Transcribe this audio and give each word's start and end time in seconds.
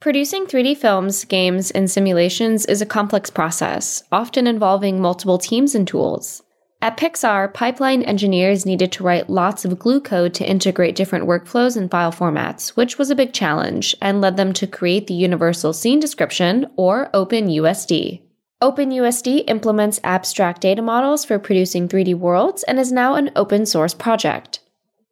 Producing 0.00 0.46
3D 0.46 0.78
films, 0.78 1.26
games, 1.26 1.70
and 1.70 1.90
simulations 1.90 2.64
is 2.64 2.80
a 2.80 2.86
complex 2.86 3.28
process, 3.28 4.02
often 4.10 4.46
involving 4.46 4.98
multiple 4.98 5.36
teams 5.36 5.74
and 5.74 5.86
tools. 5.86 6.42
At 6.80 6.96
Pixar, 6.96 7.52
pipeline 7.52 8.02
engineers 8.04 8.64
needed 8.64 8.92
to 8.92 9.04
write 9.04 9.28
lots 9.28 9.66
of 9.66 9.78
glue 9.78 10.00
code 10.00 10.32
to 10.34 10.48
integrate 10.48 10.96
different 10.96 11.26
workflows 11.26 11.76
and 11.76 11.90
file 11.90 12.12
formats, 12.12 12.70
which 12.70 12.96
was 12.96 13.10
a 13.10 13.14
big 13.14 13.34
challenge 13.34 13.94
and 14.00 14.22
led 14.22 14.38
them 14.38 14.54
to 14.54 14.66
create 14.66 15.06
the 15.06 15.12
Universal 15.12 15.74
Scene 15.74 16.00
Description, 16.00 16.64
or 16.76 17.10
OpenUSD. 17.12 18.22
OpenUSD 18.62 19.44
implements 19.48 20.00
abstract 20.02 20.62
data 20.62 20.80
models 20.80 21.26
for 21.26 21.38
producing 21.38 21.88
3D 21.88 22.14
worlds 22.14 22.62
and 22.62 22.80
is 22.80 22.90
now 22.90 23.16
an 23.16 23.30
open 23.36 23.66
source 23.66 23.92
project. 23.92 24.60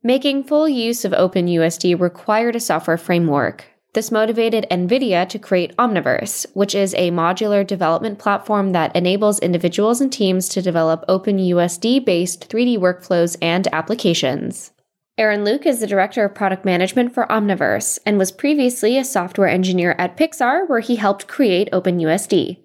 Making 0.03 0.45
full 0.45 0.67
use 0.67 1.05
of 1.05 1.13
OpenUSD 1.13 2.01
required 2.01 2.57
a 2.57 2.61
software 2.61 2.97
framework, 2.97 3.67
this 3.95 4.11
motivated 4.11 4.67
NVIDIA 4.71 5.29
to 5.29 5.39
create 5.39 5.75
Omniverse, 5.77 6.47
which 6.55 6.75
is 6.75 6.95
a 6.95 7.11
modular 7.11 7.67
development 7.67 8.19
platform 8.19 8.73
that 8.73 8.95
enables 8.95 9.39
individuals 9.39 10.01
and 10.01 10.13
teams 10.13 10.49
to 10.51 10.63
develop 10.63 11.07
OpenUSD 11.09 12.05
based 12.05 12.49
3D 12.49 12.79
workflows 12.79 13.37
and 13.41 13.67
applications. 13.73 14.73
Aaron 15.17 15.45
Luk 15.45 15.67
is 15.67 15.81
the 15.81 15.87
Director 15.87 16.25
of 16.25 16.35
Product 16.35 16.65
Management 16.65 17.13
for 17.13 17.27
Omniverse 17.27 17.99
and 18.07 18.19
was 18.19 18.31
previously 18.31 18.97
a 18.97 19.05
software 19.05 19.49
engineer 19.49 19.97
at 19.99 20.17
Pixar, 20.17 20.69
where 20.69 20.81
he 20.81 20.95
helped 20.95 21.27
create 21.27 21.69
OpenUSD. 21.73 22.59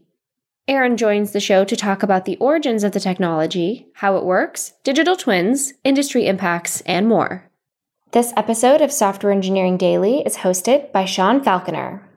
Aaron 0.68 0.96
joins 0.96 1.32
the 1.32 1.40
show 1.40 1.66
to 1.66 1.76
talk 1.76 2.04
about 2.04 2.26
the 2.26 2.38
origins 2.38 2.84
of 2.84 2.92
the 2.92 3.00
technology, 3.00 3.88
how 3.96 4.18
it 4.18 4.24
works, 4.24 4.74
digital 4.84 5.16
twins, 5.16 5.74
industry 5.84 6.28
impacts, 6.28 6.82
and 6.82 7.08
more. 7.08 7.50
This 8.14 8.32
episode 8.38 8.82
of 8.82 8.92
Software 8.92 9.32
Engineering 9.32 9.76
Daily 9.76 10.20
is 10.24 10.38
hosted 10.38 10.92
by 10.92 11.04
Sean 11.04 11.44
Falconer. 11.44 12.08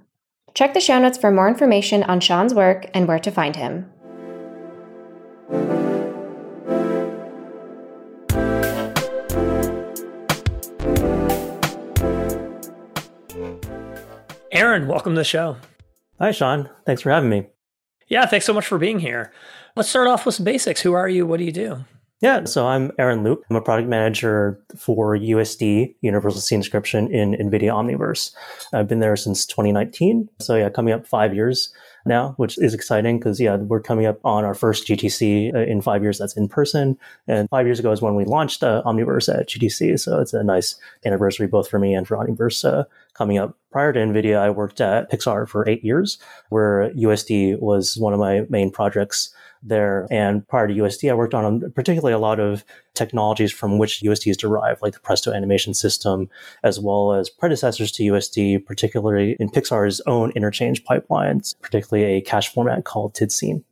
Check 0.52 0.74
the 0.74 0.80
show 0.80 0.98
notes 0.98 1.16
for 1.16 1.30
more 1.30 1.48
information 1.48 2.02
on 2.02 2.20
Sean's 2.20 2.52
work 2.52 2.84
and 2.92 3.08
where 3.08 3.18
to 3.18 3.30
find 3.30 3.56
him. 3.56 3.90
Aaron, 14.52 14.88
welcome 14.88 15.14
to 15.14 15.20
the 15.20 15.24
show. 15.24 15.56
Hi, 16.18 16.30
Sean. 16.30 16.68
Thanks 16.84 17.00
for 17.00 17.10
having 17.10 17.30
me. 17.30 17.46
Yeah, 18.06 18.26
thanks 18.26 18.44
so 18.44 18.52
much 18.52 18.66
for 18.66 18.76
being 18.76 18.98
here. 18.98 19.32
Let's 19.76 19.88
start 19.88 20.08
off 20.08 20.26
with 20.26 20.34
some 20.34 20.44
basics. 20.44 20.82
Who 20.82 20.92
are 20.92 21.08
you? 21.08 21.26
What 21.26 21.38
do 21.38 21.44
you 21.44 21.52
do? 21.52 21.86
Yeah, 22.22 22.44
so 22.44 22.66
I'm 22.66 22.92
Aaron 22.98 23.22
Luk. 23.24 23.40
I'm 23.50 23.56
a 23.56 23.60
product 23.60 23.90
manager 23.90 24.58
for 24.74 25.18
USD, 25.18 25.96
Universal 26.00 26.40
Scene 26.40 26.60
Description, 26.60 27.12
in 27.12 27.32
NVIDIA 27.32 27.70
Omniverse. 27.70 28.34
I've 28.72 28.88
been 28.88 29.00
there 29.00 29.16
since 29.16 29.44
2019. 29.44 30.26
So, 30.40 30.56
yeah, 30.56 30.70
coming 30.70 30.94
up 30.94 31.06
five 31.06 31.34
years 31.34 31.74
now, 32.06 32.32
which 32.38 32.56
is 32.56 32.72
exciting 32.72 33.18
because, 33.18 33.38
yeah, 33.38 33.56
we're 33.56 33.82
coming 33.82 34.06
up 34.06 34.18
on 34.24 34.46
our 34.46 34.54
first 34.54 34.86
GTC 34.86 35.54
uh, 35.54 35.58
in 35.58 35.82
five 35.82 36.02
years 36.02 36.16
that's 36.16 36.34
in 36.38 36.48
person. 36.48 36.96
And 37.28 37.50
five 37.50 37.66
years 37.66 37.78
ago 37.78 37.92
is 37.92 38.00
when 38.00 38.14
we 38.14 38.24
launched 38.24 38.62
uh, 38.62 38.82
Omniverse 38.86 39.28
at 39.38 39.50
GTC. 39.50 40.00
So, 40.00 40.18
it's 40.18 40.32
a 40.32 40.42
nice 40.42 40.76
anniversary 41.04 41.48
both 41.48 41.68
for 41.68 41.78
me 41.78 41.92
and 41.92 42.08
for 42.08 42.16
Omniverse 42.16 42.64
uh, 42.64 42.84
coming 43.12 43.36
up. 43.36 43.58
Prior 43.70 43.92
to 43.92 44.00
NVIDIA, 44.00 44.38
I 44.38 44.48
worked 44.48 44.80
at 44.80 45.10
Pixar 45.12 45.46
for 45.46 45.68
eight 45.68 45.84
years, 45.84 46.16
where 46.48 46.90
USD 46.94 47.60
was 47.60 47.98
one 47.98 48.14
of 48.14 48.18
my 48.18 48.46
main 48.48 48.70
projects 48.70 49.34
there. 49.62 50.06
And 50.10 50.46
prior 50.46 50.68
to 50.68 50.74
USD, 50.74 51.10
I 51.10 51.14
worked 51.14 51.34
on 51.34 51.72
particularly 51.74 52.12
a 52.12 52.18
lot 52.18 52.40
of 52.40 52.64
technologies 52.94 53.52
from 53.52 53.78
which 53.78 54.02
USD 54.02 54.30
is 54.30 54.36
derived, 54.36 54.82
like 54.82 54.94
the 54.94 55.00
Presto 55.00 55.32
animation 55.32 55.74
system, 55.74 56.28
as 56.62 56.78
well 56.80 57.12
as 57.12 57.30
predecessors 57.30 57.92
to 57.92 58.02
USD, 58.04 58.64
particularly 58.64 59.36
in 59.38 59.50
Pixar's 59.50 60.00
own 60.06 60.30
interchange 60.32 60.84
pipelines, 60.84 61.54
particularly 61.60 62.16
a 62.16 62.20
cache 62.20 62.52
format 62.52 62.84
called 62.84 63.14
TIDScene. 63.14 63.62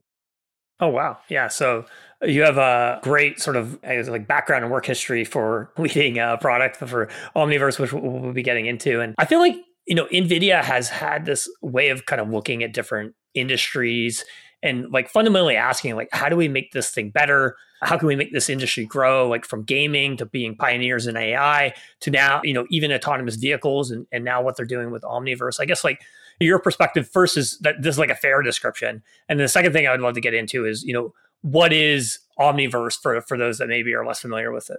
Oh, 0.80 0.88
wow. 0.88 1.18
Yeah. 1.28 1.48
So 1.48 1.84
you 2.22 2.42
have 2.42 2.58
a 2.58 3.00
great 3.02 3.40
sort 3.40 3.56
of 3.56 3.78
like 3.82 4.26
background 4.26 4.64
and 4.64 4.72
work 4.72 4.86
history 4.86 5.24
for 5.24 5.70
leading 5.78 6.18
a 6.18 6.36
product 6.40 6.76
for 6.76 7.08
Omniverse, 7.36 7.78
which 7.78 7.92
we'll 7.92 8.32
be 8.32 8.42
getting 8.42 8.66
into. 8.66 9.00
And 9.00 9.14
I 9.18 9.24
feel 9.24 9.38
like, 9.38 9.56
you 9.86 9.94
know, 9.94 10.06
NVIDIA 10.06 10.62
has 10.62 10.88
had 10.88 11.26
this 11.26 11.48
way 11.60 11.90
of 11.90 12.06
kind 12.06 12.20
of 12.20 12.30
looking 12.30 12.62
at 12.62 12.72
different 12.72 13.14
industries 13.34 14.24
and 14.64 14.90
like 14.90 15.08
fundamentally 15.08 15.54
asking 15.54 15.94
like 15.94 16.08
how 16.10 16.28
do 16.28 16.36
we 16.36 16.48
make 16.48 16.72
this 16.72 16.90
thing 16.90 17.10
better? 17.10 17.56
How 17.82 17.98
can 17.98 18.08
we 18.08 18.16
make 18.16 18.32
this 18.32 18.48
industry 18.48 18.86
grow 18.86 19.28
like 19.28 19.44
from 19.44 19.62
gaming 19.62 20.16
to 20.16 20.26
being 20.26 20.56
pioneers 20.56 21.06
in 21.06 21.16
ai 21.16 21.74
to 22.00 22.10
now 22.10 22.40
you 22.42 22.54
know 22.54 22.66
even 22.70 22.90
autonomous 22.90 23.36
vehicles 23.36 23.90
and, 23.90 24.06
and 24.10 24.24
now 24.24 24.42
what 24.42 24.56
they're 24.56 24.66
doing 24.66 24.90
with 24.90 25.02
omniverse? 25.02 25.60
I 25.60 25.66
guess 25.66 25.84
like 25.84 26.00
your 26.40 26.58
perspective 26.58 27.08
first 27.08 27.36
is 27.36 27.58
that 27.58 27.76
this 27.80 27.94
is 27.94 27.98
like 27.98 28.10
a 28.10 28.16
fair 28.16 28.42
description. 28.42 29.02
And 29.28 29.38
the 29.38 29.46
second 29.46 29.72
thing 29.72 29.86
i 29.86 29.92
would 29.92 30.00
love 30.00 30.14
to 30.14 30.20
get 30.20 30.34
into 30.34 30.64
is 30.66 30.82
you 30.82 30.94
know 30.94 31.12
what 31.42 31.72
is 31.72 32.20
omniverse 32.40 33.00
for 33.00 33.20
for 33.20 33.36
those 33.36 33.58
that 33.58 33.68
maybe 33.68 33.94
are 33.94 34.04
less 34.04 34.20
familiar 34.20 34.50
with 34.50 34.70
it? 34.70 34.78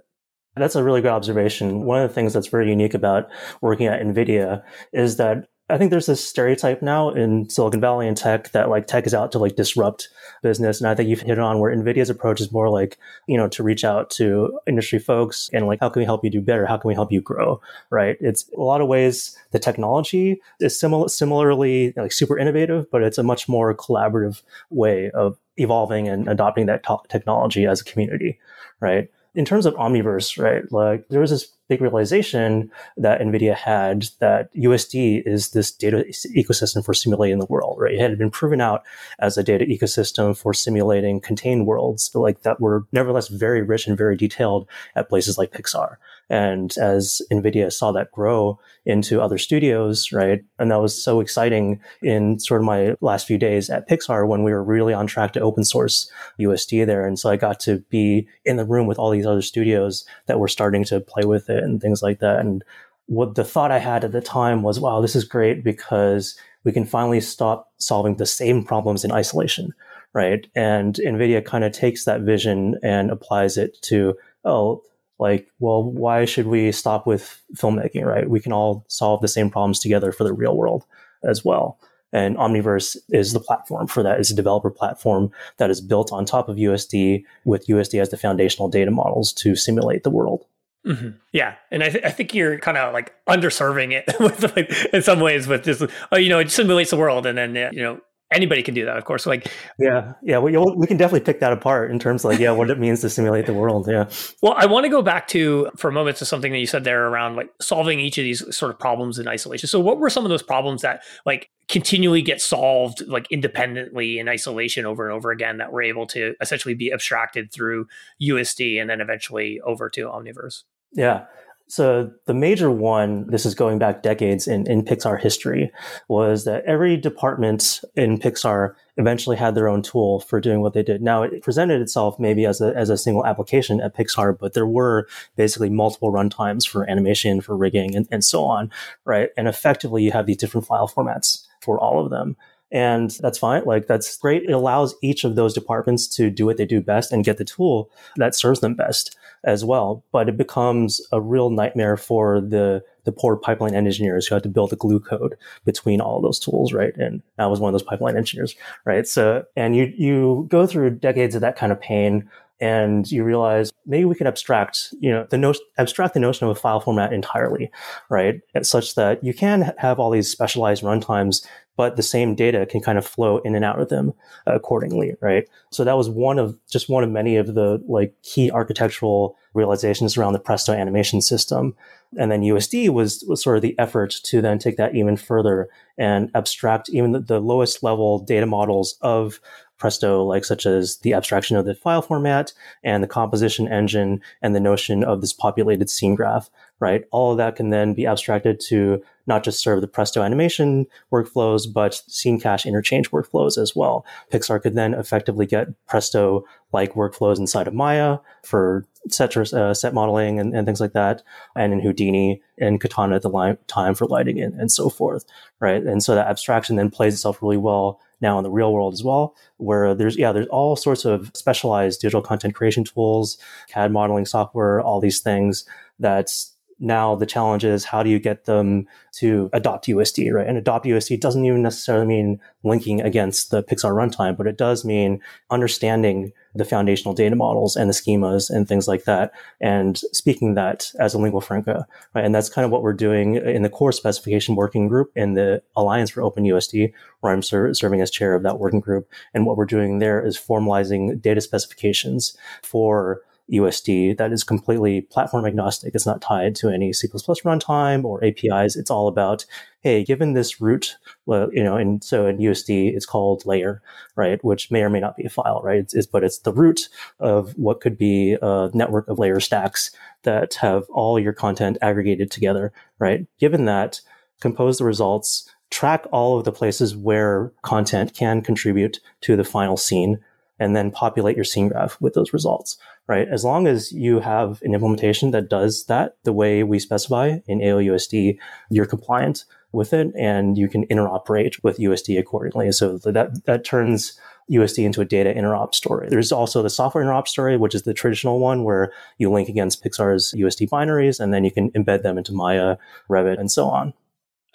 That's 0.56 0.74
a 0.74 0.82
really 0.82 1.02
good 1.02 1.12
observation. 1.12 1.82
One 1.84 2.02
of 2.02 2.08
the 2.08 2.14
things 2.14 2.32
that's 2.32 2.48
very 2.48 2.70
unique 2.70 2.94
about 2.94 3.28
working 3.60 3.86
at 3.86 4.00
NVIDIA 4.00 4.62
is 4.92 5.16
that 5.18 5.48
I 5.68 5.78
think 5.78 5.90
there's 5.90 6.06
this 6.06 6.24
stereotype 6.24 6.80
now 6.80 7.10
in 7.10 7.50
Silicon 7.50 7.80
Valley 7.80 8.06
and 8.06 8.16
tech 8.16 8.52
that 8.52 8.68
like 8.68 8.86
tech 8.86 9.04
is 9.04 9.14
out 9.14 9.32
to 9.32 9.38
like 9.38 9.56
disrupt 9.56 10.08
business. 10.40 10.80
And 10.80 10.88
I 10.88 10.94
think 10.94 11.08
you've 11.08 11.22
hit 11.22 11.40
on 11.40 11.58
where 11.58 11.74
NVIDIA's 11.74 12.08
approach 12.08 12.40
is 12.40 12.52
more 12.52 12.70
like, 12.70 12.98
you 13.26 13.36
know, 13.36 13.48
to 13.48 13.64
reach 13.64 13.84
out 13.84 14.08
to 14.10 14.60
industry 14.68 15.00
folks 15.00 15.50
and 15.52 15.66
like, 15.66 15.80
how 15.80 15.88
can 15.88 16.00
we 16.00 16.04
help 16.04 16.22
you 16.22 16.30
do 16.30 16.40
better? 16.40 16.66
How 16.66 16.76
can 16.76 16.86
we 16.86 16.94
help 16.94 17.10
you 17.10 17.20
grow? 17.20 17.60
Right. 17.90 18.16
It's 18.20 18.48
a 18.56 18.60
lot 18.60 18.80
of 18.80 18.86
ways 18.86 19.36
the 19.50 19.58
technology 19.58 20.40
is 20.60 20.78
similar, 20.78 21.08
similarly 21.08 21.92
like 21.96 22.12
super 22.12 22.38
innovative, 22.38 22.88
but 22.92 23.02
it's 23.02 23.18
a 23.18 23.24
much 23.24 23.48
more 23.48 23.74
collaborative 23.74 24.42
way 24.70 25.10
of 25.10 25.36
evolving 25.56 26.06
and 26.06 26.28
adopting 26.28 26.66
that 26.66 26.84
technology 27.08 27.66
as 27.66 27.80
a 27.80 27.84
community. 27.84 28.38
Right 28.78 29.10
in 29.36 29.44
terms 29.44 29.66
of 29.66 29.74
Omniverse, 29.74 30.42
right, 30.42 30.70
like 30.72 31.06
there 31.08 31.20
was 31.20 31.30
this 31.30 31.52
big 31.68 31.80
realization 31.80 32.70
that 32.96 33.20
NVIDIA 33.20 33.54
had 33.54 34.06
that 34.20 34.54
USD 34.54 35.22
is 35.26 35.50
this 35.50 35.70
data 35.70 36.04
ecosystem 36.36 36.84
for 36.84 36.94
simulating 36.94 37.38
the 37.38 37.46
world, 37.46 37.78
right? 37.80 37.94
It 37.94 38.00
had 38.00 38.18
been 38.18 38.30
proven 38.30 38.60
out 38.60 38.84
as 39.18 39.36
a 39.36 39.42
data 39.42 39.64
ecosystem 39.64 40.36
for 40.36 40.54
simulating 40.54 41.20
contained 41.20 41.66
worlds, 41.66 42.10
like 42.14 42.42
that 42.42 42.60
were 42.60 42.84
nevertheless 42.92 43.28
very 43.28 43.62
rich 43.62 43.86
and 43.86 43.96
very 43.96 44.16
detailed 44.16 44.68
at 44.94 45.08
places 45.08 45.38
like 45.38 45.52
Pixar. 45.52 45.96
And 46.28 46.76
as 46.78 47.22
NVIDIA 47.30 47.72
saw 47.72 47.92
that 47.92 48.10
grow 48.10 48.58
into 48.84 49.20
other 49.20 49.38
studios, 49.38 50.10
right? 50.12 50.44
And 50.58 50.70
that 50.70 50.80
was 50.80 51.00
so 51.00 51.20
exciting 51.20 51.80
in 52.02 52.40
sort 52.40 52.60
of 52.60 52.64
my 52.64 52.96
last 53.00 53.26
few 53.26 53.38
days 53.38 53.70
at 53.70 53.88
Pixar 53.88 54.26
when 54.26 54.42
we 54.42 54.52
were 54.52 54.64
really 54.64 54.92
on 54.92 55.06
track 55.06 55.32
to 55.34 55.40
open 55.40 55.64
source 55.64 56.10
USD 56.40 56.84
there. 56.86 57.06
And 57.06 57.18
so 57.18 57.30
I 57.30 57.36
got 57.36 57.60
to 57.60 57.78
be 57.90 58.26
in 58.44 58.56
the 58.56 58.64
room 58.64 58.86
with 58.86 58.98
all 58.98 59.10
these 59.10 59.26
other 59.26 59.42
studios 59.42 60.04
that 60.26 60.40
were 60.40 60.48
starting 60.48 60.84
to 60.84 61.00
play 61.00 61.24
with 61.24 61.48
it 61.48 61.62
and 61.62 61.80
things 61.80 62.02
like 62.02 62.18
that. 62.20 62.40
And 62.40 62.64
what 63.06 63.36
the 63.36 63.44
thought 63.44 63.70
I 63.70 63.78
had 63.78 64.04
at 64.04 64.12
the 64.12 64.20
time 64.20 64.62
was, 64.62 64.80
wow, 64.80 65.00
this 65.00 65.14
is 65.14 65.24
great 65.24 65.62
because 65.62 66.36
we 66.64 66.72
can 66.72 66.84
finally 66.84 67.20
stop 67.20 67.72
solving 67.78 68.16
the 68.16 68.26
same 68.26 68.64
problems 68.64 69.04
in 69.04 69.12
isolation, 69.12 69.72
right? 70.12 70.44
And 70.56 70.96
NVIDIA 70.96 71.44
kind 71.44 71.62
of 71.62 71.72
takes 71.72 72.04
that 72.04 72.22
vision 72.22 72.76
and 72.82 73.12
applies 73.12 73.56
it 73.56 73.80
to, 73.82 74.14
oh, 74.44 74.82
like, 75.18 75.48
well, 75.58 75.82
why 75.82 76.24
should 76.24 76.46
we 76.46 76.72
stop 76.72 77.06
with 77.06 77.42
filmmaking, 77.54 78.04
right? 78.04 78.28
We 78.28 78.40
can 78.40 78.52
all 78.52 78.84
solve 78.88 79.20
the 79.20 79.28
same 79.28 79.50
problems 79.50 79.80
together 79.80 80.12
for 80.12 80.24
the 80.24 80.32
real 80.32 80.56
world 80.56 80.84
as 81.24 81.44
well. 81.44 81.78
And 82.12 82.36
Omniverse 82.36 82.96
is 83.10 83.32
the 83.32 83.40
platform 83.40 83.88
for 83.88 84.02
that. 84.02 84.20
It's 84.20 84.30
a 84.30 84.34
developer 84.34 84.70
platform 84.70 85.30
that 85.58 85.70
is 85.70 85.80
built 85.80 86.12
on 86.12 86.24
top 86.24 86.48
of 86.48 86.56
USD 86.56 87.24
with 87.44 87.66
USD 87.66 88.00
as 88.00 88.10
the 88.10 88.16
foundational 88.16 88.68
data 88.68 88.90
models 88.90 89.32
to 89.34 89.56
simulate 89.56 90.02
the 90.02 90.10
world. 90.10 90.46
Mm-hmm. 90.86 91.10
Yeah, 91.32 91.56
and 91.72 91.82
I, 91.82 91.88
th- 91.88 92.04
I 92.04 92.10
think 92.10 92.32
you're 92.32 92.58
kind 92.58 92.78
of 92.78 92.92
like 92.92 93.12
underserving 93.28 93.92
it 93.92 94.04
with 94.20 94.56
like 94.56 94.70
in 94.92 95.02
some 95.02 95.18
ways 95.18 95.48
with 95.48 95.64
just 95.64 95.82
oh 96.12 96.16
you 96.16 96.28
know 96.28 96.38
it 96.38 96.50
simulates 96.50 96.90
the 96.90 96.96
world 96.96 97.26
and 97.26 97.36
then 97.36 97.56
you 97.74 97.82
know 97.82 98.00
anybody 98.32 98.62
can 98.62 98.74
do 98.74 98.84
that, 98.84 98.96
of 98.96 99.04
course. 99.04 99.26
Like, 99.26 99.50
yeah, 99.78 100.14
yeah, 100.22 100.38
we, 100.38 100.56
we 100.56 100.86
can 100.86 100.96
definitely 100.96 101.24
pick 101.24 101.40
that 101.40 101.52
apart 101.52 101.90
in 101.90 101.98
terms 101.98 102.24
of 102.24 102.32
like, 102.32 102.40
yeah, 102.40 102.50
what 102.50 102.70
it 102.70 102.78
means 102.78 103.00
to 103.02 103.10
simulate 103.10 103.46
the 103.46 103.54
world. 103.54 103.86
Yeah. 103.88 104.08
Well, 104.42 104.54
I 104.56 104.66
want 104.66 104.84
to 104.84 104.90
go 104.90 105.02
back 105.02 105.28
to 105.28 105.70
for 105.76 105.88
a 105.88 105.92
moment 105.92 106.16
to 106.18 106.24
something 106.24 106.52
that 106.52 106.58
you 106.58 106.66
said 106.66 106.84
there 106.84 107.06
around 107.06 107.36
like 107.36 107.50
solving 107.60 108.00
each 108.00 108.18
of 108.18 108.24
these 108.24 108.56
sort 108.56 108.70
of 108.70 108.78
problems 108.78 109.18
in 109.18 109.28
isolation. 109.28 109.68
So, 109.68 109.80
what 109.80 109.98
were 109.98 110.10
some 110.10 110.24
of 110.24 110.30
those 110.30 110.42
problems 110.42 110.82
that 110.82 111.02
like 111.24 111.50
continually 111.68 112.22
get 112.22 112.40
solved 112.40 113.06
like 113.06 113.26
independently 113.30 114.18
in 114.18 114.28
isolation 114.28 114.86
over 114.86 115.04
and 115.04 115.14
over 115.14 115.30
again 115.30 115.58
that 115.58 115.72
were 115.72 115.82
able 115.82 116.06
to 116.06 116.34
essentially 116.40 116.74
be 116.74 116.92
abstracted 116.92 117.52
through 117.52 117.86
USD 118.22 118.80
and 118.80 118.90
then 118.90 119.00
eventually 119.00 119.60
over 119.64 119.88
to 119.90 120.06
Omniverse? 120.06 120.62
Yeah. 120.92 121.26
So 121.68 122.12
the 122.26 122.34
major 122.34 122.70
one, 122.70 123.26
this 123.28 123.44
is 123.44 123.54
going 123.54 123.78
back 123.78 124.02
decades 124.02 124.46
in, 124.46 124.70
in 124.70 124.84
Pixar 124.84 125.20
history, 125.20 125.72
was 126.06 126.44
that 126.44 126.64
every 126.64 126.96
department 126.96 127.80
in 127.96 128.18
Pixar 128.18 128.74
eventually 128.96 129.36
had 129.36 129.54
their 129.54 129.68
own 129.68 129.82
tool 129.82 130.20
for 130.20 130.40
doing 130.40 130.60
what 130.60 130.74
they 130.74 130.82
did. 130.84 131.02
Now 131.02 131.24
it 131.24 131.42
presented 131.42 131.80
itself 131.82 132.20
maybe 132.20 132.46
as 132.46 132.60
a, 132.60 132.74
as 132.76 132.88
a 132.88 132.96
single 132.96 133.26
application 133.26 133.80
at 133.80 133.96
Pixar, 133.96 134.38
but 134.38 134.54
there 134.54 134.66
were 134.66 135.08
basically 135.34 135.68
multiple 135.68 136.12
runtimes 136.12 136.66
for 136.68 136.88
animation, 136.88 137.40
for 137.40 137.56
rigging, 137.56 137.96
and, 137.96 138.06
and 138.12 138.24
so 138.24 138.44
on, 138.44 138.70
right? 139.04 139.30
And 139.36 139.48
effectively 139.48 140.04
you 140.04 140.12
have 140.12 140.26
these 140.26 140.36
different 140.36 140.66
file 140.66 140.88
formats 140.88 141.46
for 141.60 141.80
all 141.80 142.02
of 142.02 142.10
them. 142.10 142.36
And 142.72 143.10
that's 143.20 143.38
fine. 143.38 143.64
Like 143.64 143.86
that's 143.86 144.16
great. 144.16 144.42
It 144.42 144.52
allows 144.52 144.94
each 145.02 145.24
of 145.24 145.36
those 145.36 145.54
departments 145.54 146.08
to 146.16 146.30
do 146.30 146.46
what 146.46 146.56
they 146.56 146.66
do 146.66 146.80
best 146.80 147.12
and 147.12 147.24
get 147.24 147.38
the 147.38 147.44
tool 147.44 147.90
that 148.16 148.34
serves 148.34 148.60
them 148.60 148.74
best 148.74 149.16
as 149.44 149.64
well. 149.64 150.04
But 150.10 150.28
it 150.28 150.36
becomes 150.36 151.00
a 151.12 151.20
real 151.20 151.50
nightmare 151.50 151.96
for 151.96 152.40
the 152.40 152.82
the 153.04 153.12
poor 153.12 153.36
pipeline 153.36 153.74
engineers 153.74 154.26
who 154.26 154.34
had 154.34 154.42
to 154.42 154.48
build 154.48 154.70
the 154.70 154.76
glue 154.76 154.98
code 154.98 155.36
between 155.64 156.00
all 156.00 156.20
those 156.20 156.40
tools, 156.40 156.72
right? 156.72 156.94
And 156.96 157.22
I 157.38 157.46
was 157.46 157.60
one 157.60 157.68
of 157.68 157.72
those 157.72 157.86
pipeline 157.86 158.16
engineers, 158.16 158.56
right? 158.84 159.06
So, 159.06 159.44
and 159.54 159.76
you 159.76 159.92
you 159.96 160.46
go 160.50 160.66
through 160.66 160.90
decades 160.90 161.36
of 161.36 161.40
that 161.42 161.56
kind 161.56 161.70
of 161.70 161.80
pain 161.80 162.28
and 162.58 163.10
you 163.10 163.22
realize 163.22 163.72
maybe 163.84 164.06
we 164.06 164.14
could 164.14 164.26
abstract, 164.26 164.94
you 164.98 165.10
know, 165.10 165.26
the 165.28 165.36
notion, 165.36 165.62
abstract 165.78 166.14
the 166.14 166.20
notion 166.20 166.46
of 166.46 166.56
a 166.56 166.58
file 166.58 166.80
format 166.80 167.12
entirely, 167.12 167.70
right? 168.08 168.40
such 168.62 168.94
that 168.94 169.22
you 169.22 169.34
can 169.34 169.74
have 169.78 170.00
all 170.00 170.10
these 170.10 170.30
specialized 170.30 170.82
runtimes, 170.82 171.46
but 171.76 171.96
the 171.96 172.02
same 172.02 172.34
data 172.34 172.66
can 172.66 172.80
kind 172.80 172.98
of 172.98 173.06
flow 173.06 173.38
in 173.38 173.54
and 173.54 173.64
out 173.64 173.80
of 173.80 173.88
them 173.88 174.14
accordingly, 174.46 175.14
right? 175.20 175.48
So 175.70 175.84
that 175.84 175.96
was 175.96 176.08
one 176.08 176.38
of 176.38 176.58
just 176.68 176.88
one 176.88 177.04
of 177.04 177.10
many 177.10 177.36
of 177.36 177.54
the 177.54 177.82
like 177.86 178.14
key 178.22 178.50
architectural 178.50 179.36
realizations 179.54 180.16
around 180.16 180.32
the 180.32 180.38
Presto 180.38 180.72
animation 180.72 181.20
system. 181.20 181.74
And 182.18 182.30
then 182.30 182.42
USD 182.42 182.88
was, 182.90 183.24
was 183.28 183.42
sort 183.42 183.56
of 183.56 183.62
the 183.62 183.78
effort 183.78 184.14
to 184.24 184.40
then 184.40 184.58
take 184.58 184.76
that 184.76 184.94
even 184.94 185.16
further 185.16 185.68
and 185.98 186.30
abstract 186.34 186.88
even 186.90 187.12
the, 187.12 187.20
the 187.20 187.40
lowest 187.40 187.82
level 187.82 188.18
data 188.18 188.46
models 188.46 188.96
of 189.02 189.40
Presto, 189.78 190.24
like 190.24 190.44
such 190.44 190.64
as 190.64 190.98
the 190.98 191.12
abstraction 191.12 191.56
of 191.56 191.66
the 191.66 191.74
file 191.74 192.00
format 192.00 192.52
and 192.82 193.02
the 193.02 193.08
composition 193.08 193.68
engine 193.68 194.22
and 194.40 194.54
the 194.54 194.60
notion 194.60 195.04
of 195.04 195.20
this 195.20 195.34
populated 195.34 195.90
scene 195.90 196.14
graph, 196.14 196.48
right? 196.80 197.04
All 197.10 197.32
of 197.32 197.38
that 197.38 197.56
can 197.56 197.70
then 197.70 197.94
be 197.94 198.06
abstracted 198.06 198.60
to 198.68 199.02
not 199.26 199.42
just 199.42 199.60
serve 199.60 199.80
the 199.80 199.88
Presto 199.88 200.22
animation 200.22 200.86
workflows, 201.12 201.72
but 201.72 202.02
scene 202.06 202.38
cache 202.38 202.66
interchange 202.66 203.10
workflows 203.10 203.58
as 203.58 203.74
well. 203.74 204.04
Pixar 204.30 204.62
could 204.62 204.74
then 204.74 204.94
effectively 204.94 205.46
get 205.46 205.68
Presto 205.86 206.44
like 206.72 206.94
workflows 206.94 207.38
inside 207.38 207.66
of 207.66 207.74
Maya 207.74 208.18
for 208.44 208.84
set, 209.08 209.36
uh, 209.36 209.72
set 209.72 209.94
modeling 209.94 210.38
and, 210.38 210.54
and, 210.54 210.66
things 210.66 210.80
like 210.80 210.92
that, 210.92 211.22
and 211.54 211.72
in 211.72 211.80
Houdini 211.80 212.42
and 212.58 212.80
Katana 212.80 213.16
at 213.16 213.22
the 213.22 213.58
time 213.66 213.94
for 213.94 214.06
lighting 214.06 214.40
and, 214.40 214.58
and 214.60 214.70
so 214.70 214.88
forth, 214.88 215.24
right? 215.60 215.82
And 215.82 216.02
so 216.02 216.14
that 216.14 216.28
abstraction 216.28 216.76
then 216.76 216.90
plays 216.90 217.14
itself 217.14 217.40
really 217.42 217.56
well 217.56 218.00
now 218.20 218.38
in 218.38 218.44
the 218.44 218.50
real 218.50 218.72
world 218.72 218.94
as 218.94 219.04
well, 219.04 219.34
where 219.58 219.94
there's, 219.94 220.16
yeah, 220.16 220.32
there's 220.32 220.46
all 220.48 220.76
sorts 220.76 221.04
of 221.04 221.30
specialized 221.34 222.00
digital 222.00 222.22
content 222.22 222.54
creation 222.54 222.84
tools, 222.84 223.38
CAD 223.68 223.92
modeling 223.92 224.26
software, 224.26 224.80
all 224.80 225.00
these 225.00 225.20
things 225.20 225.64
that's 225.98 226.52
now 226.78 227.14
the 227.14 227.26
challenge 227.26 227.64
is 227.64 227.84
how 227.84 228.02
do 228.02 228.10
you 228.10 228.18
get 228.18 228.44
them 228.44 228.86
to 229.12 229.48
adopt 229.52 229.86
USD, 229.86 230.32
right? 230.32 230.46
And 230.46 230.58
adopt 230.58 230.84
USD 230.84 231.20
doesn't 231.20 231.44
even 231.44 231.62
necessarily 231.62 232.06
mean 232.06 232.40
linking 232.64 233.00
against 233.00 233.50
the 233.50 233.62
Pixar 233.62 233.92
runtime, 233.92 234.36
but 234.36 234.46
it 234.46 234.58
does 234.58 234.84
mean 234.84 235.20
understanding 235.50 236.32
the 236.54 236.64
foundational 236.64 237.14
data 237.14 237.36
models 237.36 237.76
and 237.76 237.88
the 237.88 237.94
schemas 237.94 238.50
and 238.50 238.68
things 238.68 238.88
like 238.88 239.04
that, 239.04 239.32
and 239.60 239.98
speaking 240.12 240.54
that 240.54 240.92
as 240.98 241.14
a 241.14 241.18
lingua 241.18 241.40
franca, 241.40 241.86
right? 242.14 242.24
And 242.24 242.34
that's 242.34 242.48
kind 242.48 242.64
of 242.64 242.70
what 242.70 242.82
we're 242.82 242.92
doing 242.92 243.36
in 243.36 243.62
the 243.62 243.70
core 243.70 243.92
specification 243.92 244.54
working 244.54 244.88
group 244.88 245.12
in 245.16 245.34
the 245.34 245.62
Alliance 245.76 246.10
for 246.10 246.22
OpenUSD, 246.22 246.92
where 247.20 247.32
I'm 247.32 247.42
ser- 247.42 247.72
serving 247.74 248.00
as 248.00 248.10
chair 248.10 248.34
of 248.34 248.42
that 248.42 248.58
working 248.58 248.80
group. 248.80 249.08
And 249.32 249.46
what 249.46 249.56
we're 249.56 249.66
doing 249.66 249.98
there 249.98 250.24
is 250.24 250.38
formalizing 250.38 251.20
data 251.20 251.40
specifications 251.40 252.36
for 252.62 253.22
USD 253.52 254.16
that 254.18 254.32
is 254.32 254.42
completely 254.42 255.02
platform 255.02 255.46
agnostic. 255.46 255.94
It's 255.94 256.06
not 256.06 256.20
tied 256.20 256.54
to 256.56 256.68
any 256.68 256.92
C++ 256.92 257.06
runtime 257.08 258.04
or 258.04 258.24
APIs. 258.24 258.76
It's 258.76 258.90
all 258.90 259.08
about, 259.08 259.44
hey, 259.80 260.04
given 260.04 260.32
this 260.32 260.60
root, 260.60 260.96
well, 261.26 261.48
you 261.52 261.62
know, 261.62 261.76
and 261.76 262.02
so 262.02 262.26
in 262.26 262.38
USD, 262.38 262.94
it's 262.94 263.06
called 263.06 263.46
layer, 263.46 263.82
right? 264.16 264.42
Which 264.44 264.70
may 264.70 264.82
or 264.82 264.90
may 264.90 265.00
not 265.00 265.16
be 265.16 265.24
a 265.24 265.30
file, 265.30 265.60
right? 265.62 265.78
It's, 265.78 265.94
it's, 265.94 266.06
but 266.06 266.24
it's 266.24 266.38
the 266.38 266.52
root 266.52 266.88
of 267.20 267.52
what 267.52 267.80
could 267.80 267.96
be 267.96 268.36
a 268.42 268.70
network 268.74 269.06
of 269.08 269.18
layer 269.18 269.40
stacks 269.40 269.90
that 270.24 270.54
have 270.54 270.84
all 270.90 271.18
your 271.18 271.32
content 271.32 271.78
aggregated 271.80 272.30
together, 272.30 272.72
right? 272.98 273.26
Given 273.38 273.64
that, 273.66 274.00
compose 274.40 274.78
the 274.78 274.84
results, 274.84 275.48
track 275.70 276.06
all 276.12 276.38
of 276.38 276.44
the 276.44 276.52
places 276.52 276.96
where 276.96 277.52
content 277.62 278.14
can 278.14 278.42
contribute 278.42 279.00
to 279.22 279.36
the 279.36 279.44
final 279.44 279.76
scene, 279.76 280.18
and 280.58 280.74
then 280.74 280.90
populate 280.90 281.36
your 281.36 281.44
scene 281.44 281.68
graph 281.68 282.00
with 282.00 282.14
those 282.14 282.32
results 282.32 282.78
right? 283.06 283.28
As 283.28 283.44
long 283.44 283.66
as 283.66 283.92
you 283.92 284.20
have 284.20 284.60
an 284.62 284.74
implementation 284.74 285.30
that 285.30 285.48
does 285.48 285.84
that 285.86 286.16
the 286.24 286.32
way 286.32 286.62
we 286.62 286.78
specify 286.78 287.38
in 287.46 287.60
AOUSD, 287.60 288.38
you're 288.70 288.86
compliant 288.86 289.44
with 289.72 289.92
it 289.92 290.12
and 290.16 290.56
you 290.56 290.68
can 290.68 290.86
interoperate 290.86 291.62
with 291.62 291.78
USD 291.78 292.18
accordingly. 292.18 292.72
So 292.72 292.98
that, 292.98 293.44
that 293.44 293.64
turns 293.64 294.18
USD 294.50 294.84
into 294.84 295.00
a 295.00 295.04
data 295.04 295.32
interop 295.32 295.74
story. 295.74 296.08
There's 296.08 296.32
also 296.32 296.62
the 296.62 296.70
software 296.70 297.04
interop 297.04 297.28
story, 297.28 297.56
which 297.56 297.74
is 297.74 297.82
the 297.82 297.94
traditional 297.94 298.38
one 298.38 298.64
where 298.64 298.92
you 299.18 299.30
link 299.30 299.48
against 299.48 299.84
Pixar's 299.84 300.34
USD 300.36 300.68
binaries 300.68 301.20
and 301.20 301.32
then 301.32 301.44
you 301.44 301.50
can 301.50 301.70
embed 301.72 302.02
them 302.02 302.16
into 302.16 302.32
Maya, 302.32 302.76
Revit, 303.08 303.38
and 303.38 303.50
so 303.50 303.66
on 303.66 303.92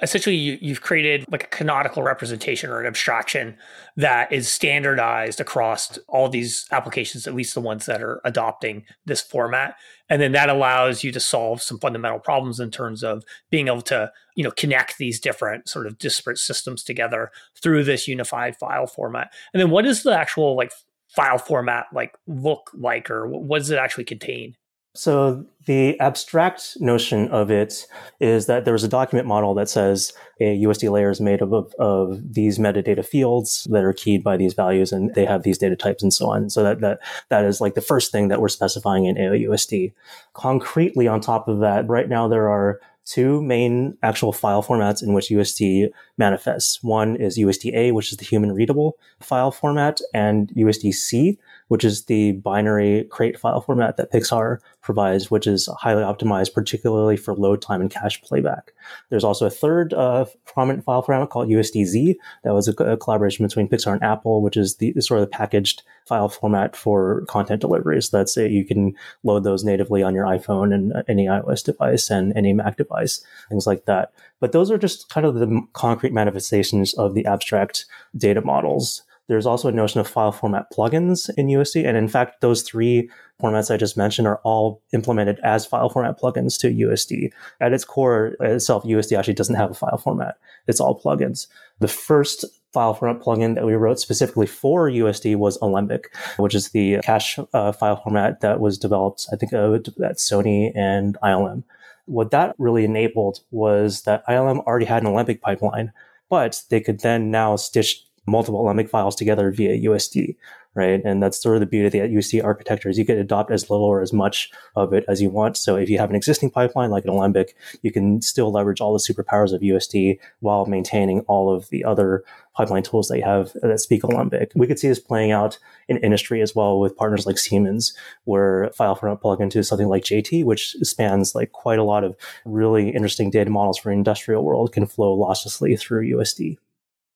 essentially 0.01 0.35
you, 0.35 0.69
have 0.69 0.81
created 0.81 1.25
like 1.31 1.43
a 1.43 1.47
canonical 1.47 2.01
representation 2.01 2.69
or 2.69 2.79
an 2.79 2.87
abstraction 2.87 3.55
that 3.95 4.31
is 4.31 4.47
standardized 4.47 5.39
across 5.39 5.97
all 6.07 6.27
these 6.27 6.65
applications 6.71 7.27
at 7.27 7.35
least 7.35 7.53
the 7.53 7.61
ones 7.61 7.85
that 7.85 8.01
are 8.01 8.19
adopting 8.25 8.83
this 9.05 9.21
format. 9.21 9.75
And 10.09 10.21
then 10.21 10.31
that 10.31 10.49
allows 10.49 11.03
you 11.03 11.11
to 11.11 11.19
solve 11.19 11.61
some 11.61 11.79
fundamental 11.79 12.19
problems 12.19 12.59
in 12.59 12.71
terms 12.71 13.03
of 13.03 13.23
being 13.49 13.67
able 13.67 13.81
to 13.83 14.11
you 14.35 14.43
know 14.43 14.51
connect 14.51 14.97
these 14.97 15.19
different 15.19 15.69
sort 15.69 15.87
of 15.87 15.97
disparate 15.97 16.37
systems 16.37 16.83
together 16.83 17.31
through 17.61 17.83
this 17.83 18.07
unified 18.07 18.57
file 18.57 18.87
format. 18.87 19.31
And 19.53 19.61
then 19.61 19.69
what 19.69 19.85
does 19.85 20.03
the 20.03 20.17
actual 20.17 20.55
like 20.55 20.71
file 21.07 21.37
format 21.37 21.87
like 21.93 22.15
look 22.25 22.71
like 22.73 23.11
or 23.11 23.27
what 23.27 23.59
does 23.59 23.69
it 23.69 23.77
actually 23.77 24.05
contain 24.05 24.55
so 24.93 25.45
the 25.65 25.97
abstract 25.99 26.75
notion 26.79 27.29
of 27.29 27.49
it 27.49 27.85
is 28.19 28.47
that 28.47 28.65
there's 28.65 28.83
a 28.83 28.89
document 28.89 29.27
model 29.27 29.53
that 29.53 29.69
says 29.69 30.11
a 30.39 30.61
USD 30.63 30.91
layer 30.91 31.09
is 31.09 31.21
made 31.21 31.41
of, 31.41 31.53
of, 31.53 31.73
of, 31.79 32.33
these 32.33 32.57
metadata 32.57 33.05
fields 33.05 33.67
that 33.69 33.83
are 33.83 33.93
keyed 33.93 34.23
by 34.23 34.35
these 34.37 34.53
values 34.53 34.91
and 34.91 35.13
they 35.13 35.25
have 35.25 35.43
these 35.43 35.57
data 35.57 35.75
types 35.75 36.03
and 36.03 36.13
so 36.13 36.29
on. 36.29 36.49
So 36.49 36.63
that, 36.63 36.81
that, 36.81 36.99
that 37.29 37.45
is 37.45 37.61
like 37.61 37.75
the 37.75 37.81
first 37.81 38.11
thing 38.11 38.27
that 38.29 38.41
we're 38.41 38.49
specifying 38.49 39.05
in 39.05 39.15
AOUSD. 39.15 39.93
Concretely 40.33 41.07
on 41.07 41.21
top 41.21 41.47
of 41.47 41.59
that, 41.59 41.87
right 41.87 42.09
now 42.09 42.27
there 42.27 42.49
are 42.49 42.81
two 43.05 43.41
main 43.41 43.97
actual 44.03 44.31
file 44.31 44.63
formats 44.63 45.01
in 45.01 45.13
which 45.13 45.29
USD 45.29 45.89
manifests. 46.17 46.83
One 46.83 47.15
is 47.15 47.37
USDA, 47.37 47.93
which 47.93 48.11
is 48.11 48.17
the 48.17 48.25
human 48.25 48.51
readable 48.51 48.97
file 49.19 49.51
format, 49.51 49.99
and 50.13 50.49
USDC, 50.55 51.37
which 51.71 51.85
is 51.85 52.03
the 52.03 52.33
binary 52.33 53.05
crate 53.11 53.39
file 53.39 53.61
format 53.61 53.95
that 53.95 54.11
Pixar 54.11 54.57
provides, 54.81 55.31
which 55.31 55.47
is 55.47 55.69
highly 55.79 56.03
optimized, 56.03 56.53
particularly 56.53 57.15
for 57.15 57.33
load 57.33 57.61
time 57.61 57.79
and 57.79 57.89
cache 57.89 58.21
playback. 58.21 58.73
There's 59.09 59.23
also 59.23 59.45
a 59.45 59.49
third 59.49 59.93
uh, 59.93 60.25
prominent 60.43 60.83
file 60.83 61.01
format 61.01 61.29
called 61.29 61.47
USDZ. 61.47 62.15
That 62.43 62.53
was 62.53 62.67
a, 62.67 62.73
a, 62.83 62.97
collaboration 62.97 63.47
between 63.47 63.69
Pixar 63.69 63.93
and 63.93 64.03
Apple, 64.03 64.41
which 64.41 64.57
is 64.57 64.75
the 64.75 64.93
sort 64.99 65.21
of 65.21 65.25
the 65.29 65.31
packaged 65.31 65.83
file 66.05 66.27
format 66.27 66.75
for 66.75 67.23
content 67.29 67.61
deliveries. 67.61 68.09
So 68.09 68.17
that's 68.17 68.35
it. 68.35 68.51
You 68.51 68.65
can 68.65 68.93
load 69.23 69.45
those 69.45 69.63
natively 69.63 70.03
on 70.03 70.13
your 70.13 70.25
iPhone 70.25 70.73
and 70.73 70.91
any 71.07 71.27
iOS 71.27 71.63
device 71.63 72.09
and 72.09 72.35
any 72.35 72.51
Mac 72.51 72.75
device, 72.75 73.23
things 73.47 73.65
like 73.65 73.85
that. 73.85 74.11
But 74.41 74.51
those 74.51 74.71
are 74.71 74.77
just 74.77 75.07
kind 75.07 75.25
of 75.25 75.35
the 75.35 75.61
concrete 75.71 76.11
manifestations 76.11 76.93
of 76.95 77.13
the 77.13 77.25
abstract 77.25 77.85
data 78.17 78.41
models. 78.41 79.03
There's 79.31 79.45
also 79.45 79.69
a 79.69 79.71
notion 79.71 80.01
of 80.01 80.09
file 80.09 80.33
format 80.33 80.65
plugins 80.73 81.29
in 81.37 81.47
USD. 81.47 81.87
And 81.87 81.95
in 81.95 82.09
fact, 82.09 82.41
those 82.41 82.63
three 82.63 83.09
formats 83.41 83.73
I 83.73 83.77
just 83.77 83.95
mentioned 83.95 84.27
are 84.27 84.41
all 84.43 84.81
implemented 84.91 85.39
as 85.41 85.65
file 85.65 85.87
format 85.87 86.19
plugins 86.19 86.59
to 86.59 86.67
USD. 86.67 87.31
At 87.61 87.71
its 87.71 87.85
core 87.85 88.35
itself, 88.41 88.83
USD 88.83 89.17
actually 89.17 89.35
doesn't 89.35 89.55
have 89.55 89.71
a 89.71 89.73
file 89.73 89.97
format. 89.97 90.35
It's 90.67 90.81
all 90.81 90.99
plugins. 90.99 91.47
The 91.79 91.87
first 91.87 92.43
file 92.73 92.93
format 92.93 93.23
plugin 93.23 93.55
that 93.55 93.65
we 93.65 93.73
wrote 93.73 94.01
specifically 94.01 94.47
for 94.47 94.89
USD 94.89 95.37
was 95.37 95.57
Alembic, 95.61 96.13
which 96.35 96.53
is 96.53 96.71
the 96.71 96.99
cache 97.01 97.39
uh, 97.53 97.71
file 97.71 98.01
format 98.03 98.41
that 98.41 98.59
was 98.59 98.77
developed, 98.77 99.27
I 99.31 99.37
think, 99.37 99.53
uh, 99.53 99.75
at 99.75 100.17
Sony 100.17 100.73
and 100.75 101.17
ILM. 101.23 101.63
What 102.05 102.31
that 102.31 102.53
really 102.57 102.83
enabled 102.83 103.39
was 103.49 104.01
that 104.01 104.27
ILM 104.27 104.59
already 104.65 104.87
had 104.87 105.03
an 105.03 105.07
Alembic 105.07 105.41
pipeline, 105.41 105.93
but 106.29 106.63
they 106.69 106.81
could 106.81 106.99
then 106.99 107.31
now 107.31 107.55
stitch 107.55 108.03
multiple 108.27 108.61
Alembic 108.61 108.89
files 108.89 109.15
together 109.15 109.51
via 109.51 109.89
USD, 109.89 110.35
right? 110.75 111.01
And 111.03 111.21
that's 111.21 111.41
sort 111.41 111.55
of 111.55 111.59
the 111.59 111.65
beauty 111.65 111.85
of 111.87 111.91
the 111.91 112.15
USD 112.17 112.43
architecture 112.43 112.87
is 112.87 112.97
you 112.97 113.05
can 113.05 113.17
adopt 113.17 113.51
as 113.51 113.69
little 113.69 113.85
or 113.85 114.01
as 114.01 114.13
much 114.13 114.51
of 114.75 114.93
it 114.93 115.03
as 115.07 115.21
you 115.21 115.29
want. 115.29 115.57
So 115.57 115.75
if 115.75 115.89
you 115.89 115.97
have 115.97 116.09
an 116.09 116.15
existing 116.15 116.51
pipeline 116.51 116.91
like 116.91 117.03
an 117.03 117.09
Alembic, 117.09 117.55
you 117.81 117.91
can 117.91 118.21
still 118.21 118.51
leverage 118.51 118.79
all 118.79 118.93
the 118.93 118.99
superpowers 118.99 119.53
of 119.53 119.61
USD 119.61 120.19
while 120.39 120.65
maintaining 120.65 121.21
all 121.21 121.53
of 121.53 121.69
the 121.69 121.83
other 121.83 122.23
pipeline 122.53 122.83
tools 122.83 123.07
that 123.07 123.17
you 123.17 123.23
have 123.23 123.53
that 123.61 123.79
speak 123.79 124.03
Alembic. 124.03 124.51
We 124.55 124.67
could 124.67 124.79
see 124.79 124.87
this 124.87 124.99
playing 124.99 125.31
out 125.31 125.57
in 125.87 125.97
industry 125.97 126.41
as 126.41 126.55
well 126.55 126.79
with 126.79 126.95
partners 126.95 127.25
like 127.25 127.37
Siemens, 127.37 127.95
where 128.25 128.69
file 128.75 128.95
format 128.95 129.21
plug 129.21 129.41
into 129.41 129.63
something 129.63 129.87
like 129.87 130.03
JT, 130.03 130.45
which 130.45 130.75
spans 130.83 131.33
like 131.33 131.53
quite 131.53 131.79
a 131.79 131.83
lot 131.83 132.03
of 132.03 132.15
really 132.45 132.89
interesting 132.89 133.31
data 133.31 133.49
models 133.49 133.77
for 133.77 133.91
industrial 133.91 134.43
world 134.43 134.73
can 134.73 134.85
flow 134.85 135.17
losslessly 135.17 135.79
through 135.79 136.11
USD. 136.11 136.57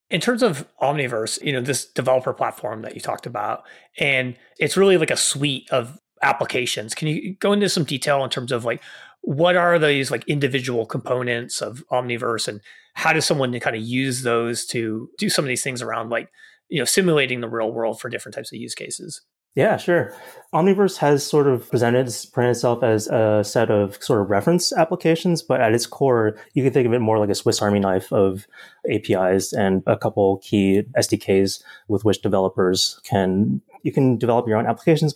In 0.09 0.21
terms 0.21 0.43
of 0.43 0.67
Omniverse, 0.81 1.41
you 1.43 1.51
know, 1.51 1.61
this 1.61 1.85
developer 1.85 2.33
platform 2.33 2.83
that 2.83 2.93
you 2.93 3.01
talked 3.01 3.25
about, 3.25 3.63
and 3.97 4.35
it's 4.59 4.77
really 4.77 4.97
like 4.97 5.11
a 5.11 5.17
suite 5.17 5.67
of 5.71 5.99
applications. 6.21 6.93
Can 6.93 7.07
you 7.07 7.35
go 7.35 7.53
into 7.53 7.69
some 7.69 7.83
detail 7.83 8.23
in 8.23 8.29
terms 8.29 8.51
of 8.51 8.65
like 8.65 8.81
what 9.21 9.55
are 9.55 9.79
these 9.79 10.11
like 10.11 10.23
individual 10.27 10.85
components 10.85 11.61
of 11.61 11.83
Omniverse 11.91 12.47
and 12.47 12.61
how 12.93 13.11
does 13.11 13.25
someone 13.25 13.59
kind 13.59 13.75
of 13.75 13.81
use 13.81 14.21
those 14.21 14.65
to 14.67 15.09
do 15.17 15.29
some 15.29 15.43
of 15.43 15.49
these 15.49 15.63
things 15.63 15.81
around 15.81 16.09
like, 16.09 16.29
you 16.69 16.79
know, 16.79 16.85
simulating 16.85 17.41
the 17.41 17.49
real 17.49 17.71
world 17.71 17.99
for 17.99 18.09
different 18.09 18.35
types 18.35 18.53
of 18.53 18.59
use 18.59 18.75
cases? 18.75 19.21
Yeah, 19.55 19.77
sure. 19.77 20.13
Omniverse 20.53 20.97
has 20.97 21.25
sort 21.25 21.47
of 21.47 21.69
presented, 21.69 22.05
presented 22.05 22.51
itself 22.51 22.83
as 22.83 23.07
a 23.07 23.41
set 23.43 23.71
of 23.71 24.01
sort 24.03 24.21
of 24.21 24.29
reference 24.29 24.73
applications, 24.73 25.41
but 25.41 25.61
at 25.61 25.73
its 25.73 25.85
core, 25.85 26.37
you 26.53 26.63
can 26.63 26.73
think 26.73 26.85
of 26.85 26.93
it 26.93 26.99
more 26.99 27.19
like 27.19 27.29
a 27.29 27.35
Swiss 27.35 27.61
Army 27.61 27.79
knife 27.79 28.11
of 28.11 28.47
APIs 28.89 29.53
and 29.53 29.81
a 29.87 29.97
couple 29.97 30.37
key 30.37 30.83
SDKs 30.97 31.63
with 31.87 32.03
which 32.03 32.21
developers 32.21 32.99
can 33.03 33.61
you 33.83 33.91
can 33.91 34.17
develop 34.17 34.47
your 34.47 34.57
own 34.57 34.65
applications. 34.65 35.13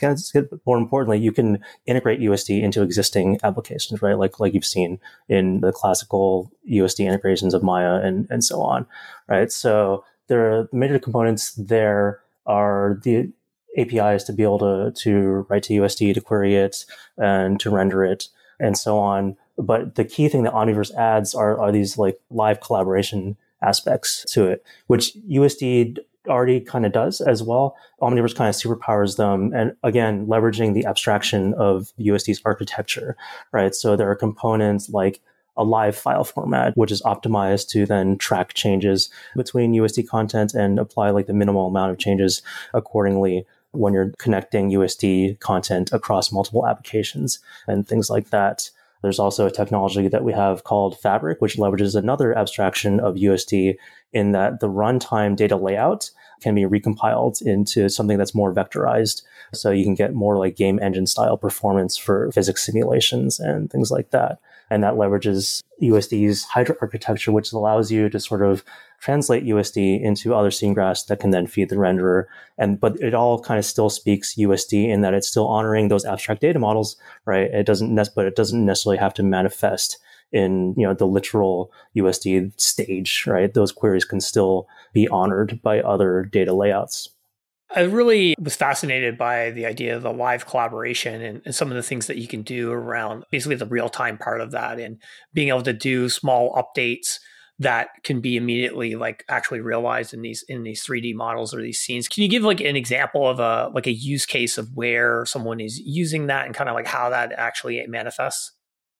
More 0.65 0.77
importantly, 0.77 1.17
you 1.17 1.31
can 1.31 1.59
integrate 1.85 2.19
USD 2.19 2.61
into 2.61 2.83
existing 2.83 3.39
applications, 3.43 4.01
right? 4.01 4.17
Like 4.17 4.39
like 4.39 4.53
you've 4.53 4.65
seen 4.65 4.99
in 5.27 5.61
the 5.61 5.71
classical 5.71 6.51
USD 6.69 7.05
integrations 7.05 7.53
of 7.53 7.63
Maya 7.63 7.95
and 7.95 8.27
and 8.29 8.43
so 8.43 8.61
on, 8.61 8.85
right? 9.27 9.51
So 9.51 10.03
there 10.27 10.51
are 10.51 10.63
the 10.71 10.77
major 10.77 10.99
components 10.99 11.53
there 11.55 12.21
are 12.45 12.99
the 13.03 13.31
APIs 13.77 14.23
to 14.25 14.33
be 14.33 14.43
able 14.43 14.59
to, 14.59 14.91
to 15.03 15.45
write 15.49 15.63
to 15.63 15.73
USD 15.73 16.13
to 16.13 16.21
query 16.21 16.55
it 16.55 16.85
and 17.17 17.59
to 17.59 17.69
render 17.69 18.03
it 18.03 18.27
and 18.59 18.77
so 18.77 18.97
on. 18.97 19.37
But 19.57 19.95
the 19.95 20.05
key 20.05 20.29
thing 20.29 20.43
that 20.43 20.53
Omniverse 20.53 20.93
adds 20.95 21.35
are, 21.35 21.59
are 21.59 21.71
these 21.71 21.97
like 21.97 22.19
live 22.29 22.61
collaboration 22.61 23.37
aspects 23.61 24.25
to 24.31 24.47
it, 24.47 24.63
which 24.87 25.15
USD 25.29 25.97
already 26.27 26.59
kind 26.61 26.85
of 26.85 26.91
does 26.91 27.21
as 27.21 27.41
well. 27.41 27.75
Omniverse 28.01 28.35
kind 28.35 28.49
of 28.49 28.55
superpowers 28.55 29.17
them. 29.17 29.51
And 29.53 29.75
again, 29.83 30.27
leveraging 30.27 30.73
the 30.73 30.85
abstraction 30.85 31.53
of 31.55 31.91
USD's 31.99 32.41
architecture, 32.45 33.15
right? 33.51 33.73
So 33.73 33.95
there 33.95 34.09
are 34.09 34.15
components 34.15 34.89
like 34.89 35.21
a 35.57 35.63
live 35.63 35.95
file 35.95 36.23
format, 36.23 36.75
which 36.77 36.91
is 36.91 37.01
optimized 37.01 37.67
to 37.69 37.85
then 37.85 38.17
track 38.17 38.53
changes 38.53 39.09
between 39.35 39.73
USD 39.73 40.07
content 40.07 40.53
and 40.53 40.79
apply 40.79 41.09
like 41.09 41.27
the 41.27 41.33
minimal 41.33 41.67
amount 41.67 41.91
of 41.91 41.97
changes 41.97 42.41
accordingly 42.73 43.45
when 43.71 43.93
you're 43.93 44.13
connecting 44.17 44.71
USD 44.71 45.39
content 45.39 45.91
across 45.91 46.31
multiple 46.31 46.67
applications 46.67 47.39
and 47.67 47.87
things 47.87 48.09
like 48.09 48.29
that. 48.29 48.69
There's 49.01 49.19
also 49.19 49.45
a 49.45 49.51
technology 49.51 50.07
that 50.09 50.25
we 50.25 50.33
have 50.33 50.65
called 50.65 50.99
Fabric, 50.99 51.39
which 51.39 51.55
leverages 51.55 51.95
another 51.95 52.37
abstraction 52.37 52.99
of 52.99 53.15
USD 53.15 53.75
in 54.11 54.31
that 54.33 54.59
the 54.59 54.67
runtime 54.67 55.35
data 55.35 55.55
layout 55.55 56.11
can 56.41 56.55
be 56.55 56.63
recompiled 56.63 57.41
into 57.41 57.89
something 57.89 58.17
that's 58.17 58.35
more 58.35 58.53
vectorized. 58.53 59.21
So 59.53 59.71
you 59.71 59.83
can 59.83 59.95
get 59.95 60.13
more 60.13 60.37
like 60.37 60.55
game 60.55 60.79
engine 60.81 61.07
style 61.07 61.37
performance 61.37 61.97
for 61.97 62.31
physics 62.31 62.65
simulations 62.65 63.39
and 63.39 63.69
things 63.71 63.91
like 63.91 64.11
that. 64.11 64.39
And 64.69 64.83
that 64.83 64.93
leverages 64.95 65.63
USD's 65.81 66.43
Hydra 66.43 66.75
architecture, 66.81 67.31
which 67.31 67.51
allows 67.51 67.91
you 67.91 68.09
to 68.09 68.19
sort 68.19 68.43
of 68.43 68.63
translate 68.99 69.45
USD 69.45 70.01
into 70.01 70.33
other 70.33 70.51
scene 70.51 70.73
graphs 70.73 71.03
that 71.03 71.19
can 71.19 71.31
then 71.31 71.47
feed 71.47 71.69
the 71.69 71.75
renderer. 71.75 72.25
And 72.57 72.79
but 72.79 72.99
it 73.01 73.13
all 73.13 73.39
kind 73.39 73.57
of 73.57 73.65
still 73.65 73.89
speaks 73.89 74.35
USD 74.35 74.89
in 74.89 75.01
that 75.01 75.13
it's 75.13 75.27
still 75.27 75.47
honoring 75.47 75.87
those 75.87 76.05
abstract 76.05 76.41
data 76.41 76.59
models, 76.59 76.97
right? 77.25 77.49
It 77.51 77.65
doesn't, 77.65 77.95
but 78.15 78.25
it 78.25 78.35
doesn't 78.35 78.65
necessarily 78.65 78.97
have 78.97 79.13
to 79.15 79.23
manifest 79.23 79.97
in 80.31 80.75
you 80.77 80.85
know 80.85 80.93
the 80.93 81.07
literal 81.07 81.71
USD 81.95 82.59
stage, 82.59 83.25
right? 83.27 83.53
Those 83.53 83.71
queries 83.71 84.05
can 84.05 84.21
still 84.21 84.67
be 84.93 85.07
honored 85.07 85.61
by 85.61 85.81
other 85.81 86.23
data 86.23 86.53
layouts. 86.53 87.09
I 87.71 87.81
really 87.81 88.33
was 88.39 88.55
fascinated 88.55 89.15
by 89.15 89.51
the 89.51 89.67
idea 89.67 89.95
of 89.95 90.01
the 90.01 90.11
live 90.11 90.47
collaboration 90.47 91.21
and, 91.21 91.41
and, 91.45 91.53
some 91.53 91.69
of 91.69 91.75
the 91.75 91.83
things 91.83 92.07
that 92.07 92.17
you 92.17 92.27
can 92.27 92.41
do 92.41 92.71
around 92.71 93.25
basically 93.29 93.57
the 93.57 93.67
real 93.67 93.89
time 93.89 94.17
part 94.17 94.41
of 94.41 94.49
that 94.51 94.79
and 94.79 94.97
being 95.35 95.49
able 95.49 95.61
to 95.61 95.73
do 95.73 96.09
small 96.09 96.51
updates 96.55 97.19
that 97.59 97.89
can 98.03 98.21
be 98.21 98.37
immediately 98.37 98.95
like 98.95 99.25
actually 99.27 99.59
realized 99.59 100.13
in 100.13 100.21
these 100.21 100.43
in 100.47 100.63
these 100.63 100.83
3D 100.85 101.13
models 101.13 101.53
or 101.53 101.61
these 101.61 101.79
scenes. 101.79 102.07
Can 102.07 102.23
you 102.23 102.29
give 102.29 102.43
like 102.43 102.61
an 102.61 102.75
example 102.75 103.27
of 103.27 103.39
a 103.39 103.69
like 103.73 103.87
a 103.87 103.91
use 103.91 104.25
case 104.25 104.57
of 104.57 104.75
where 104.75 105.25
someone 105.25 105.59
is 105.59 105.79
using 105.79 106.27
that 106.27 106.45
and 106.45 106.55
kind 106.55 106.69
of 106.69 106.75
like 106.75 106.87
how 106.87 107.09
that 107.09 107.33
actually 107.33 107.85
manifests? 107.87 108.53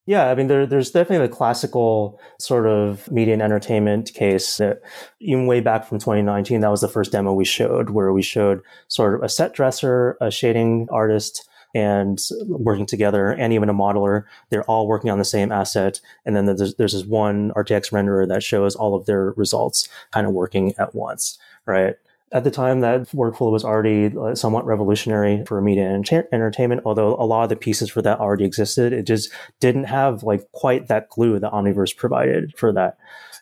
Yeah, 0.05 0.31
I 0.31 0.35
mean, 0.35 0.47
there, 0.47 0.65
there's 0.65 0.89
definitely 0.89 1.27
the 1.27 1.35
classical 1.35 2.19
sort 2.39 2.65
of 2.65 3.09
media 3.11 3.33
and 3.33 3.43
entertainment 3.43 4.11
case 4.15 4.57
that 4.57 4.79
even 5.19 5.45
way 5.45 5.61
back 5.61 5.85
from 5.85 5.99
2019, 5.99 6.61
that 6.61 6.71
was 6.71 6.81
the 6.81 6.87
first 6.87 7.11
demo 7.11 7.31
we 7.31 7.45
showed 7.45 7.91
where 7.91 8.11
we 8.11 8.23
showed 8.23 8.61
sort 8.87 9.13
of 9.13 9.21
a 9.21 9.29
set 9.29 9.53
dresser, 9.53 10.17
a 10.19 10.31
shading 10.31 10.87
artist, 10.91 11.47
and 11.75 12.19
working 12.47 12.85
together 12.85 13.29
and 13.29 13.53
even 13.53 13.69
a 13.69 13.73
modeler. 13.73 14.23
They're 14.49 14.63
all 14.63 14.87
working 14.87 15.09
on 15.09 15.19
the 15.19 15.25
same 15.25 15.51
asset. 15.51 16.01
And 16.25 16.35
then 16.35 16.45
there's, 16.45 16.75
there's 16.75 16.93
this 16.93 17.05
one 17.05 17.51
RTX 17.51 17.91
renderer 17.91 18.27
that 18.27 18.43
shows 18.43 18.75
all 18.75 18.95
of 18.95 19.05
their 19.05 19.31
results 19.31 19.87
kind 20.11 20.25
of 20.25 20.33
working 20.33 20.73
at 20.77 20.95
once, 20.95 21.37
right? 21.65 21.95
At 22.31 22.43
the 22.43 22.51
time, 22.51 22.81
that 22.81 23.09
workflow 23.09 23.51
was 23.51 23.65
already 23.65 24.15
uh, 24.15 24.35
somewhat 24.35 24.65
revolutionary 24.65 25.43
for 25.45 25.59
media 25.61 25.89
and 25.89 26.07
entertainment, 26.31 26.83
although 26.85 27.15
a 27.15 27.25
lot 27.25 27.43
of 27.43 27.49
the 27.49 27.55
pieces 27.55 27.89
for 27.89 28.03
that 28.03 28.19
already 28.19 28.45
existed. 28.45 28.93
It 28.93 29.07
just 29.07 29.31
didn't 29.59 29.85
have 29.85 30.21
like 30.21 30.51
quite 30.51 30.87
that 30.89 31.09
glue 31.09 31.39
that 31.39 31.51
Omniverse 31.51 31.97
provided 31.97 32.55
for 32.55 32.71
that. 32.73 32.97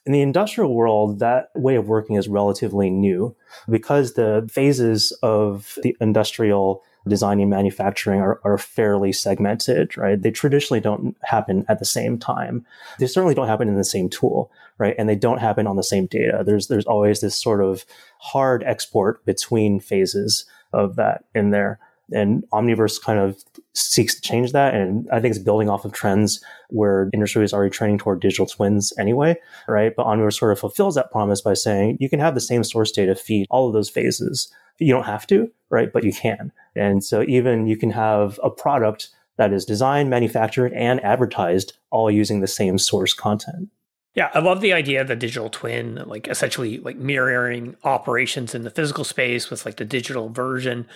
In 0.05 0.13
the 0.13 0.21
industrial 0.21 0.73
world, 0.73 1.19
that 1.19 1.49
way 1.53 1.75
of 1.75 1.89
working 1.89 2.15
is 2.15 2.29
relatively 2.29 2.89
new 2.89 3.35
because 3.67 4.13
the 4.13 4.49
phases 4.49 5.11
of 5.21 5.77
the 5.83 5.97
industrial 5.99 6.81
design 7.07 7.39
and 7.39 7.49
manufacturing 7.49 8.21
are, 8.21 8.39
are 8.43 8.57
fairly 8.57 9.11
segmented, 9.11 9.97
right? 9.97 10.21
They 10.21 10.31
traditionally 10.31 10.81
don't 10.81 11.15
happen 11.23 11.65
at 11.67 11.79
the 11.79 11.85
same 11.85 12.17
time. 12.17 12.65
They 12.99 13.07
certainly 13.07 13.35
don't 13.35 13.47
happen 13.47 13.67
in 13.67 13.75
the 13.75 13.83
same 13.83 14.09
tool, 14.09 14.51
right? 14.77 14.95
And 14.97 15.07
they 15.07 15.15
don't 15.15 15.39
happen 15.39 15.67
on 15.67 15.75
the 15.75 15.83
same 15.83 16.05
data. 16.05 16.43
There's 16.45 16.67
there's 16.67 16.85
always 16.85 17.21
this 17.21 17.35
sort 17.35 17.61
of 17.61 17.85
hard 18.19 18.63
export 18.63 19.25
between 19.25 19.79
phases 19.79 20.45
of 20.73 20.95
that 20.95 21.25
in 21.33 21.51
there. 21.51 21.79
And 22.13 22.45
Omniverse 22.53 23.01
kind 23.01 23.19
of 23.19 23.43
seeks 23.73 24.15
to 24.15 24.21
change 24.21 24.53
that. 24.53 24.73
And 24.73 25.09
I 25.11 25.19
think 25.19 25.35
it's 25.35 25.43
building 25.43 25.69
off 25.69 25.83
of 25.83 25.91
trends 25.91 26.41
where 26.69 27.09
industry 27.13 27.43
is 27.43 27.53
already 27.53 27.69
trending 27.69 27.97
toward 27.97 28.21
digital 28.21 28.45
twins 28.45 28.93
anyway, 28.97 29.35
right? 29.67 29.93
But 29.95 30.05
Omniverse 30.05 30.39
sort 30.39 30.53
of 30.53 30.59
fulfills 30.59 30.95
that 30.95 31.11
promise 31.11 31.41
by 31.41 31.53
saying 31.53 31.97
you 31.99 32.09
can 32.09 32.19
have 32.19 32.33
the 32.33 32.41
same 32.41 32.63
source 32.63 32.91
data 32.91 33.13
feed 33.13 33.45
all 33.49 33.67
of 33.67 33.73
those 33.73 33.89
phases. 33.89 34.51
You 34.79 34.93
don't 34.93 35.05
have 35.05 35.27
to, 35.27 35.51
right? 35.69 35.91
But 35.91 36.03
you 36.03 36.13
can. 36.13 36.51
And 36.75 37.03
so 37.03 37.23
even 37.27 37.67
you 37.67 37.77
can 37.77 37.91
have 37.91 38.39
a 38.43 38.49
product 38.49 39.09
that 39.37 39.53
is 39.53 39.65
designed, 39.65 40.09
manufactured, 40.09 40.73
and 40.73 41.03
advertised 41.03 41.77
all 41.91 42.11
using 42.11 42.41
the 42.41 42.47
same 42.47 42.77
source 42.77 43.13
content. 43.13 43.69
Yeah, 44.15 44.31
I 44.33 44.39
love 44.39 44.61
the 44.61 44.73
idea 44.73 45.01
of 45.01 45.07
the 45.07 45.15
digital 45.15 45.47
twin, 45.47 46.01
like 46.07 46.27
essentially 46.27 46.79
like 46.79 46.97
mirroring 46.97 47.75
operations 47.83 48.55
in 48.55 48.63
the 48.63 48.71
physical 48.71 49.03
space 49.03 49.51
with 49.51 49.63
like 49.63 49.77
the 49.77 49.85
digital 49.85 50.29
version. 50.29 50.87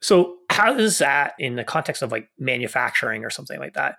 So, 0.00 0.36
how 0.48 0.74
does 0.74 0.98
that, 0.98 1.32
in 1.40 1.56
the 1.56 1.64
context 1.64 2.02
of 2.02 2.12
like 2.12 2.28
manufacturing 2.38 3.24
or 3.24 3.30
something 3.30 3.58
like 3.58 3.74
that, 3.74 3.96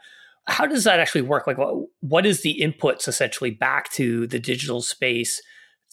how 0.47 0.65
does 0.65 0.85
that 0.85 1.01
actually 1.01 1.23
work? 1.23 1.45
Like, 1.45 1.57
what, 1.57 1.75
what 1.99 2.25
is 2.25 2.41
the 2.41 2.57
inputs 2.61 3.09
essentially 3.09 3.51
back 3.51 3.91
to 3.93 4.27
the 4.27 4.39
digital 4.39 4.81
space 4.81 5.41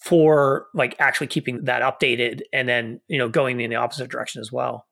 for 0.06 0.68
like 0.72 0.94
actually 1.00 1.26
keeping 1.26 1.64
that 1.64 1.82
updated 1.82 2.42
and 2.52 2.68
then, 2.68 3.00
you 3.08 3.18
know, 3.18 3.28
going 3.28 3.60
in 3.60 3.70
the 3.70 3.76
opposite 3.76 4.08
direction 4.08 4.40
as 4.40 4.52
well? 4.52 4.86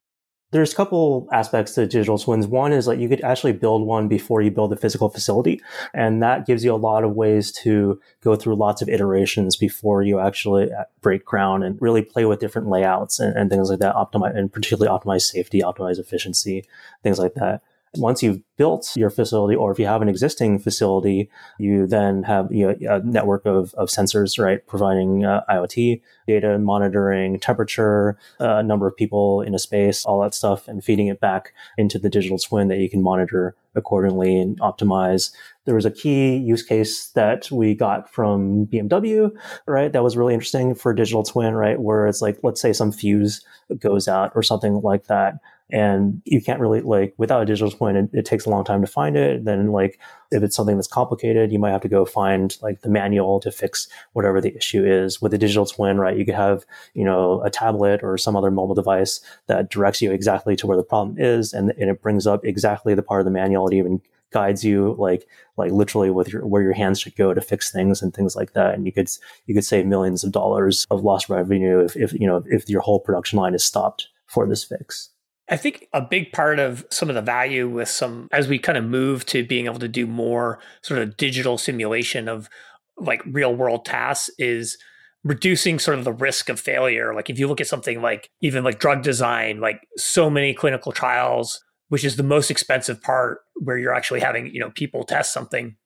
There's 0.50 0.73
a 0.73 0.76
couple 0.76 1.28
aspects 1.33 1.75
to 1.75 1.87
digital 1.87 2.18
twins. 2.18 2.49
One 2.49 2.73
is 2.73 2.88
like 2.88 2.99
you 2.99 3.09
could 3.09 3.23
actually 3.23 3.52
build 3.52 3.87
one 3.87 4.09
before 4.09 4.42
you 4.42 4.50
build 4.50 4.73
the 4.73 4.76
physical 4.76 5.09
facility. 5.09 5.61
And 5.92 6.21
that 6.25 6.47
gives 6.47 6.64
you 6.64 6.75
a 6.75 6.76
lot 6.76 7.04
of 7.04 7.12
ways 7.12 7.52
to 7.62 8.00
go 8.23 8.35
through 8.35 8.56
lots 8.56 8.83
of 8.83 8.88
iterations 8.88 9.56
before 9.56 10.02
you 10.02 10.18
actually 10.18 10.73
uh, 10.73 10.85
break 11.00 11.25
ground 11.25 11.62
and 11.62 11.80
really 11.80 12.02
play 12.02 12.25
with 12.25 12.40
different 12.40 12.68
layouts 12.68 13.21
and, 13.21 13.37
and 13.37 13.50
things 13.50 13.71
like 13.71 13.78
that, 13.78 13.94
optimize 13.94 14.37
and 14.37 14.52
particularly 14.52 14.88
optimize 14.88 15.23
safety, 15.23 15.61
optimize 15.61 16.00
efficiency, 16.00 16.64
things 17.04 17.21
like 17.21 17.35
that 17.35 17.62
once 17.96 18.22
you've 18.22 18.40
built 18.56 18.92
your 18.96 19.10
facility, 19.10 19.56
or 19.56 19.72
if 19.72 19.78
you 19.78 19.86
have 19.86 20.02
an 20.02 20.08
existing 20.08 20.58
facility, 20.58 21.28
you 21.58 21.86
then 21.86 22.22
have 22.22 22.52
you 22.52 22.66
know, 22.66 22.96
a 22.96 23.00
network 23.00 23.44
of, 23.46 23.74
of 23.74 23.88
sensors, 23.88 24.42
right, 24.42 24.66
providing 24.66 25.24
uh, 25.24 25.42
IoT 25.48 26.00
data, 26.26 26.58
monitoring 26.58 27.38
temperature, 27.40 28.16
uh, 28.40 28.62
number 28.62 28.86
of 28.86 28.96
people 28.96 29.42
in 29.42 29.54
a 29.54 29.58
space, 29.58 30.04
all 30.04 30.20
that 30.20 30.34
stuff, 30.34 30.68
and 30.68 30.84
feeding 30.84 31.08
it 31.08 31.20
back 31.20 31.52
into 31.76 31.98
the 31.98 32.08
digital 32.08 32.38
twin 32.38 32.68
that 32.68 32.78
you 32.78 32.88
can 32.88 33.02
monitor 33.02 33.56
accordingly 33.74 34.38
and 34.40 34.58
optimize. 34.60 35.32
There 35.64 35.74
was 35.74 35.84
a 35.84 35.90
key 35.90 36.36
use 36.36 36.62
case 36.62 37.08
that 37.08 37.50
we 37.50 37.74
got 37.74 38.08
from 38.08 38.66
BMW, 38.66 39.32
right? 39.66 39.92
That 39.92 40.04
was 40.04 40.16
really 40.16 40.34
interesting 40.34 40.74
for 40.74 40.94
digital 40.94 41.24
twin, 41.24 41.54
right? 41.54 41.80
Where 41.80 42.06
it's 42.06 42.22
like, 42.22 42.38
let's 42.42 42.60
say 42.60 42.72
some 42.72 42.92
fuse 42.92 43.44
goes 43.78 44.06
out 44.06 44.30
or 44.34 44.42
something 44.42 44.80
like 44.82 45.06
that 45.06 45.40
and 45.71 46.21
you 46.25 46.40
can't 46.42 46.61
really 46.61 46.83
like 46.83 47.14
without 47.16 47.42
a 47.42 47.47
digital 47.47 47.71
twin 47.71 47.97
it, 47.97 48.11
it, 48.12 48.25
takes 48.26 48.44
a 48.44 48.50
long 48.50 48.64
time 48.64 48.80
to 48.83 48.87
find 48.87 49.16
it. 49.16 49.44
Then 49.44 49.73
like 49.73 49.99
if 50.30 50.42
it's 50.42 50.54
something 50.54 50.76
that's 50.76 50.88
complicated 50.88 51.52
you 51.52 51.59
might 51.59 51.71
have 51.71 51.80
to 51.83 51.88
go 51.88 52.04
find 52.04 52.56
like 52.61 52.83
the 52.83 52.90
manual 52.90 53.40
to 53.40 53.50
fix 53.50 53.88
whatever 54.12 54.40
the 54.40 54.54
issue 54.56 54.85
is. 54.85 55.23
With 55.23 55.33
a 55.33 55.38
digital 55.38 55.66
twin 55.66 55.99
right 55.99 56.16
you 56.16 56.25
could 56.25 56.35
have 56.35 56.64
you 56.92 57.04
know 57.04 57.42
a 57.42 57.50
tablet 57.50 58.00
or 58.02 58.18
some 58.18 58.37
other 58.37 58.50
mobile 58.50 58.75
device 58.75 59.21
that 59.47 59.71
directs 59.71 60.02
you 60.02 60.12
exactly 60.12 60.54
to 60.56 60.66
where 60.66 60.76
the 60.76 60.83
problem 60.83 61.16
is 61.18 61.52
and, 61.52 61.73
and 61.78 61.90
it 61.90 62.02
brings 62.02 62.26
up 62.26 62.44
exactly 62.44 62.94
the 62.94 63.02
part 63.02 63.21
of 63.21 63.25
the 63.25 63.30
manual. 63.30 63.68
It 63.68 63.76
even 63.76 64.02
guides 64.33 64.64
you 64.64 64.97
like 64.99 65.26
like 65.56 65.71
literally 65.71 66.11
with 66.11 66.28
your 66.28 66.44
where 66.44 66.61
your 66.61 66.73
hands 66.73 67.00
should 67.00 67.16
go 67.16 67.33
to 67.33 67.40
fix 67.40 67.71
things 67.71 68.02
and 68.02 68.12
things 68.12 68.37
like 68.37 68.52
that. 68.52 68.75
And 68.75 68.85
you 68.85 68.92
could 68.92 69.09
you 69.47 69.54
could 69.54 69.64
save 69.64 69.87
millions 69.87 70.25
of 70.25 70.33
dollars 70.33 70.87
of 70.90 71.02
lost 71.02 71.30
revenue 71.30 71.78
if, 71.78 71.97
if 71.97 72.12
you 72.12 72.26
know 72.26 72.42
if 72.47 72.68
your 72.68 72.83
whole 72.83 73.00
production 73.00 73.38
line 73.38 73.54
is 73.54 73.64
stopped 73.64 74.09
for 74.26 74.47
this 74.47 74.64
fix 74.64 75.11
I 75.48 75.56
think 75.56 75.88
a 75.92 76.00
big 76.00 76.32
part 76.32 76.58
of 76.58 76.86
some 76.90 77.10
of 77.10 77.14
the 77.14 77.22
value 77.22 77.68
with 77.68 77.88
some, 77.88 78.28
as 78.32 78.48
we 78.48 78.58
kind 78.58 78.78
of 78.78 78.84
move 78.84 79.26
to 79.26 79.44
being 79.44 79.66
able 79.66 79.78
to 79.78 79.88
do 79.88 80.06
more 80.06 80.58
sort 80.82 81.00
of 81.00 81.16
digital 81.16 81.58
simulation 81.58 82.28
of 82.28 82.48
like 82.96 83.22
real 83.26 83.54
world 83.54 83.84
tasks 83.84 84.30
is 84.38 84.78
reducing 85.22 85.78
sort 85.78 85.98
of 85.98 86.04
the 86.04 86.12
risk 86.12 86.48
of 86.48 86.60
failure. 86.60 87.14
Like 87.14 87.28
if 87.28 87.38
you 87.38 87.46
look 87.46 87.60
at 87.60 87.66
something 87.66 88.00
like 88.00 88.30
even 88.40 88.64
like 88.64 88.78
drug 88.78 89.02
design, 89.02 89.60
like 89.60 89.80
so 89.96 90.30
many 90.30 90.54
clinical 90.54 90.92
trials, 90.92 91.62
which 91.88 92.04
is 92.04 92.16
the 92.16 92.22
most 92.22 92.50
expensive 92.50 93.02
part 93.02 93.40
where 93.56 93.76
you're 93.76 93.94
actually 93.94 94.20
having, 94.20 94.46
you 94.46 94.60
know, 94.60 94.70
people 94.70 95.04
test 95.04 95.32
something, 95.32 95.76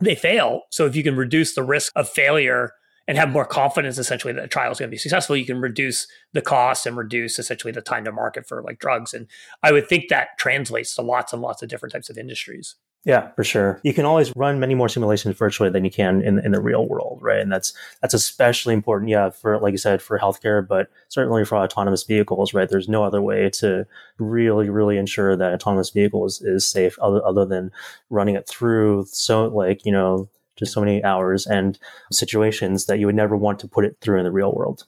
they 0.00 0.14
fail. 0.14 0.62
So 0.70 0.84
if 0.86 0.96
you 0.96 1.02
can 1.02 1.16
reduce 1.16 1.54
the 1.54 1.62
risk 1.62 1.92
of 1.96 2.08
failure 2.08 2.72
and 3.08 3.18
have 3.18 3.30
more 3.30 3.44
confidence 3.44 3.98
essentially 3.98 4.32
that 4.32 4.44
a 4.44 4.48
trial 4.48 4.72
is 4.72 4.78
going 4.78 4.88
to 4.88 4.94
be 4.94 4.98
successful, 4.98 5.36
you 5.36 5.46
can 5.46 5.60
reduce 5.60 6.06
the 6.32 6.42
cost 6.42 6.86
and 6.86 6.96
reduce 6.96 7.38
essentially 7.38 7.72
the 7.72 7.80
time 7.80 8.04
to 8.04 8.12
market 8.12 8.46
for 8.46 8.62
like 8.62 8.78
drugs. 8.78 9.12
And 9.12 9.26
I 9.62 9.72
would 9.72 9.88
think 9.88 10.08
that 10.08 10.38
translates 10.38 10.94
to 10.94 11.02
lots 11.02 11.32
and 11.32 11.42
lots 11.42 11.62
of 11.62 11.68
different 11.68 11.92
types 11.92 12.10
of 12.10 12.18
industries. 12.18 12.76
Yeah, 13.04 13.30
for 13.32 13.42
sure. 13.42 13.80
You 13.82 13.92
can 13.92 14.04
always 14.04 14.32
run 14.36 14.60
many 14.60 14.76
more 14.76 14.88
simulations 14.88 15.36
virtually 15.36 15.70
than 15.70 15.84
you 15.84 15.90
can 15.90 16.22
in, 16.22 16.38
in 16.38 16.52
the 16.52 16.60
real 16.60 16.86
world, 16.86 17.18
right? 17.20 17.40
And 17.40 17.50
that's 17.50 17.72
that's 18.00 18.14
especially 18.14 18.74
important, 18.74 19.10
yeah, 19.10 19.30
for 19.30 19.58
like 19.58 19.72
you 19.72 19.78
said, 19.78 20.00
for 20.00 20.20
healthcare, 20.20 20.66
but 20.66 20.88
certainly 21.08 21.44
for 21.44 21.56
autonomous 21.58 22.04
vehicles, 22.04 22.54
right? 22.54 22.68
There's 22.68 22.88
no 22.88 23.02
other 23.02 23.20
way 23.20 23.50
to 23.54 23.88
really, 24.18 24.70
really 24.70 24.98
ensure 24.98 25.36
that 25.36 25.52
autonomous 25.52 25.90
vehicles 25.90 26.40
is 26.42 26.64
safe 26.64 26.96
other 27.00 27.24
other 27.26 27.44
than 27.44 27.72
running 28.08 28.36
it 28.36 28.48
through 28.48 29.06
so 29.10 29.48
like, 29.48 29.84
you 29.84 29.90
know, 29.90 30.28
so 30.66 30.80
many 30.80 31.02
hours 31.04 31.46
and 31.46 31.78
situations 32.10 32.86
that 32.86 32.98
you 32.98 33.06
would 33.06 33.14
never 33.14 33.36
want 33.36 33.58
to 33.60 33.68
put 33.68 33.84
it 33.84 33.96
through 34.00 34.18
in 34.18 34.24
the 34.24 34.30
real 34.30 34.52
world. 34.52 34.84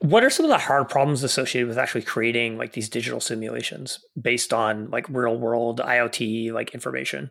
What 0.00 0.22
are 0.22 0.30
some 0.30 0.44
of 0.44 0.50
the 0.50 0.58
hard 0.58 0.88
problems 0.88 1.24
associated 1.24 1.68
with 1.68 1.78
actually 1.78 2.02
creating 2.02 2.56
like 2.56 2.72
these 2.72 2.88
digital 2.88 3.20
simulations 3.20 3.98
based 4.20 4.52
on 4.52 4.90
like 4.90 5.08
real 5.08 5.36
world 5.36 5.80
IoT 5.80 6.52
like 6.52 6.72
information? 6.72 7.30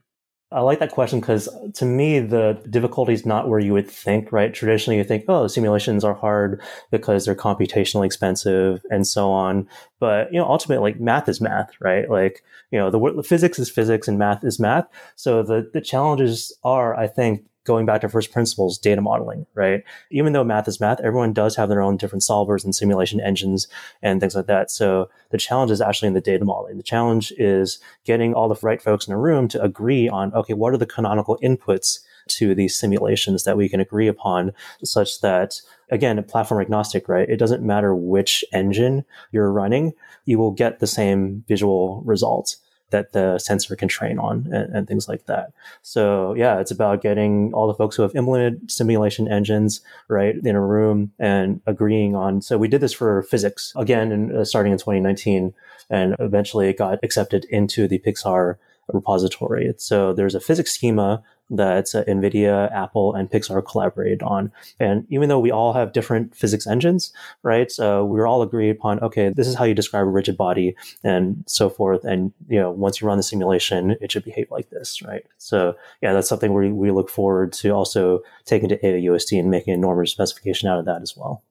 I 0.50 0.62
like 0.62 0.80
that 0.80 0.92
question 0.92 1.20
because 1.20 1.50
to 1.74 1.86
me, 1.86 2.20
the 2.20 2.58
difficulty 2.70 3.12
is 3.12 3.26
not 3.26 3.50
where 3.50 3.60
you 3.60 3.74
would 3.74 3.90
think, 3.90 4.32
right? 4.32 4.54
Traditionally, 4.54 4.98
you 4.98 5.04
think, 5.04 5.26
oh, 5.28 5.48
simulations 5.48 6.06
are 6.06 6.14
hard 6.14 6.62
because 6.90 7.26
they're 7.26 7.36
computationally 7.36 8.06
expensive 8.06 8.82
and 8.90 9.06
so 9.06 9.30
on. 9.30 9.68
But, 10.00 10.32
you 10.32 10.40
know, 10.40 10.46
ultimately, 10.46 10.92
like 10.92 11.02
math 11.02 11.28
is 11.28 11.42
math, 11.42 11.72
right? 11.82 12.10
Like, 12.10 12.44
you 12.72 12.80
know, 12.80 12.90
the, 12.90 13.14
the 13.14 13.24
physics 13.24 13.60
is 13.60 13.70
physics 13.70 14.08
and 14.08 14.18
math 14.18 14.46
is 14.46 14.58
math. 14.58 14.88
So 15.18 15.44
the, 15.44 15.70
the 15.74 15.82
challenges 15.82 16.58
are, 16.64 16.96
I 16.96 17.08
think, 17.08 17.44
going 17.68 17.86
back 17.86 18.02
to 18.02 18.10
first 18.10 18.32
principles, 18.32 18.78
data 18.80 19.02
modeling, 19.02 19.46
right? 19.54 19.84
Even 20.10 20.34
though 20.34 20.44
math 20.44 20.68
is 20.68 20.80
math, 20.80 21.02
everyone 21.02 21.34
does 21.34 21.56
have 21.58 21.70
their 21.70 21.82
own 21.82 21.98
different 21.98 22.24
solvers 22.24 22.64
and 22.64 22.74
simulation 22.74 23.20
engines 23.20 23.68
and 24.02 24.20
things 24.20 24.36
like 24.36 24.48
that. 24.48 24.72
So 24.72 25.10
the 25.30 25.38
challenge 25.38 25.70
is 25.70 25.82
actually 25.82 26.08
in 26.08 26.14
the 26.14 26.22
data 26.22 26.46
modeling. 26.46 26.78
The 26.78 26.84
challenge 26.84 27.34
is 27.38 27.80
getting 28.06 28.34
all 28.34 28.48
the 28.48 28.58
right 28.64 28.82
folks 28.82 29.06
in 29.06 29.14
a 29.14 29.18
room 29.20 29.48
to 29.50 29.62
agree 29.62 30.08
on, 30.08 30.34
okay, 30.34 30.54
what 30.54 30.74
are 30.74 30.78
the 30.78 30.86
canonical 30.86 31.38
inputs 31.44 32.00
to 32.28 32.56
these 32.56 32.78
simulations 32.78 33.44
that 33.44 33.58
we 33.58 33.70
can 33.70 33.80
agree 33.80 34.08
upon 34.08 34.52
such 34.84 35.22
that 35.22 35.62
again 35.90 36.22
platform 36.24 36.60
agnostic 36.60 37.08
right 37.08 37.30
it 37.30 37.38
doesn't 37.38 37.64
matter 37.64 37.96
which 37.96 38.44
engine 38.52 39.06
you're 39.32 39.50
running 39.50 39.94
you 40.26 40.38
will 40.38 40.52
get 40.52 40.80
the 40.80 40.88
same 40.88 41.44
visual 41.48 42.02
results 42.06 42.58
that 42.90 43.12
the 43.12 43.38
sensor 43.38 43.76
can 43.76 43.88
train 43.88 44.18
on 44.18 44.48
and, 44.52 44.74
and, 44.74 44.88
things 44.88 45.10
like 45.10 45.26
that. 45.26 45.52
So 45.82 46.34
yeah, 46.36 46.60
it's 46.60 46.72
about 46.72 47.02
getting 47.02 47.54
all 47.54 47.68
the 47.68 47.74
folks 47.74 47.96
who 47.96 48.02
have 48.04 48.16
implemented 48.16 48.72
simulation 48.72 49.28
engines 49.28 49.82
right 50.08 50.36
in 50.36 50.56
a 50.56 50.62
room 50.62 51.12
and 51.20 51.62
agreeing 51.66 52.16
on. 52.16 52.42
So 52.42 52.58
we 52.58 52.68
did 52.68 52.82
this 52.82 52.94
for 52.94 53.24
physics 53.24 53.74
again, 53.76 54.12
and 54.12 54.32
uh, 54.32 54.46
starting 54.46 54.72
in 54.72 54.78
2019, 54.78 55.54
and 55.90 56.16
eventually 56.20 56.70
it 56.70 56.78
got 56.78 57.00
accepted 57.04 57.46
into 57.46 57.88
the 57.88 58.00
Pixar 58.00 58.56
repository. 58.94 59.74
So 59.78 60.14
there's 60.14 60.36
a 60.36 60.40
physics 60.40 60.72
schema 60.72 61.24
that 61.50 61.96
uh, 61.96 62.04
NVIDIA, 62.06 62.72
Apple, 62.74 63.14
and 63.14 63.30
Pixar 63.30 63.66
collaborated 63.66 64.22
on. 64.22 64.52
And 64.80 65.06
even 65.10 65.30
though 65.30 65.40
we 65.40 65.52
all 65.52 65.74
have 65.74 65.94
different 65.94 66.36
physics 66.36 66.68
engines, 66.68 67.14
right? 67.44 67.72
So 67.72 68.04
we 68.06 68.20
were 68.20 68.28
all 68.28 68.42
agreed 68.42 68.72
upon, 68.72 69.00
okay, 69.00 69.30
this 69.30 69.48
is 69.48 69.56
how 69.56 69.64
you 69.64 69.74
describe 69.74 70.04
a 70.04 70.10
rigid 70.10 70.38
body 70.38 70.76
and 71.04 71.44
so 71.48 71.70
forth. 71.70 72.04
And, 72.04 72.34
you 72.48 72.60
know, 72.60 72.72
once 72.72 73.00
you 73.00 73.08
run 73.08 73.18
the 73.18 73.24
simulation, 73.24 73.96
it 74.02 74.12
should 74.12 74.26
behave 74.26 74.52
like 74.52 74.70
this, 74.70 75.02
right? 75.02 75.26
So 75.38 75.76
yeah, 76.02 76.14
that's 76.14 76.30
something 76.30 76.54
we, 76.54 76.72
we 76.72 76.92
look 76.92 77.10
forward 77.10 77.54
to 77.54 77.70
also 77.70 78.22
taking 78.46 78.70
to 78.70 78.78
AUSD 78.78 79.40
and 79.40 79.50
making 79.50 79.74
a 79.74 79.78
normative 79.78 80.10
specification 80.10 80.68
out 80.68 80.80
of 80.80 80.86
that 80.86 81.02
as 81.02 81.16
well. 81.16 81.44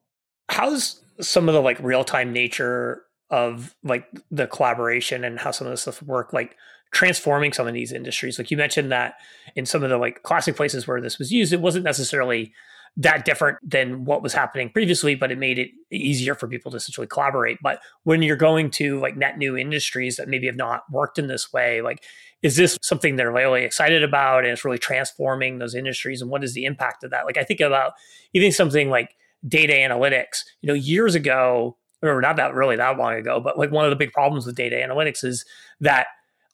How's 0.49 1.01
some 1.19 1.49
of 1.49 1.55
the 1.55 1.61
like 1.61 1.79
real 1.79 2.03
time 2.03 2.31
nature 2.31 3.03
of 3.29 3.75
like 3.83 4.07
the 4.31 4.47
collaboration 4.47 5.23
and 5.23 5.39
how 5.39 5.51
some 5.51 5.67
of 5.67 5.71
this 5.71 5.81
stuff 5.81 6.01
work 6.01 6.31
like 6.31 6.55
transforming 6.91 7.53
some 7.53 7.67
of 7.67 7.73
these 7.73 7.91
industries. 7.91 8.37
Like 8.37 8.51
you 8.51 8.57
mentioned 8.57 8.91
that 8.91 9.15
in 9.55 9.65
some 9.65 9.83
of 9.83 9.89
the 9.89 9.97
like 9.97 10.23
classic 10.23 10.55
places 10.55 10.87
where 10.87 11.01
this 11.01 11.19
was 11.19 11.31
used, 11.31 11.53
it 11.53 11.61
wasn't 11.61 11.85
necessarily 11.85 12.53
that 12.99 13.25
different 13.25 13.57
than 13.61 14.05
what 14.05 14.23
was 14.23 14.33
happening 14.33 14.71
previously, 14.71 15.13
but 15.13 15.31
it 15.31 15.37
made 15.37 15.59
it 15.59 15.69
easier 15.91 16.33
for 16.33 16.47
people 16.47 16.71
to 16.71 16.77
essentially 16.77 17.05
collaborate. 17.05 17.59
But 17.61 17.79
when 18.03 18.23
you're 18.23 18.35
going 18.35 18.71
to 18.71 18.99
like 18.99 19.15
net 19.15 19.37
new 19.37 19.55
industries 19.55 20.15
that 20.15 20.27
maybe 20.27 20.47
have 20.47 20.55
not 20.55 20.81
worked 20.91 21.19
in 21.19 21.27
this 21.27 21.53
way, 21.53 21.81
like 21.81 22.03
is 22.41 22.55
this 22.55 22.77
something 22.81 23.15
they're 23.15 23.31
really 23.31 23.63
excited 23.63 24.03
about 24.03 24.43
and 24.43 24.53
it's 24.53 24.65
really 24.65 24.79
transforming 24.79 25.59
those 25.59 25.75
industries? 25.75 26.21
And 26.21 26.31
what 26.31 26.43
is 26.43 26.53
the 26.53 26.65
impact 26.65 27.03
of 27.03 27.11
that? 27.11 27.25
Like 27.25 27.37
I 27.37 27.43
think 27.43 27.59
about 27.59 27.93
even 28.33 28.51
something 28.51 28.89
like 28.89 29.15
data 29.47 29.73
analytics. 29.73 30.43
You 30.61 30.67
know, 30.67 30.73
years 30.73 31.15
ago, 31.15 31.77
or 32.01 32.21
not 32.21 32.35
that 32.37 32.53
really 32.53 32.75
that 32.75 32.97
long 32.97 33.13
ago, 33.13 33.39
but 33.39 33.57
like 33.57 33.71
one 33.71 33.85
of 33.85 33.89
the 33.89 33.95
big 33.95 34.11
problems 34.11 34.45
with 34.45 34.55
data 34.55 34.75
analytics 34.75 35.23
is 35.23 35.45
that 35.81 36.07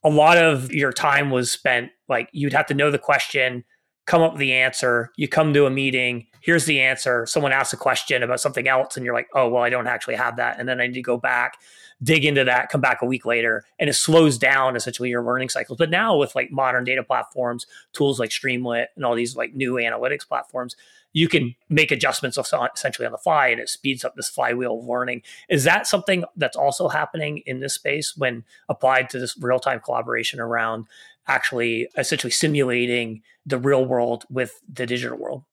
a 0.04 0.10
lot 0.10 0.38
of 0.38 0.72
your 0.72 0.92
time 0.92 1.32
was 1.32 1.52
spent 1.52 1.92
like 2.10 2.30
you'd 2.32 2.54
have 2.54 2.68
to 2.68 2.74
know 2.74 2.92
the 2.92 3.00
question, 3.00 3.64
come 4.06 4.22
up 4.22 4.34
with 4.34 4.40
the 4.40 4.54
answer. 4.54 5.12
You 5.16 5.28
come 5.28 5.54
to 5.54 5.66
a 5.66 5.70
meeting, 5.70 6.28
here's 6.42 6.66
the 6.66 6.82
answer. 6.82 7.26
Someone 7.26 7.54
asks 7.54 7.74
a 7.74 7.78
question 7.78 8.22
about 8.22 8.42
something 8.42 8.68
else, 8.68 8.98
and 8.98 9.06
you're 9.06 9.14
like, 9.14 9.30
oh, 9.34 9.48
well, 9.50 9.64
I 9.64 9.70
don't 9.70 9.88
actually 9.88 10.16
have 10.16 10.36
that. 10.38 10.60
And 10.60 10.68
then 10.68 10.82
I 10.82 10.88
need 10.88 10.96
to 10.96 11.02
go 11.02 11.18
back, 11.18 11.58
dig 12.02 12.26
into 12.26 12.44
that, 12.44 12.70
come 12.70 12.82
back 12.82 13.02
a 13.02 13.06
week 13.06 13.26
later. 13.26 13.64
And 13.80 13.90
it 13.90 13.94
slows 13.94 14.38
down 14.38 14.76
essentially 14.76 15.10
your 15.10 15.24
learning 15.24 15.50
cycles. 15.50 15.78
But 15.78 15.90
now 15.90 16.18
with 16.18 16.36
like 16.36 16.52
modern 16.52 16.84
data 16.84 17.04
platforms, 17.04 17.66
tools 17.94 18.20
like 18.20 18.30
Streamlit 18.30 18.88
and 18.96 19.06
all 19.06 19.16
these 19.16 19.38
like 19.38 19.54
new 19.54 19.76
analytics 19.76 20.28
platforms, 20.28 20.76
you 21.14 21.28
can 21.28 21.56
make 21.70 21.92
adjustments 21.92 22.38
essentially 22.38 23.06
on 23.06 23.12
the 23.12 23.18
fly 23.18 23.48
and 23.48 23.62
it 23.62 23.70
speeds 23.70 24.04
up 24.04 24.16
this 24.16 24.28
flywheel 24.28 24.80
of 24.80 24.86
learning. 24.86 25.22
Is 25.48 25.64
that 25.64 25.88
something 25.88 26.26
that's 26.36 26.58
also 26.58 26.90
happening 26.90 27.44
in 27.46 27.60
this 27.60 27.76
space 27.76 28.18
when 28.18 28.44
applied 28.68 29.10
to 29.12 29.20
this 29.20 29.38
real 29.38 29.60
time 29.60 29.80
collaboration 29.80 30.40
around 30.40 30.88
actually 31.28 31.88
essentially 31.98 32.32
simulating 32.32 33.22
the 33.46 33.58
real 33.58 33.86
world 33.86 34.26
with 34.30 34.60
the 34.72 34.86
digital 34.86 35.18
world? 35.18 35.44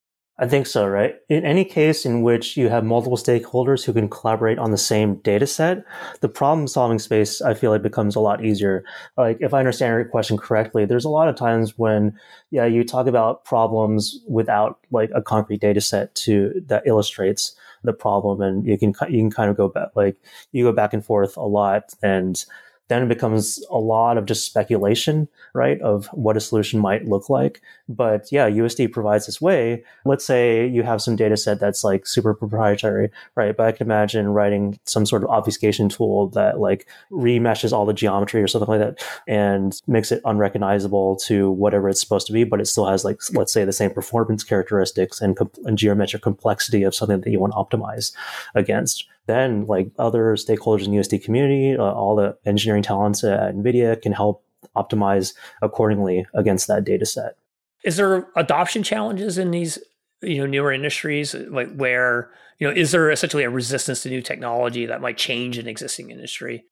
I 0.42 0.48
think 0.48 0.66
so, 0.66 0.88
right? 0.88 1.16
In 1.28 1.44
any 1.44 1.66
case 1.66 2.06
in 2.06 2.22
which 2.22 2.56
you 2.56 2.70
have 2.70 2.82
multiple 2.82 3.18
stakeholders 3.18 3.84
who 3.84 3.92
can 3.92 4.08
collaborate 4.08 4.58
on 4.58 4.70
the 4.70 4.78
same 4.78 5.16
data 5.16 5.46
set, 5.46 5.84
the 6.22 6.30
problem 6.30 6.66
solving 6.66 6.98
space, 6.98 7.42
I 7.42 7.52
feel 7.52 7.70
like 7.70 7.82
becomes 7.82 8.16
a 8.16 8.20
lot 8.20 8.42
easier. 8.42 8.82
Like, 9.18 9.36
if 9.40 9.52
I 9.52 9.58
understand 9.58 9.92
your 9.92 10.06
question 10.06 10.38
correctly, 10.38 10.86
there's 10.86 11.04
a 11.04 11.10
lot 11.10 11.28
of 11.28 11.36
times 11.36 11.76
when, 11.76 12.18
yeah, 12.50 12.64
you 12.64 12.84
talk 12.84 13.06
about 13.06 13.44
problems 13.44 14.18
without 14.26 14.78
like 14.90 15.10
a 15.14 15.20
concrete 15.20 15.60
data 15.60 15.82
set 15.82 16.14
to, 16.14 16.62
that 16.68 16.86
illustrates 16.86 17.54
the 17.84 17.92
problem. 17.92 18.40
And 18.40 18.66
you 18.66 18.78
can, 18.78 18.94
you 19.10 19.20
can 19.20 19.30
kind 19.30 19.50
of 19.50 19.58
go 19.58 19.68
back, 19.68 19.90
like, 19.94 20.16
you 20.52 20.64
go 20.64 20.72
back 20.72 20.94
and 20.94 21.04
forth 21.04 21.36
a 21.36 21.46
lot 21.46 21.92
and, 22.02 22.42
then 22.90 23.04
it 23.04 23.08
becomes 23.08 23.64
a 23.70 23.78
lot 23.78 24.18
of 24.18 24.26
just 24.26 24.44
speculation, 24.44 25.28
right, 25.54 25.80
of 25.80 26.06
what 26.06 26.36
a 26.36 26.40
solution 26.40 26.80
might 26.80 27.06
look 27.06 27.30
like. 27.30 27.62
But 27.88 28.26
yeah, 28.32 28.50
USD 28.50 28.90
provides 28.90 29.26
this 29.26 29.40
way. 29.40 29.84
Let's 30.04 30.24
say 30.24 30.66
you 30.66 30.82
have 30.82 31.00
some 31.00 31.14
data 31.14 31.36
set 31.36 31.60
that's 31.60 31.84
like 31.84 32.04
super 32.04 32.34
proprietary, 32.34 33.10
right? 33.36 33.56
But 33.56 33.68
I 33.68 33.72
can 33.72 33.86
imagine 33.86 34.30
writing 34.30 34.80
some 34.86 35.06
sort 35.06 35.22
of 35.22 35.30
obfuscation 35.30 35.88
tool 35.88 36.30
that 36.30 36.58
like 36.58 36.88
remeshes 37.12 37.72
all 37.72 37.86
the 37.86 37.94
geometry 37.94 38.42
or 38.42 38.48
something 38.48 38.68
like 38.68 38.80
that 38.80 39.04
and 39.28 39.80
makes 39.86 40.10
it 40.10 40.20
unrecognizable 40.24 41.14
to 41.26 41.52
whatever 41.52 41.88
it's 41.88 42.00
supposed 42.00 42.26
to 42.26 42.32
be, 42.32 42.42
but 42.42 42.60
it 42.60 42.66
still 42.66 42.86
has 42.86 43.04
like, 43.04 43.20
let's 43.34 43.52
say 43.52 43.64
the 43.64 43.72
same 43.72 43.92
performance 43.92 44.42
characteristics 44.42 45.20
and, 45.20 45.38
and 45.64 45.78
geometric 45.78 46.22
complexity 46.22 46.82
of 46.82 46.96
something 46.96 47.20
that 47.20 47.30
you 47.30 47.38
want 47.38 47.52
to 47.52 47.56
optimize 47.56 48.12
against 48.56 49.06
then 49.30 49.66
like 49.66 49.90
other 49.98 50.34
stakeholders 50.36 50.84
in 50.84 50.90
the 50.90 50.98
USD 50.98 51.24
community, 51.24 51.76
uh, 51.76 51.82
all 51.82 52.16
the 52.16 52.36
engineering 52.44 52.82
talents 52.82 53.24
at 53.24 53.54
NVIDIA 53.54 54.00
can 54.02 54.12
help 54.12 54.44
optimize 54.76 55.32
accordingly 55.62 56.26
against 56.34 56.66
that 56.68 56.84
data 56.84 57.06
set. 57.06 57.36
Is 57.84 57.96
there 57.96 58.26
adoption 58.36 58.82
challenges 58.82 59.38
in 59.38 59.50
these 59.50 59.78
you 60.22 60.38
know 60.38 60.46
newer 60.46 60.72
industries 60.72 61.34
like 61.34 61.74
where 61.74 62.30
you 62.58 62.66
know 62.66 62.74
is 62.74 62.92
there 62.92 63.10
essentially 63.10 63.44
a 63.44 63.48
resistance 63.50 64.02
to 64.02 64.10
new 64.10 64.20
technology 64.20 64.84
that 64.84 65.00
might 65.00 65.16
change 65.16 65.56
an 65.56 65.66
existing 65.66 66.10
industry 66.10 66.64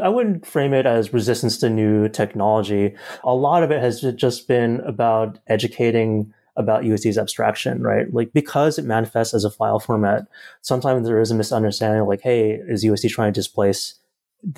I 0.00 0.08
wouldn't 0.08 0.46
frame 0.46 0.74
it 0.74 0.86
as 0.86 1.12
resistance 1.12 1.58
to 1.58 1.68
new 1.68 2.08
technology. 2.08 2.94
A 3.24 3.34
lot 3.34 3.64
of 3.64 3.72
it 3.72 3.82
has 3.82 4.00
just 4.00 4.46
been 4.46 4.80
about 4.82 5.40
educating 5.48 6.32
about 6.58 6.82
USD's 6.82 7.16
abstraction, 7.16 7.82
right? 7.82 8.12
Like 8.12 8.32
because 8.32 8.78
it 8.78 8.84
manifests 8.84 9.32
as 9.32 9.44
a 9.44 9.50
file 9.50 9.78
format, 9.78 10.26
sometimes 10.60 11.06
there 11.06 11.20
is 11.20 11.30
a 11.30 11.34
misunderstanding 11.34 12.06
like, 12.06 12.20
hey, 12.20 12.60
is 12.68 12.84
USD 12.84 13.08
trying 13.10 13.32
to 13.32 13.38
displace 13.38 13.94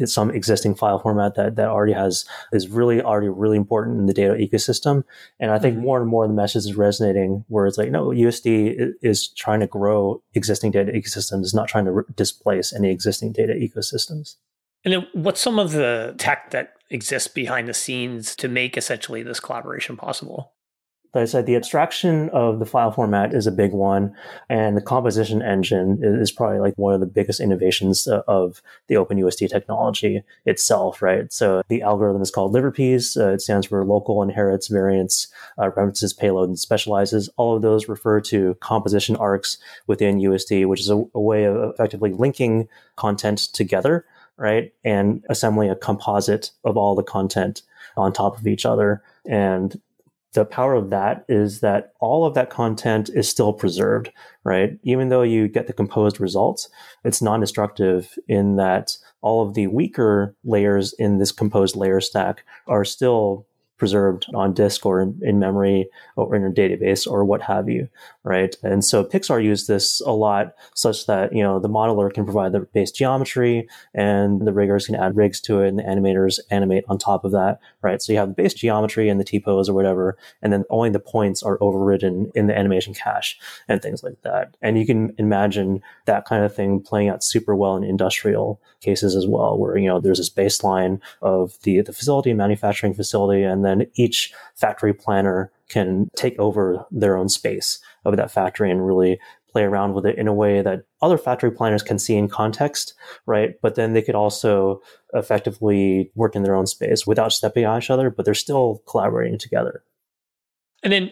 some 0.05 0.31
existing 0.31 0.75
file 0.75 0.99
format 0.99 1.35
that, 1.37 1.57
that 1.57 1.69
already 1.69 1.93
has 1.93 2.27
is 2.53 2.69
really 2.69 3.01
already 3.01 3.29
really 3.29 3.57
important 3.57 3.99
in 3.99 4.07
the 4.07 4.13
data 4.13 4.35
ecosystem. 4.35 5.05
And 5.39 5.51
I 5.51 5.59
think 5.59 5.77
mm-hmm. 5.77 5.85
more 5.85 6.01
and 6.01 6.09
more 6.09 6.27
the 6.27 6.35
message 6.35 6.65
is 6.65 6.75
resonating 6.75 7.45
where 7.49 7.67
it's 7.67 7.79
like, 7.79 7.91
no, 7.91 8.09
USD 8.09 8.93
is 9.01 9.29
trying 9.29 9.61
to 9.61 9.67
grow 9.67 10.23
existing 10.35 10.73
data 10.73 10.93
ecosystems, 10.93 11.55
not 11.55 11.69
trying 11.69 11.87
to 11.87 11.93
re- 11.93 12.05
displace 12.15 12.75
any 12.75 12.91
existing 12.91 13.33
data 13.33 13.55
ecosystems. 13.55 14.37
And 14.85 14.95
then 14.95 15.07
what's 15.13 15.41
some 15.41 15.59
of 15.59 15.73
the 15.73 16.15
tech 16.19 16.51
that 16.51 16.75
exists 16.91 17.29
behind 17.29 17.69
the 17.69 17.75
scenes 17.75 18.37
to 18.37 18.49
make 18.49 18.77
essentially 18.77 19.23
this 19.23 19.41
collaboration 19.41 19.97
possible? 19.97 20.53
Like 21.15 21.23
I 21.23 21.25
said, 21.25 21.47
the 21.47 21.57
abstraction 21.57 22.29
of 22.31 22.61
the 22.61 22.67
file 22.67 22.93
format 22.93 23.35
is 23.35 23.47
a 23.47 23.53
big 23.53 23.73
one, 23.73 24.15
and 24.49 24.77
the 24.77 24.83
composition 24.83 25.43
engine 25.43 25.99
is 26.03 26.31
probably 26.31 26.61
like 26.61 26.75
one 26.77 26.95
of 26.95 27.01
the 27.01 27.07
biggest 27.07 27.41
innovations 27.41 28.07
of 28.07 28.63
the 28.87 28.95
OpenUSD 28.95 29.49
technology 29.49 30.23
itself, 30.45 31.03
right? 31.03 31.33
So 31.33 31.63
the 31.69 31.83
algorithm 31.83 32.23
is 32.23 32.31
called 32.31 32.55
LiverPeas. 32.55 33.21
Uh, 33.21 33.35
it 33.35 33.43
stands 33.43 33.67
for 33.67 33.85
local 33.85 34.23
inherits 34.23 34.69
variants, 34.69 35.27
uh, 35.59 35.71
references 35.71 36.13
payload, 36.13 36.49
and 36.49 36.59
specializes. 36.59 37.29
All 37.37 37.57
of 37.57 37.63
those 37.63 37.89
refer 37.89 38.21
to 38.23 38.55
composition 38.61 39.17
arcs 39.17 39.59
within 39.89 40.21
USD, 40.21 40.67
which 40.67 40.81
is 40.81 40.91
a, 40.91 41.03
a 41.15 41.21
way 41.21 41.45
of 41.45 41.57
effectively 41.57 42.13
linking 42.13 42.69
content 42.97 43.39
together 43.53 44.05
right? 44.37 44.73
And 44.85 45.23
assembling 45.29 45.69
a 45.69 45.77
composite 45.77 46.51
of 46.65 46.79
all 46.79 46.95
the 46.95 47.03
content 47.03 47.61
on 47.97 48.13
top 48.13 48.39
of 48.39 48.47
each 48.47 48.65
other. 48.65 49.03
And 49.27 49.79
the 50.33 50.45
power 50.45 50.75
of 50.75 50.91
that 50.91 51.25
is 51.29 51.61
that 51.61 51.93
all 52.01 52.25
of 52.25 52.35
that 52.35 52.51
content 52.51 53.09
is 53.09 53.29
still 53.29 53.53
preserved, 53.53 54.11
right? 54.45 54.79
Even 54.83 55.09
though 55.09 55.23
you 55.23 55.49
get 55.49 55.67
the 55.67 55.73
composed 55.73 56.21
results, 56.21 56.69
it's 57.05 57.21
non-destructive 57.21 58.17
in 58.29 58.57
that 58.57 58.97
all 59.23 59.47
of 59.47 59.55
the 59.55 59.67
weaker 59.67 60.35
layers 60.45 60.93
in 60.95 61.19
this 61.19 61.33
composed 61.33 61.75
layer 61.75 62.01
stack 62.01 62.45
are 62.67 62.85
still 62.85 63.47
preserved 63.81 64.27
on 64.35 64.53
disk 64.53 64.85
or 64.85 65.01
in, 65.01 65.19
in, 65.23 65.41
memory 65.41 65.89
or 66.15 66.37
in 66.37 66.45
a 66.45 66.51
database 66.51 67.11
or 67.11 67.25
what 67.25 67.41
have 67.41 67.69
you, 67.69 67.89
right? 68.23 68.55
And 68.63 68.85
so 68.85 69.03
Pixar 69.03 69.43
used 69.43 69.67
this 69.67 70.03
a 70.03 70.13
lot 70.13 70.55
such 70.75 71.07
that, 71.07 71.35
you 71.35 71.43
know, 71.43 71.59
the 71.59 71.69
modeler 71.69 72.13
can 72.13 72.25
provide 72.25 72.53
the 72.53 72.61
base 72.61 72.93
geometry 72.93 73.67
and 73.95 74.47
the 74.47 74.53
riggers 74.53 74.87
can 74.87 74.97
add 74.97 75.17
rigs 75.17 75.41
to 75.43 75.63
it 75.63 75.69
and 75.69 75.79
the 75.79 75.83
animators 75.83 76.39
animate 76.51 76.85
on 76.89 76.99
top 76.99 77.25
of 77.25 77.33
that, 77.33 77.59
right? 77.83 78.01
So 78.01 78.13
you 78.13 78.19
have 78.19 78.29
the 78.29 78.35
base 78.35 78.55
geometry 78.55 79.09
and 79.09 79.19
the 79.19 79.25
T-pose 79.25 79.69
or 79.69 79.75
whatever, 79.75 80.17
and 80.43 80.53
then 80.53 80.65
only 80.71 80.91
the 80.91 81.01
points 81.01 81.43
are 81.43 81.59
overridden 81.61 82.31
in 82.35 82.47
the 82.47 82.57
animation 82.57 82.95
cache 82.95 83.39
and 83.69 83.81
things 83.81 84.03
like 84.03 84.21
that. 84.23 84.57
And 84.63 84.79
you 84.79 84.87
can 84.87 85.15
imagine 85.19 85.83
that 86.07 86.25
kind 86.25 86.45
of 86.45 86.55
thing 86.55 86.81
playing 86.81 87.09
out 87.09 87.25
super 87.25 87.55
well 87.55 87.77
in 87.77 87.85
industrial 87.85 88.61
cases 88.81 89.17
as 89.17 89.27
well, 89.27 89.59
where, 89.59 89.77
you 89.77 89.89
know, 89.89 90.01
there's 90.01 90.19
this 90.19 90.31
baseline 90.31 91.01
of 91.23 91.59
the, 91.63 91.81
the 91.83 91.93
facility, 91.93 92.33
manufacturing 92.33 92.95
facility, 92.95 93.43
and 93.43 93.65
then 93.65 93.87
each 93.95 94.33
factory 94.55 94.95
planner 94.95 95.51
can 95.69 96.09
take 96.17 96.39
over 96.39 96.85
their 96.91 97.17
own 97.17 97.29
space 97.29 97.79
of 98.05 98.17
that 98.17 98.31
factory 98.31 98.71
and 98.71 98.87
really 98.87 99.21
play 99.51 99.63
around 99.63 99.95
with 99.95 100.07
it 100.07 100.19
in 100.19 100.29
a 100.29 100.35
way 100.35 100.63
that 100.63 100.85
other 101.03 101.19
factory 101.19 101.51
planners 101.51 101.83
can 101.83 101.99
see 101.99 102.17
in 102.17 102.29
context, 102.29 102.95
right? 103.27 103.55
But 103.63 103.75
then 103.75 103.93
they 103.93 104.03
could 104.03 104.15
also 104.15 104.81
effectively 105.15 106.11
work 106.15 106.37
in 106.37 106.43
their 106.43 106.55
own 106.55 106.67
space 106.67 107.07
without 107.07 107.33
stepping 107.33 107.67
on 107.67 107.79
each 107.79 107.91
other, 107.91 108.11
but 108.11 108.25
they're 108.25 108.35
still 108.35 108.83
collaborating 108.87 109.39
together. 109.39 109.83
And 110.83 110.93
then 110.93 111.11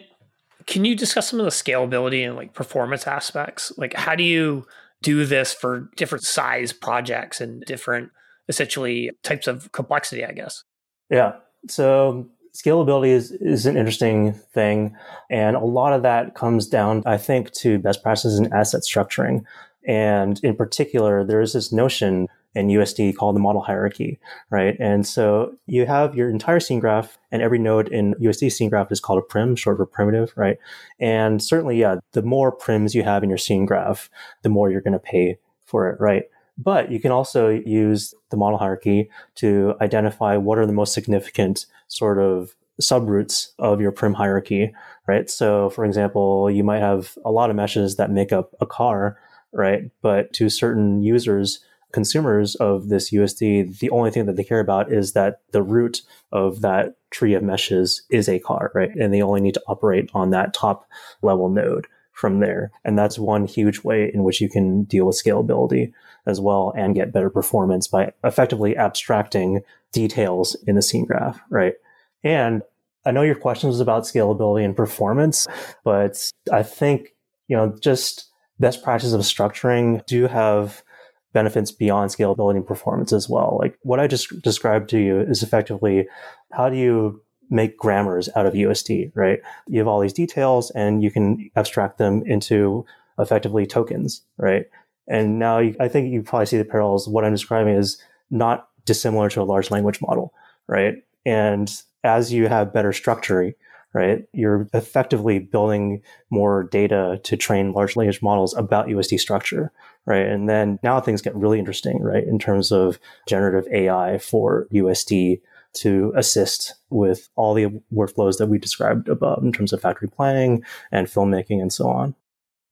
can 0.65 0.85
you 0.85 0.95
discuss 0.95 1.29
some 1.29 1.39
of 1.39 1.45
the 1.45 1.51
scalability 1.51 2.25
and 2.25 2.35
like 2.35 2.53
performance 2.53 3.07
aspects? 3.07 3.71
Like 3.77 3.93
how 3.93 4.15
do 4.15 4.23
you 4.23 4.65
do 5.01 5.25
this 5.25 5.53
for 5.53 5.89
different 5.95 6.23
size 6.23 6.73
projects 6.73 7.41
and 7.41 7.63
different 7.65 8.11
essentially 8.47 9.11
types 9.23 9.47
of 9.47 9.71
complexity, 9.71 10.25
I 10.25 10.31
guess? 10.31 10.63
Yeah. 11.09 11.33
So 11.67 12.29
scalability 12.59 13.09
is, 13.09 13.31
is 13.31 13.65
an 13.65 13.77
interesting 13.77 14.33
thing. 14.33 14.95
And 15.29 15.55
a 15.55 15.63
lot 15.63 15.93
of 15.93 16.03
that 16.03 16.35
comes 16.35 16.67
down, 16.67 17.03
I 17.05 17.17
think, 17.17 17.51
to 17.53 17.79
best 17.79 18.03
practices 18.03 18.37
in 18.39 18.51
asset 18.53 18.81
structuring. 18.81 19.43
And 19.87 20.39
in 20.43 20.55
particular, 20.55 21.23
there 21.23 21.41
is 21.41 21.53
this 21.53 21.71
notion 21.71 22.27
in 22.55 22.67
USD 22.67 23.15
called 23.15 23.35
the 23.35 23.39
model 23.39 23.61
hierarchy, 23.61 24.19
right? 24.49 24.75
And 24.79 25.05
so 25.05 25.55
you 25.67 25.85
have 25.85 26.15
your 26.15 26.29
entire 26.29 26.59
scene 26.59 26.79
graph, 26.79 27.17
and 27.31 27.41
every 27.41 27.59
node 27.59 27.87
in 27.89 28.15
USD 28.15 28.51
scene 28.51 28.69
graph 28.69 28.91
is 28.91 28.99
called 28.99 29.19
a 29.19 29.25
prim, 29.25 29.55
short 29.55 29.77
for 29.77 29.85
primitive, 29.85 30.33
right? 30.35 30.57
And 30.99 31.43
certainly, 31.43 31.79
yeah, 31.79 31.97
the 32.13 32.23
more 32.23 32.55
prims 32.55 32.95
you 32.95 33.03
have 33.03 33.23
in 33.23 33.29
your 33.29 33.37
scene 33.37 33.65
graph, 33.65 34.09
the 34.41 34.49
more 34.49 34.69
you're 34.69 34.81
going 34.81 34.93
to 34.93 34.99
pay 34.99 35.37
for 35.65 35.89
it, 35.89 35.99
right? 35.99 36.23
But 36.61 36.91
you 36.91 36.99
can 36.99 37.11
also 37.11 37.47
use 37.49 38.13
the 38.31 38.37
model 38.37 38.59
hierarchy 38.59 39.09
to 39.35 39.75
identify 39.81 40.35
what 40.35 40.57
are 40.57 40.65
the 40.65 40.73
most 40.73 40.93
significant 40.93 41.65
sort 41.87 42.19
of 42.19 42.53
subroots 42.81 43.49
of 43.59 43.79
your 43.79 43.93
prim 43.93 44.13
hierarchy, 44.13 44.73
right? 45.07 45.29
So, 45.29 45.69
for 45.69 45.85
example, 45.85 46.51
you 46.51 46.63
might 46.63 46.79
have 46.79 47.17
a 47.23 47.31
lot 47.31 47.49
of 47.49 47.55
meshes 47.55 47.95
that 47.95 48.11
make 48.11 48.33
up 48.33 48.53
a 48.59 48.65
car, 48.65 49.17
right? 49.53 49.89
But 50.01 50.33
to 50.33 50.49
certain 50.49 51.01
users, 51.01 51.59
consumers 51.93 52.55
of 52.55 52.89
this 52.89 53.11
USD, 53.11 53.79
the 53.79 53.89
only 53.89 54.11
thing 54.11 54.25
that 54.25 54.35
they 54.35 54.43
care 54.43 54.59
about 54.59 54.91
is 54.91 55.13
that 55.13 55.41
the 55.51 55.63
root 55.63 56.01
of 56.31 56.61
that 56.61 56.95
tree 57.09 57.33
of 57.33 57.43
meshes 57.43 58.03
is 58.09 58.27
a 58.27 58.39
car, 58.39 58.71
right? 58.75 58.93
And 58.95 59.13
they 59.13 59.21
only 59.21 59.41
need 59.41 59.55
to 59.55 59.63
operate 59.67 60.09
on 60.13 60.31
that 60.31 60.53
top 60.53 60.87
level 61.21 61.49
node 61.49 61.87
from 62.19 62.39
there. 62.41 62.71
And 62.83 62.99
that's 62.99 63.17
one 63.17 63.45
huge 63.45 63.83
way 63.83 64.11
in 64.13 64.23
which 64.23 64.41
you 64.41 64.49
can 64.49 64.83
deal 64.83 65.05
with 65.05 65.21
scalability 65.21 65.93
as 66.25 66.41
well 66.41 66.73
and 66.75 66.93
get 66.93 67.13
better 67.13 67.29
performance 67.29 67.87
by 67.87 68.11
effectively 68.25 68.75
abstracting 68.75 69.61
details 69.93 70.55
in 70.67 70.75
the 70.75 70.81
scene 70.81 71.05
graph, 71.05 71.39
right? 71.49 71.75
And 72.23 72.61
I 73.05 73.11
know 73.11 73.21
your 73.21 73.35
question 73.35 73.69
was 73.69 73.79
about 73.79 74.03
scalability 74.03 74.65
and 74.65 74.75
performance, 74.75 75.47
but 75.85 76.29
I 76.51 76.61
think, 76.61 77.15
you 77.47 77.55
know, 77.55 77.73
just 77.81 78.29
best 78.59 78.83
practices 78.83 79.13
of 79.13 79.21
structuring 79.21 80.05
do 80.05 80.27
have 80.27 80.83
benefits 81.31 81.71
beyond 81.71 82.11
scalability 82.11 82.57
and 82.57 82.67
performance 82.67 83.13
as 83.13 83.29
well. 83.29 83.57
Like 83.61 83.79
what 83.83 84.01
I 84.01 84.07
just 84.07 84.41
described 84.41 84.89
to 84.89 84.99
you 84.99 85.21
is 85.21 85.41
effectively 85.41 86.07
how 86.51 86.69
do 86.69 86.75
you 86.75 87.21
make 87.49 87.77
grammars 87.77 88.29
out 88.35 88.45
of 88.45 88.53
USD, 88.53 89.11
right? 89.15 89.39
You 89.67 89.79
have 89.79 89.87
all 89.87 89.99
these 89.99 90.13
details 90.13 90.71
and 90.71 91.03
you 91.03 91.11
can 91.11 91.49
abstract 91.55 91.97
them 91.97 92.23
into 92.25 92.85
effectively 93.17 93.65
tokens, 93.65 94.21
right? 94.37 94.65
And 95.07 95.39
now 95.39 95.57
you, 95.59 95.75
I 95.79 95.87
think 95.87 96.11
you 96.11 96.21
probably 96.21 96.45
see 96.45 96.57
the 96.57 96.65
parallels. 96.65 97.07
What 97.07 97.25
I'm 97.25 97.33
describing 97.33 97.75
is 97.75 98.01
not 98.29 98.69
dissimilar 98.85 99.29
to 99.31 99.41
a 99.41 99.43
large 99.43 99.71
language 99.71 100.01
model, 100.01 100.33
right? 100.67 100.95
And 101.25 101.71
as 102.03 102.31
you 102.31 102.47
have 102.47 102.73
better 102.73 102.93
structure, 102.93 103.53
right, 103.93 104.25
you're 104.33 104.67
effectively 104.73 105.39
building 105.39 106.01
more 106.29 106.63
data 106.63 107.19
to 107.23 107.35
train 107.35 107.73
large 107.73 107.95
language 107.95 108.21
models 108.21 108.55
about 108.55 108.87
USD 108.87 109.19
structure, 109.19 109.71
right? 110.05 110.25
And 110.25 110.47
then 110.47 110.79
now 110.83 111.01
things 111.01 111.21
get 111.21 111.35
really 111.35 111.59
interesting, 111.59 112.01
right, 112.01 112.23
in 112.23 112.37
terms 112.37 112.71
of 112.71 112.99
generative 113.27 113.71
AI 113.73 114.19
for 114.19 114.67
USD 114.71 115.41
to 115.75 116.11
assist 116.15 116.75
with 116.89 117.29
all 117.35 117.53
the 117.53 117.67
workflows 117.93 118.37
that 118.37 118.47
we 118.47 118.57
described 118.57 119.07
above 119.07 119.43
in 119.43 119.51
terms 119.51 119.71
of 119.71 119.81
factory 119.81 120.07
planning 120.07 120.63
and 120.91 121.07
filmmaking 121.07 121.61
and 121.61 121.71
so 121.71 121.87
on. 121.87 122.15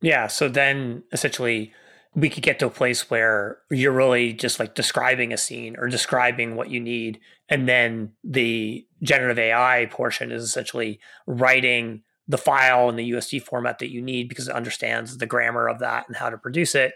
Yeah. 0.01 0.27
So 0.27 0.49
then 0.49 1.03
essentially, 1.11 1.73
we 2.15 2.29
could 2.29 2.43
get 2.43 2.57
to 2.59 2.65
a 2.65 2.71
place 2.71 3.11
where 3.11 3.59
you're 3.69 3.91
really 3.91 4.33
just 4.33 4.59
like 4.59 4.73
describing 4.73 5.31
a 5.31 5.37
scene 5.37 5.75
or 5.77 5.87
describing 5.87 6.55
what 6.55 6.69
you 6.69 6.79
need. 6.79 7.19
And 7.47 7.69
then 7.69 8.13
the 8.23 8.87
generative 9.03 9.37
AI 9.37 9.87
portion 9.91 10.31
is 10.31 10.43
essentially 10.43 10.99
writing 11.27 12.01
the 12.27 12.37
file 12.37 12.89
in 12.89 12.95
the 12.95 13.11
USD 13.11 13.43
format 13.43 13.79
that 13.79 13.91
you 13.91 14.01
need 14.01 14.29
because 14.29 14.47
it 14.47 14.55
understands 14.55 15.17
the 15.17 15.27
grammar 15.27 15.67
of 15.67 15.79
that 15.79 16.07
and 16.07 16.17
how 16.17 16.29
to 16.29 16.37
produce 16.37 16.73
it. 16.73 16.93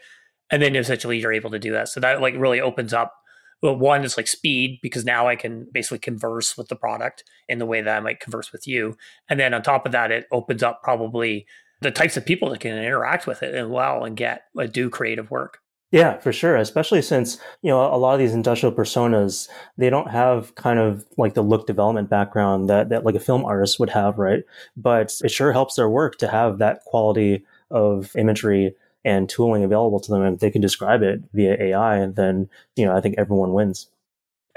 And 0.49 0.61
then 0.61 0.75
essentially 0.75 1.19
you're 1.19 1.31
able 1.31 1.51
to 1.51 1.59
do 1.59 1.71
that. 1.73 1.89
So 1.89 1.99
that 1.99 2.19
like 2.19 2.33
really 2.35 2.59
opens 2.59 2.93
up 2.93 3.13
well, 3.61 3.75
one 3.75 4.03
is 4.03 4.17
like 4.17 4.27
speed 4.27 4.79
because 4.81 5.05
now 5.05 5.27
I 5.27 5.35
can 5.35 5.67
basically 5.71 5.99
converse 5.99 6.57
with 6.57 6.67
the 6.67 6.75
product 6.75 7.23
in 7.47 7.59
the 7.59 7.65
way 7.65 7.81
that 7.81 7.95
I 7.95 7.99
might 7.99 8.19
converse 8.19 8.51
with 8.51 8.67
you. 8.67 8.97
And 9.29 9.39
then 9.39 9.53
on 9.53 9.61
top 9.61 9.85
of 9.85 9.91
that, 9.91 10.11
it 10.11 10.25
opens 10.31 10.63
up 10.63 10.81
probably 10.83 11.45
the 11.81 11.91
types 11.91 12.17
of 12.17 12.25
people 12.25 12.49
that 12.49 12.59
can 12.59 12.77
interact 12.77 13.27
with 13.27 13.43
it 13.43 13.53
and 13.53 13.71
well 13.71 14.03
and 14.03 14.15
get 14.17 14.43
uh, 14.59 14.65
do 14.65 14.89
creative 14.89 15.29
work. 15.29 15.59
Yeah, 15.91 16.19
for 16.19 16.31
sure. 16.31 16.55
Especially 16.55 17.01
since, 17.01 17.37
you 17.61 17.69
know, 17.69 17.81
a 17.81 17.97
lot 17.97 18.13
of 18.13 18.19
these 18.19 18.33
industrial 18.33 18.73
personas, 18.73 19.49
they 19.77 19.89
don't 19.89 20.09
have 20.09 20.55
kind 20.55 20.79
of 20.79 21.05
like 21.17 21.33
the 21.33 21.41
look 21.41 21.67
development 21.67 22.09
background 22.09 22.69
that, 22.69 22.89
that 22.89 23.03
like 23.03 23.15
a 23.15 23.19
film 23.19 23.43
artist 23.43 23.77
would 23.79 23.89
have, 23.89 24.17
right? 24.17 24.43
But 24.77 25.13
it 25.21 25.31
sure 25.31 25.51
helps 25.51 25.75
their 25.75 25.89
work 25.89 26.17
to 26.19 26.29
have 26.29 26.59
that 26.59 26.85
quality 26.85 27.43
of 27.69 28.15
imagery 28.15 28.73
and 29.03 29.27
tooling 29.29 29.63
available 29.63 29.99
to 29.99 30.11
them. 30.11 30.21
And 30.21 30.39
they 30.39 30.51
can 30.51 30.61
describe 30.61 31.01
it 31.01 31.21
via 31.33 31.55
AI, 31.59 32.05
then, 32.07 32.49
you 32.75 32.85
know, 32.85 32.95
I 32.95 33.01
think 33.01 33.15
everyone 33.17 33.53
wins. 33.53 33.87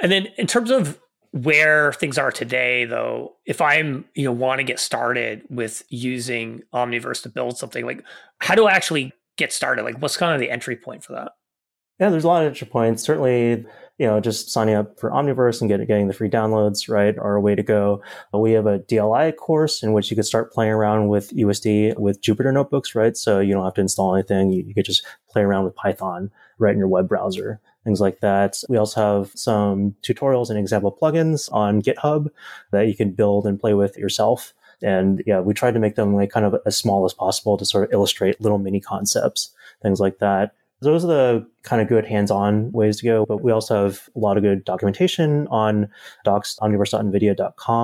And 0.00 0.10
then 0.10 0.28
in 0.36 0.46
terms 0.46 0.70
of 0.70 1.00
where 1.34 1.92
things 1.94 2.16
are 2.16 2.30
today 2.30 2.84
though 2.84 3.34
if 3.44 3.60
i'm 3.60 4.04
you 4.14 4.24
know 4.24 4.30
want 4.30 4.60
to 4.60 4.64
get 4.64 4.78
started 4.78 5.42
with 5.50 5.82
using 5.88 6.62
omniverse 6.72 7.20
to 7.20 7.28
build 7.28 7.58
something 7.58 7.84
like 7.84 8.04
how 8.38 8.54
do 8.54 8.66
i 8.66 8.70
actually 8.70 9.12
get 9.36 9.52
started 9.52 9.82
like 9.82 9.98
what's 9.98 10.16
kind 10.16 10.32
of 10.32 10.38
the 10.38 10.48
entry 10.48 10.76
point 10.76 11.02
for 11.02 11.12
that 11.12 11.32
yeah 11.98 12.08
there's 12.08 12.22
a 12.22 12.28
lot 12.28 12.40
of 12.40 12.46
entry 12.46 12.68
points 12.68 13.02
certainly 13.02 13.66
you 13.98 14.06
know 14.06 14.20
just 14.20 14.50
signing 14.50 14.74
up 14.74 14.98
for 14.98 15.10
omniverse 15.10 15.60
and 15.60 15.70
get, 15.70 15.86
getting 15.86 16.08
the 16.08 16.14
free 16.14 16.28
downloads 16.28 16.88
right 16.88 17.16
are 17.18 17.36
a 17.36 17.40
way 17.40 17.54
to 17.54 17.62
go 17.62 18.02
uh, 18.34 18.38
we 18.38 18.52
have 18.52 18.66
a 18.66 18.80
dli 18.80 19.34
course 19.36 19.82
in 19.82 19.92
which 19.92 20.10
you 20.10 20.16
could 20.16 20.26
start 20.26 20.52
playing 20.52 20.72
around 20.72 21.08
with 21.08 21.30
usd 21.36 21.98
with 21.98 22.20
jupyter 22.20 22.52
notebooks 22.52 22.94
right 22.94 23.16
so 23.16 23.40
you 23.40 23.54
don't 23.54 23.64
have 23.64 23.74
to 23.74 23.80
install 23.80 24.14
anything 24.14 24.50
you, 24.50 24.64
you 24.64 24.74
could 24.74 24.84
just 24.84 25.06
play 25.28 25.42
around 25.42 25.64
with 25.64 25.76
python 25.76 26.30
right 26.58 26.72
in 26.72 26.78
your 26.78 26.88
web 26.88 27.08
browser 27.08 27.60
things 27.84 28.00
like 28.00 28.20
that. 28.20 28.60
We 28.68 28.78
also 28.78 29.20
have 29.20 29.30
some 29.34 29.94
tutorials 30.02 30.50
and 30.50 30.58
example 30.58 30.96
plugins 31.00 31.52
on 31.52 31.82
GitHub 31.82 32.28
that 32.72 32.88
you 32.88 32.96
can 32.96 33.12
build 33.12 33.46
and 33.46 33.60
play 33.60 33.74
with 33.74 33.96
yourself. 33.96 34.54
And 34.82 35.22
yeah, 35.26 35.40
we 35.40 35.54
tried 35.54 35.74
to 35.74 35.80
make 35.80 35.94
them 35.94 36.14
like 36.14 36.30
kind 36.30 36.44
of 36.46 36.56
as 36.66 36.76
small 36.76 37.04
as 37.04 37.12
possible 37.12 37.56
to 37.56 37.64
sort 37.64 37.84
of 37.84 37.92
illustrate 37.92 38.40
little 38.40 38.58
mini 38.58 38.80
concepts, 38.80 39.50
things 39.82 40.00
like 40.00 40.18
that 40.18 40.54
those 40.80 41.04
are 41.04 41.08
the 41.08 41.46
kind 41.62 41.80
of 41.80 41.88
good 41.88 42.04
hands-on 42.04 42.70
ways 42.72 42.98
to 42.98 43.04
go. 43.04 43.24
But 43.26 43.42
we 43.42 43.52
also 43.52 43.84
have 43.84 44.08
a 44.14 44.18
lot 44.18 44.36
of 44.36 44.42
good 44.42 44.64
documentation 44.64 45.46
on 45.48 45.88
docs, 46.24 46.58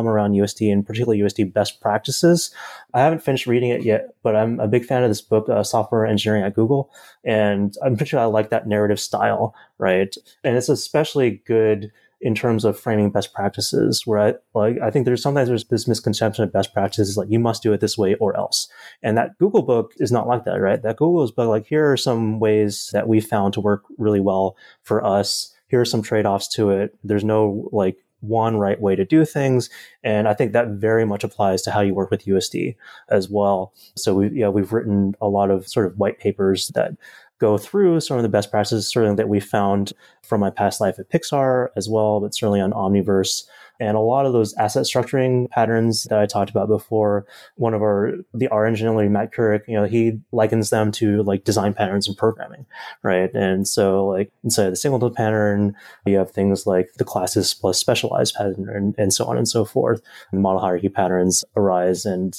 around 0.07 0.33
USD 0.33 0.73
and 0.73 0.87
particularly 0.87 1.21
USD 1.21 1.53
best 1.53 1.81
practices. 1.81 2.51
I 2.93 3.01
haven't 3.01 3.23
finished 3.23 3.47
reading 3.47 3.71
it 3.71 3.83
yet, 3.83 4.15
but 4.23 4.37
I'm 4.37 4.61
a 4.61 4.69
big 4.69 4.85
fan 4.85 5.03
of 5.03 5.11
this 5.11 5.23
book, 5.23 5.49
uh, 5.49 5.63
Software 5.63 6.07
Engineering 6.07 6.45
at 6.45 6.55
Google. 6.55 6.91
And 7.25 7.75
I'm 7.83 7.97
pretty 7.97 8.11
sure 8.11 8.21
I 8.21 8.25
like 8.25 8.51
that 8.51 8.69
narrative 8.69 9.01
style, 9.01 9.55
right? 9.79 10.15
And 10.45 10.57
it's 10.57 10.69
especially 10.69 11.43
good 11.47 11.91
in 12.21 12.35
terms 12.35 12.65
of 12.65 12.79
framing 12.79 13.11
best 13.11 13.33
practices 13.33 14.07
where 14.07 14.19
I 14.19 14.35
like 14.55 14.79
I 14.81 14.91
think 14.91 15.07
there's 15.07 15.23
sometimes 15.23 15.49
there's 15.49 15.65
this 15.65 15.89
misconception 15.89 16.45
of 16.45 16.53
best 16.53 16.73
practices 16.73 17.17
like 17.17 17.31
you 17.31 17.39
must 17.39 17.63
do 17.63 17.73
it 17.73 17.81
this 17.81 17.97
way 17.97 18.15
or 18.17 18.37
else. 18.37 18.69
And 19.03 19.17
that 19.17 19.39
Google 19.39 19.63
book 19.63 19.93
is 19.99 20.13
not 20.13 20.27
like 20.29 20.45
that, 20.45 20.61
right? 20.61 20.83
That 20.83 20.97
Google's 20.97 21.33
book 21.33 21.49
like 21.49 21.67
here 21.67 21.91
are 21.91 21.97
some 21.97 22.39
ways 22.39 22.91
that 22.93 23.09
we 23.09 23.21
found 23.21 23.55
to 23.55 23.61
work 23.61 23.85
really 23.99 24.21
well 24.21 24.57
for 24.83 25.05
us. 25.05 25.53
Here 25.69 25.81
are 25.81 25.87
some 25.87 26.03
trade-offs 26.03 26.49
to 26.55 26.71
it. 26.71 26.99
There's 27.05 27.25
no 27.25 27.69
like 27.73 27.97
one 28.21 28.57
right 28.57 28.81
way 28.81 28.95
to 28.97 29.05
do 29.05 29.25
things. 29.25 29.71
And 30.03 30.29
I 30.29 30.35
think 30.35 30.53
that 30.53 30.69
very 30.69 31.07
much 31.07 31.25
applies 31.25 31.63
to 31.63 31.71
how 31.71 31.81
you 31.81 31.95
work 31.95 32.11
with 32.11 32.27
USD 32.27 32.77
as 33.09 33.29
well. 33.29 33.73
So 33.97 34.15
we, 34.15 34.31
yeah, 34.31 34.49
we've 34.49 34.73
written 34.73 35.15
a 35.21 35.29
lot 35.29 35.51
of 35.51 35.67
sort 35.69 35.87
of 35.87 35.99
white 35.99 36.19
papers 36.19 36.69
that 36.75 36.93
go 37.41 37.59
through 37.59 38.01
some 38.01 38.17
of 38.17 38.23
the 38.23 38.29
best 38.29 38.51
practices, 38.51 38.89
certainly 38.89 39.17
that 39.17 39.29
we 39.29 39.41
found 39.41 39.93
from 40.23 40.41
my 40.41 40.51
past 40.51 40.81
life 40.81 40.99
at 40.99 41.11
Pixar 41.11 41.69
as 41.77 41.89
well, 41.89 42.21
but 42.21 42.35
certainly 42.35 42.61
on 42.61 42.73
Omniverse. 42.73 43.45
And 43.81 43.97
a 43.97 44.01
lot 44.01 44.27
of 44.27 44.35
those 44.35 44.53
asset 44.55 44.85
structuring 44.85 45.49
patterns 45.49 46.05
that 46.05 46.19
I 46.19 46.27
talked 46.27 46.51
about 46.51 46.69
before, 46.69 47.25
one 47.57 47.73
of 47.73 47.81
our, 47.81 48.13
the 48.35 48.49
R 48.49 48.67
engineer, 48.67 49.09
Matt 49.09 49.33
Kuruc, 49.33 49.63
you 49.67 49.75
know, 49.75 49.87
he 49.87 50.21
likens 50.33 50.69
them 50.69 50.93
to 50.93 51.23
like 51.23 51.45
design 51.45 51.73
patterns 51.73 52.07
in 52.07 52.15
programming, 52.15 52.67
right? 53.03 53.33
And 53.33 53.67
so 53.67 54.07
like 54.07 54.31
inside 54.45 54.67
of 54.67 54.73
the 54.73 54.77
singleton 54.77 55.15
pattern, 55.15 55.75
you 56.05 56.19
have 56.19 56.31
things 56.31 56.67
like 56.67 56.91
the 56.99 57.05
classes 57.05 57.55
plus 57.55 57.79
specialized 57.79 58.35
pattern 58.35 58.69
and, 58.69 58.95
and 58.99 59.15
so 59.15 59.25
on 59.25 59.39
and 59.39 59.49
so 59.49 59.65
forth. 59.65 60.03
And 60.31 60.43
model 60.43 60.61
hierarchy 60.61 60.91
patterns 60.91 61.43
arise 61.57 62.05
and 62.05 62.39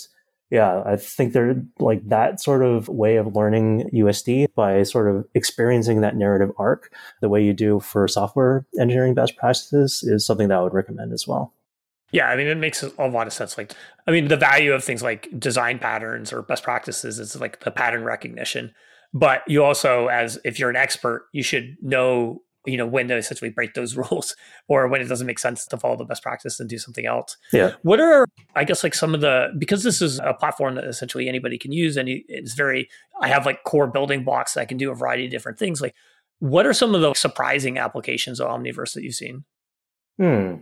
yeah, 0.52 0.84
I 0.86 0.98
think 0.98 1.32
they're 1.32 1.64
like 1.80 2.08
that 2.10 2.42
sort 2.42 2.62
of 2.62 2.90
way 2.90 3.16
of 3.16 3.36
learning 3.36 3.90
USD 3.94 4.48
by 4.54 4.84
sort 4.84 5.10
of 5.10 5.26
experiencing 5.34 6.02
that 6.02 6.18
narrative 6.18 6.52
arc 6.58 6.94
the 7.22 7.30
way 7.30 7.42
you 7.42 7.54
do 7.54 7.80
for 7.80 8.06
software 8.10 8.66
engineering 8.78 9.14
best 9.14 9.38
practices 9.38 10.04
is 10.04 10.26
something 10.26 10.50
that 10.50 10.58
I 10.58 10.62
would 10.62 10.74
recommend 10.74 11.14
as 11.14 11.26
well. 11.26 11.54
Yeah, 12.12 12.28
I 12.28 12.36
mean, 12.36 12.48
it 12.48 12.58
makes 12.58 12.84
a 12.84 13.08
lot 13.08 13.28
of 13.28 13.32
sense. 13.32 13.58
Like, 13.58 13.72
I 14.06 14.12
mean, 14.12 14.28
the 14.28 14.36
value 14.36 14.74
of 14.74 14.84
things 14.84 15.02
like 15.02 15.30
design 15.40 15.80
patterns 15.80 16.34
or 16.34 16.42
best 16.42 16.64
practices 16.64 17.18
is 17.18 17.40
like 17.40 17.62
the 17.62 17.72
pattern 17.72 18.04
recognition. 18.04 18.74
But 19.14 19.44
you 19.48 19.64
also, 19.64 20.08
as 20.08 20.38
if 20.44 20.60
you're 20.60 20.70
an 20.70 20.76
expert, 20.76 21.28
you 21.32 21.44
should 21.44 21.78
know 21.82 22.42
you 22.66 22.78
know 22.78 22.86
when 22.86 23.08
to 23.08 23.16
essentially 23.16 23.50
break 23.50 23.74
those 23.74 23.96
rules 23.98 24.36
or 24.68 24.88
when 24.88 25.02
it 25.02 25.06
doesn't 25.08 25.28
make 25.28 25.40
sense 25.40 25.66
to 25.66 25.78
follow 25.78 25.96
the 25.96 26.06
best 26.06 26.24
practice 26.24 26.60
and 26.60 26.70
do 26.70 26.78
something 26.78 27.06
else. 27.06 27.38
Yeah. 27.52 27.76
What 27.84 28.00
are 28.00 28.28
i 28.56 28.64
guess 28.64 28.84
like 28.84 28.94
some 28.94 29.14
of 29.14 29.22
the 29.22 29.50
because 29.58 29.84
this 29.84 30.02
is 30.02 30.20
a 30.20 30.34
platform 30.34 30.76
that 30.76 30.86
essentially 30.86 31.28
anybody 31.28 31.58
can 31.58 31.72
use 31.72 31.98
and 31.98 32.08
it's 32.10 32.54
very 32.54 32.90
i 33.22 33.28
have 33.28 33.46
like 33.46 33.64
core 33.64 33.88
building 33.88 34.24
blocks 34.24 34.54
that 34.54 34.62
i 34.62 34.66
can 34.66 34.78
do 34.78 34.92
a 34.92 34.96
variety 34.96 35.26
of 35.26 35.32
different 35.32 35.58
things 35.58 35.82
like 35.82 35.96
what 36.40 36.66
are 36.66 36.74
some 36.74 36.96
of 36.96 37.02
the 37.02 37.14
surprising 37.14 37.78
applications 37.78 38.40
of 38.40 38.48
omniverse 38.48 38.94
that 38.94 39.04
you've 39.04 39.14
seen? 39.14 39.46
Hmm 40.20 40.56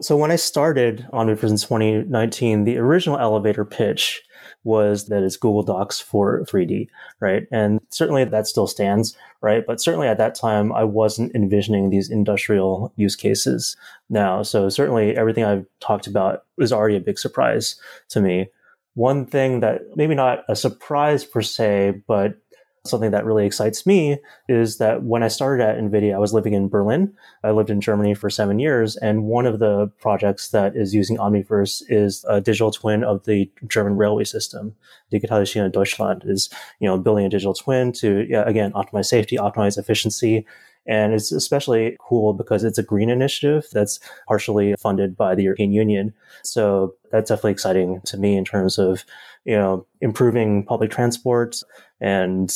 so 0.00 0.16
when 0.16 0.30
i 0.30 0.36
started 0.36 1.06
omniverse 1.12 1.50
in 1.50 1.56
2019 1.56 2.64
the 2.64 2.76
original 2.78 3.18
elevator 3.18 3.64
pitch 3.64 4.22
was 4.64 5.06
that 5.06 5.22
it's 5.22 5.36
Google 5.36 5.62
Docs 5.62 6.00
for 6.00 6.42
3D, 6.44 6.88
right? 7.20 7.46
And 7.52 7.80
certainly 7.90 8.24
that 8.24 8.46
still 8.46 8.66
stands, 8.66 9.16
right? 9.42 9.64
But 9.66 9.80
certainly 9.80 10.08
at 10.08 10.18
that 10.18 10.34
time, 10.34 10.72
I 10.72 10.84
wasn't 10.84 11.34
envisioning 11.34 11.90
these 11.90 12.10
industrial 12.10 12.92
use 12.96 13.14
cases 13.14 13.76
now. 14.08 14.42
So 14.42 14.68
certainly 14.70 15.16
everything 15.16 15.44
I've 15.44 15.66
talked 15.80 16.06
about 16.06 16.44
is 16.58 16.72
already 16.72 16.96
a 16.96 17.00
big 17.00 17.18
surprise 17.18 17.76
to 18.08 18.20
me. 18.20 18.48
One 18.94 19.26
thing 19.26 19.60
that 19.60 19.82
maybe 19.96 20.14
not 20.14 20.44
a 20.48 20.56
surprise 20.56 21.24
per 21.24 21.42
se, 21.42 22.02
but 22.06 22.38
something 22.86 23.12
that 23.12 23.24
really 23.24 23.46
excites 23.46 23.86
me 23.86 24.18
is 24.46 24.76
that 24.76 25.02
when 25.02 25.22
I 25.22 25.28
started 25.28 25.64
at 25.64 25.78
NVIDIA, 25.78 26.14
I 26.14 26.18
was 26.18 26.34
living 26.34 26.52
in 26.52 26.68
Berlin. 26.68 27.14
I 27.42 27.50
lived 27.50 27.70
in 27.70 27.80
Germany 27.80 28.14
for 28.14 28.28
seven 28.28 28.58
years. 28.58 28.96
And 28.96 29.24
one 29.24 29.46
of 29.46 29.58
the 29.58 29.90
projects 29.98 30.50
that 30.50 30.76
is 30.76 30.94
using 30.94 31.16
Omniverse 31.16 31.82
is 31.88 32.24
a 32.28 32.42
digital 32.42 32.70
twin 32.70 33.02
of 33.02 33.24
the 33.24 33.50
German 33.66 33.96
railway 33.96 34.24
system. 34.24 34.74
Digitale 35.10 35.44
Schiene 35.44 35.72
Deutschland 35.72 36.24
is, 36.26 36.50
you 36.78 36.86
know, 36.86 36.98
building 36.98 37.24
a 37.24 37.30
digital 37.30 37.54
twin 37.54 37.90
to, 37.92 38.42
again, 38.46 38.72
optimize 38.72 39.06
safety, 39.06 39.36
optimize 39.36 39.78
efficiency. 39.78 40.46
And 40.86 41.14
it's 41.14 41.32
especially 41.32 41.96
cool 42.00 42.34
because 42.34 42.62
it's 42.64 42.78
a 42.78 42.82
green 42.82 43.08
initiative 43.08 43.66
that's 43.72 44.00
partially 44.28 44.74
funded 44.78 45.16
by 45.16 45.34
the 45.34 45.42
European 45.42 45.72
Union. 45.72 46.12
So 46.42 46.94
that's 47.10 47.30
definitely 47.30 47.52
exciting 47.52 48.00
to 48.06 48.16
me 48.18 48.36
in 48.36 48.44
terms 48.44 48.78
of, 48.78 49.04
you 49.44 49.56
know, 49.56 49.86
improving 50.00 50.64
public 50.64 50.90
transport 50.90 51.56
and 52.00 52.54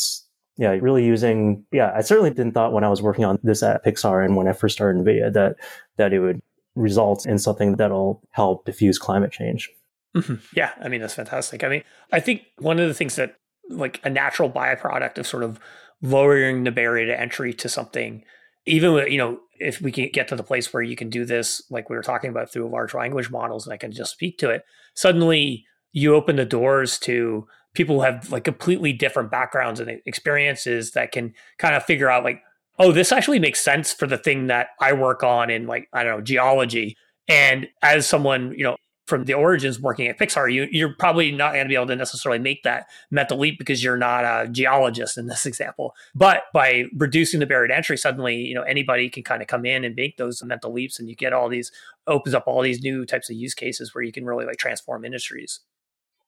yeah, 0.59 0.71
really 0.71 1.05
using, 1.05 1.65
yeah, 1.71 1.93
I 1.95 2.01
certainly 2.01 2.31
didn't 2.31 2.53
thought 2.53 2.73
when 2.73 2.85
I 2.85 2.89
was 2.89 3.01
working 3.01 3.25
on 3.25 3.39
this 3.43 3.63
at 3.63 3.85
Pixar 3.85 4.25
and 4.25 4.37
when 4.37 4.49
I 4.49 4.53
first 4.53 4.75
started 4.75 5.03
NVIDIA 5.03 5.33
that, 5.33 5.57
that 5.97 6.13
it 6.13 6.19
would 6.21 6.43
result 6.75 7.27
in 7.27 7.39
something 7.39 7.77
that'll 7.77 8.21
help 8.33 8.65
diffuse 8.65 8.99
climate 8.99 9.31
change. 9.31 9.71
Mm-hmm. 10.17 10.35
Yeah. 10.55 10.73
I 10.83 10.89
mean, 10.89 11.01
that's 11.01 11.15
fantastic. 11.15 11.63
I 11.63 11.69
mean, 11.69 11.85
I 12.13 12.21
think 12.21 12.43
one 12.59 12.81
of 12.81 12.89
the 12.89 12.95
things 12.95 13.17
that 13.17 13.37
like 13.71 14.01
a 14.05 14.11
natural 14.11 14.51
byproduct 14.51 15.19
of 15.19 15.27
sort 15.27 15.45
of 15.45 15.61
lowering 16.03 16.65
the 16.65 16.71
barrier 16.71 17.07
to 17.07 17.21
entry 17.21 17.53
to 17.55 17.69
something, 17.69 18.25
even 18.67 18.93
with, 18.93 19.09
you 19.09 19.19
know, 19.19 19.41
if 19.59 19.81
we 19.81 19.91
can 19.91 20.09
get 20.13 20.29
to 20.29 20.37
the 20.37 20.43
place 20.43 20.73
where 20.73 20.83
you 20.83 20.97
can 20.97 21.11
do 21.11 21.25
this, 21.25 21.63
like 21.71 21.91
we 21.91 21.97
were 21.97 22.03
talking 22.03 22.31
about 22.31 22.53
through 22.53 22.69
large 22.69 22.95
language 22.95 23.31
models 23.31 23.67
and 23.67 23.73
I 23.73 23.77
can 23.77 23.93
just 23.93 24.13
speak 24.13 24.39
to 24.39 24.51
it, 24.51 24.63
suddenly 24.95 25.65
you 25.93 26.15
open 26.15 26.37
the 26.37 26.45
doors 26.45 26.99
to 27.01 27.47
people 27.75 27.97
who 27.97 28.03
have 28.03 28.31
like 28.31 28.45
completely 28.45 28.93
different 28.93 29.31
backgrounds 29.31 29.81
and 29.81 30.01
experiences 30.07 30.93
that 30.93 31.13
can 31.13 31.35
kind 31.59 31.75
of 31.75 31.83
figure 31.83 32.11
out 32.11 32.25
like, 32.25 32.43
oh, 32.79 32.93
this 32.93 33.11
actually 33.13 33.39
makes 33.39 33.61
sense 33.61 33.93
for 33.93 34.07
the 34.07 34.19
thing 34.19 34.47
that 34.47 34.69
I 34.81 34.93
work 34.93 35.23
on 35.23 35.51
in 35.51 35.67
like, 35.67 35.89
I 35.93 36.05
don't 36.05 36.19
know, 36.19 36.23
geology. 36.23 36.97
And 37.27 37.67
as 37.83 38.07
someone, 38.07 38.55
you 38.57 38.65
know, 38.65 38.77
from 39.09 39.25
the 39.25 39.35
origins 39.35 39.81
working 39.81 40.07
at 40.07 40.19
Pixar, 40.19 40.53
you, 40.53 40.69
you're 40.71 40.95
probably 40.95 41.33
not 41.33 41.53
going 41.53 41.65
to 41.65 41.69
be 41.69 41.75
able 41.75 41.87
to 41.87 41.97
necessarily 41.97 42.39
make 42.39 42.63
that 42.63 42.87
mental 43.11 43.39
leap 43.39 43.59
because 43.59 43.83
you're 43.83 43.97
not 43.97 44.25
a 44.25 44.49
geologist 44.49 45.17
in 45.17 45.27
this 45.27 45.47
example. 45.53 45.95
But 46.15 46.45
by 46.53 46.85
reducing 46.97 47.41
the 47.41 47.47
barrier 47.47 47.69
to 47.69 47.77
entry, 47.77 47.97
suddenly, 47.97 48.37
you 48.37 48.55
know, 48.55 48.63
anybody 48.63 49.09
can 49.09 49.23
kind 49.23 49.41
of 49.41 49.49
come 49.49 49.65
in 49.65 49.85
and 49.85 49.97
make 49.97 50.19
those 50.19 50.43
mental 50.45 50.73
leaps 50.73 51.01
and 51.01 51.09
you 51.09 51.17
get 51.17 51.33
all 51.33 51.49
these, 51.49 51.73
opens 52.07 52.35
up 52.35 52.45
all 52.47 52.63
these 52.63 52.83
new 52.83 53.07
types 53.07 53.31
of 53.31 53.37
use 53.37 53.55
cases 53.55 53.95
where 53.95 54.05
you 54.05 54.13
can 54.13 54.27
really 54.27 54.45
like 54.45 54.59
transform 54.59 55.05
industries. 55.05 55.61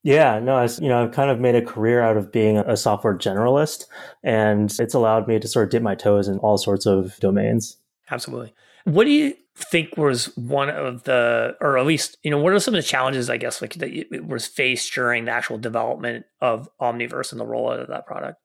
Yeah, 0.03 0.39
no, 0.39 0.57
I, 0.57 0.65
you 0.81 0.89
know, 0.89 1.05
I've 1.05 1.13
kind 1.13 1.31
of 1.31 1.41
made 1.41 1.55
a 1.55 1.63
career 1.63 2.01
out 2.01 2.17
of 2.17 2.33
being 2.33 2.57
a 2.57 2.75
software 2.75 3.15
generalist, 3.15 3.85
and 4.23 4.75
it's 4.79 4.95
allowed 4.95 5.29
me 5.29 5.39
to 5.39 5.47
sort 5.47 5.65
of 5.65 5.71
dip 5.71 5.83
my 5.83 5.95
toes 5.95 6.27
in 6.27 6.39
all 6.39 6.57
sorts 6.57 6.87
of 6.87 7.19
domains. 7.19 7.77
Absolutely. 8.11 8.55
What 8.85 9.05
do 9.05 9.11
you 9.11 9.35
think 9.57 9.97
was 9.97 10.37
one 10.37 10.71
of 10.71 11.05
the, 11.05 11.57
or 11.61 11.77
at 11.79 11.87
least, 11.87 12.17
you 12.23 12.31
know, 12.31 12.39
what 12.39 12.53
are 12.53 12.59
some 12.59 12.75
of 12.75 12.83
the 12.83 12.87
challenges, 12.87 13.29
I 13.29 13.37
guess, 13.37 13.61
like 13.61 13.75
that 13.75 13.91
it 13.91 14.27
was 14.27 14.47
faced 14.47 14.95
during 14.95 15.25
the 15.25 15.33
actual 15.33 15.59
development 15.59 16.27
of 16.41 16.69
Omniverse 16.81 17.33
and 17.33 17.41
the 17.41 17.45
rollout 17.45 17.83
of 17.83 17.89
that 17.89 18.07
product? 18.07 18.39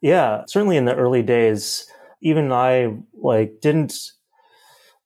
Yeah, 0.00 0.44
certainly 0.46 0.76
in 0.76 0.86
the 0.86 0.96
early 0.96 1.22
days, 1.22 1.86
even 2.22 2.52
I 2.52 2.96
like 3.14 3.60
didn't 3.60 3.94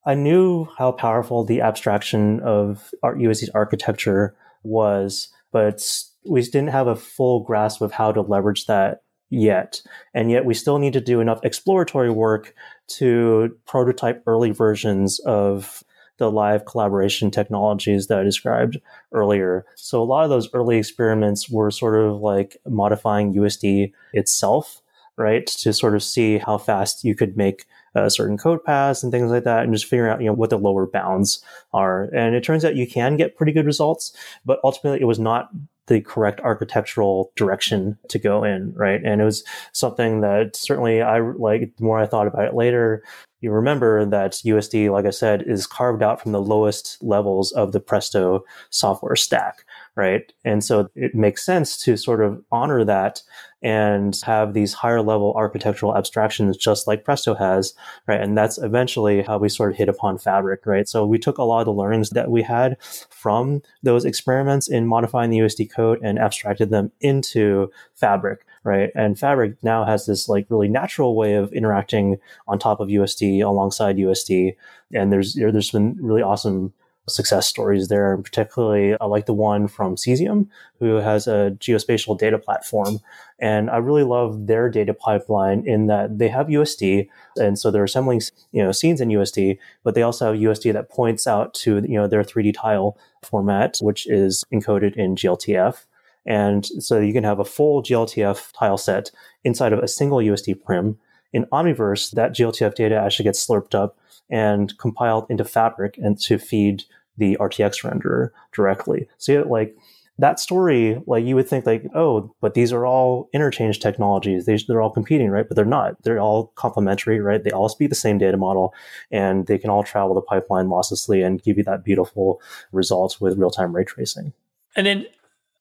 I 0.07 0.15
knew 0.15 0.69
how 0.77 0.93
powerful 0.93 1.45
the 1.45 1.63
abstraction 1.63 2.41
of 2.41 2.91
USD's 3.03 3.51
architecture 3.51 4.37
was, 4.63 5.29
but 5.51 5.83
we 6.29 6.43
didn't 6.43 6.69
have 6.69 6.87
a 6.87 6.97
full 6.97 7.41
grasp 7.41 7.81
of 7.81 7.93
how 7.93 8.13
to 8.13 8.21
leverage 8.21 8.67
that 8.67 9.03
yet. 9.31 9.81
And 10.13 10.31
yet 10.31 10.45
we 10.45 10.55
still 10.55 10.79
need 10.79 10.93
to 10.93 11.01
do 11.01 11.21
enough 11.21 11.41
exploratory 11.43 12.11
work 12.11 12.55
to 12.87 13.57
prototype 13.66 14.23
early 14.27 14.51
versions 14.51 15.18
of 15.20 15.83
the 16.18 16.31
live 16.31 16.64
collaboration 16.64 17.31
technologies 17.31 18.07
that 18.07 18.18
I 18.18 18.23
described 18.23 18.79
earlier. 19.12 19.66
So 19.75 20.03
a 20.03 20.05
lot 20.05 20.25
of 20.25 20.31
those 20.31 20.49
early 20.55 20.79
experiments 20.79 21.51
were 21.51 21.70
sort 21.70 21.97
of 21.97 22.20
like 22.20 22.57
modifying 22.66 23.35
USD 23.35 23.92
itself, 24.12 24.81
right? 25.16 25.47
To 25.47 25.73
sort 25.73 25.94
of 25.94 26.03
see 26.03 26.38
how 26.38 26.59
fast 26.59 27.05
you 27.05 27.14
could 27.14 27.37
make 27.37 27.64
a 27.97 28.11
certain 28.11 28.37
code 28.37 28.62
paths 28.64 29.03
and 29.03 29.12
things 29.12 29.31
like 29.31 29.44
that, 29.44 29.64
and 29.64 29.73
just 29.73 29.87
figuring 29.87 30.12
out 30.12 30.20
you 30.20 30.27
know 30.27 30.33
what 30.33 30.51
the 30.51 30.59
lower 30.59 30.87
bounds 30.87 31.42
are. 31.73 32.05
And 32.14 32.35
it 32.35 32.42
turns 32.44 32.64
out 32.64 32.77
you 32.77 32.87
can 32.87 33.16
get 33.16 33.37
pretty 33.37 33.53
good 33.53 33.66
results, 33.66 34.12
but 34.44 34.61
ultimately 34.64 35.01
it 35.01 35.07
was 35.07 35.20
not 35.20 35.51
the 35.87 36.01
correct 36.01 36.40
architectural 36.40 37.33
direction 37.37 37.99
to 38.09 38.18
go 38.18 38.44
in, 38.44 38.73
right? 38.75 39.01
And 39.05 39.20
it 39.20 39.25
was 39.25 39.44
something 39.73 40.20
that 40.23 40.57
certainly 40.57 41.03
I 41.03 41.20
like. 41.20 41.77
The 41.77 41.85
more 41.85 41.99
I 41.99 42.07
thought 42.07 42.27
about 42.27 42.47
it 42.47 42.55
later, 42.55 43.03
you 43.40 43.53
remember 43.53 44.07
that 44.07 44.33
USD, 44.33 44.90
like 44.90 45.05
I 45.05 45.11
said, 45.11 45.42
is 45.47 45.66
carved 45.66 46.03
out 46.03 46.20
from 46.20 46.33
the 46.33 46.40
lowest 46.40 46.97
levels 47.03 47.53
of 47.53 47.73
the 47.73 47.81
Presto 47.81 48.42
software 48.70 49.16
stack, 49.16 49.66
right? 49.96 50.33
And 50.44 50.64
so 50.64 50.88
it 50.94 51.14
makes 51.14 51.44
sense 51.44 51.76
to 51.83 51.96
sort 51.96 52.20
of 52.20 52.42
honor 52.50 52.85
that 52.85 53.22
and 53.62 54.18
have 54.24 54.52
these 54.52 54.74
higher 54.74 55.00
level 55.00 55.33
architectural 55.37 55.96
abstractions 55.96 56.57
just 56.57 56.87
like 56.87 57.04
Presto 57.04 57.35
has, 57.35 57.74
right? 58.07 58.20
And 58.20 58.37
that's 58.37 58.59
eventually 58.59 59.22
how 59.22 59.38
we 59.38 59.48
sort 59.48 59.70
of 59.70 59.76
hit 59.76 59.88
upon 59.88 60.18
Fabric, 60.18 60.66
right? 60.66 60.88
So 60.88 61.07
we 61.07 61.18
took 61.18 61.38
a 61.38 61.44
lot 61.44 61.61
of 61.61 61.66
the 61.66 61.72
learnings 61.72 62.11
that 62.11 62.30
we 62.30 62.42
had 62.42 62.76
from 63.09 63.62
those 63.83 64.04
experiments 64.04 64.68
in 64.68 64.87
modifying 64.87 65.30
the 65.30 65.38
USD 65.38 65.72
code 65.72 66.00
and 66.02 66.18
abstracted 66.18 66.70
them 66.70 66.90
into 67.00 67.70
Fabric, 67.94 68.44
right? 68.64 68.90
And 68.94 69.18
Fabric 69.18 69.57
now 69.62 69.85
has 69.85 70.07
this 70.07 70.28
like 70.28 70.46
really 70.50 70.68
natural 70.68 71.16
way 71.16 71.35
of 71.35 71.52
interacting 71.52 72.18
on 72.48 72.59
top 72.59 72.80
of 72.80 72.88
USD 72.88 73.42
alongside 73.42 73.96
USD. 73.96 74.57
And 74.92 75.12
there's 75.12 75.35
there's 75.35 75.70
been 75.70 75.96
really 76.00 76.22
awesome 76.22 76.74
success 77.09 77.47
stories 77.47 77.88
there. 77.88 78.14
And 78.14 78.25
particularly, 78.25 78.97
I 79.01 79.07
like 79.07 79.27
the 79.27 79.35
one 79.35 79.69
from 79.69 79.97
Cesium, 79.97 80.49
who 80.79 80.97
has 80.97 81.27
a 81.27 81.57
geospatial 81.59 82.19
data 82.19 82.38
platform. 82.38 82.99
And 83.38 83.69
I 83.71 83.77
really 83.77 84.05
love 84.05 84.47
their 84.47 84.71
data 84.71 84.95
pipeline 84.95 85.67
in 85.67 85.87
that 85.87 86.19
they 86.19 86.29
have 86.29 86.47
USD. 86.47 87.09
And 87.37 87.59
so 87.59 87.71
they're 87.71 87.85
assembling, 87.85 88.23
you 88.53 88.62
know, 88.62 88.73
scenes 88.73 89.01
in 89.01 89.09
USD, 89.09 89.59
but 89.83 89.95
they 89.95 90.03
also 90.03 90.33
have 90.33 90.40
USD 90.40 90.73
that 90.73 90.90
points 90.90 91.27
out 91.27 91.53
to, 91.55 91.77
you 91.77 91.99
know, 91.99 92.07
their 92.07 92.23
3D 92.23 92.55
tile 92.55 92.97
format, 93.23 93.79
which 93.81 94.07
is 94.07 94.45
encoded 94.53 94.97
in 94.97 95.17
GLTF. 95.17 95.85
And 96.27 96.64
so 96.64 97.01
you 97.01 97.12
can 97.12 97.25
have 97.25 97.38
a 97.38 97.45
full 97.45 97.83
GLTF 97.83 98.53
tile 98.53 98.79
set 98.79 99.11
inside 99.45 99.73
of 99.73 99.81
a 99.81 99.88
single 99.88 100.19
USD 100.19 100.62
prim. 100.62 100.99
In 101.35 101.44
Omniverse, 101.47 102.12
that 102.12 102.33
GLTF 102.33 102.75
data 102.75 102.97
actually 102.97 103.25
gets 103.25 103.44
slurped 103.44 103.75
up 103.75 103.99
and 104.31 104.77
compiled 104.79 105.27
into 105.29 105.44
Fabric 105.44 105.99
and 105.99 106.18
to 106.20 106.38
feed 106.38 106.85
the 107.18 107.37
RTX 107.38 107.85
renderer 107.85 108.31
directly. 108.53 109.09
So 109.18 109.33
you 109.33 109.44
like 109.44 109.77
that 110.18 110.38
story, 110.38 111.03
like 111.07 111.25
you 111.25 111.35
would 111.35 111.49
think 111.49 111.66
like, 111.66 111.85
oh, 111.94 112.33
but 112.40 112.55
these 112.55 112.73
are 112.73 112.87
all 112.87 113.29
interchange 113.33 113.81
technologies. 113.81 114.47
They, 114.47 114.57
they're 114.68 114.81
all 114.81 114.90
competing, 114.90 115.29
right? 115.29 115.47
But 115.47 115.57
they're 115.57 115.64
not. 115.64 116.01
They're 116.05 116.20
all 116.20 116.53
complementary, 116.55 117.18
right? 117.18 117.42
They 117.42 117.51
all 117.51 117.68
speak 117.68 117.88
the 117.88 117.97
same 117.97 118.18
data 118.18 118.37
model 118.37 118.73
and 119.11 119.47
they 119.49 119.59
can 119.59 119.70
all 119.70 119.83
travel 119.83 120.14
the 120.14 120.20
pipeline 120.20 120.66
losslessly 120.66 121.27
and 121.27 121.42
give 121.42 121.59
you 121.59 121.64
that 121.64 121.85
beautiful 121.85 122.40
results 122.70 123.20
with 123.20 123.37
real-time 123.37 123.75
ray 123.75 123.85
tracing. 123.85 124.33
And 124.77 124.87
then 124.87 125.07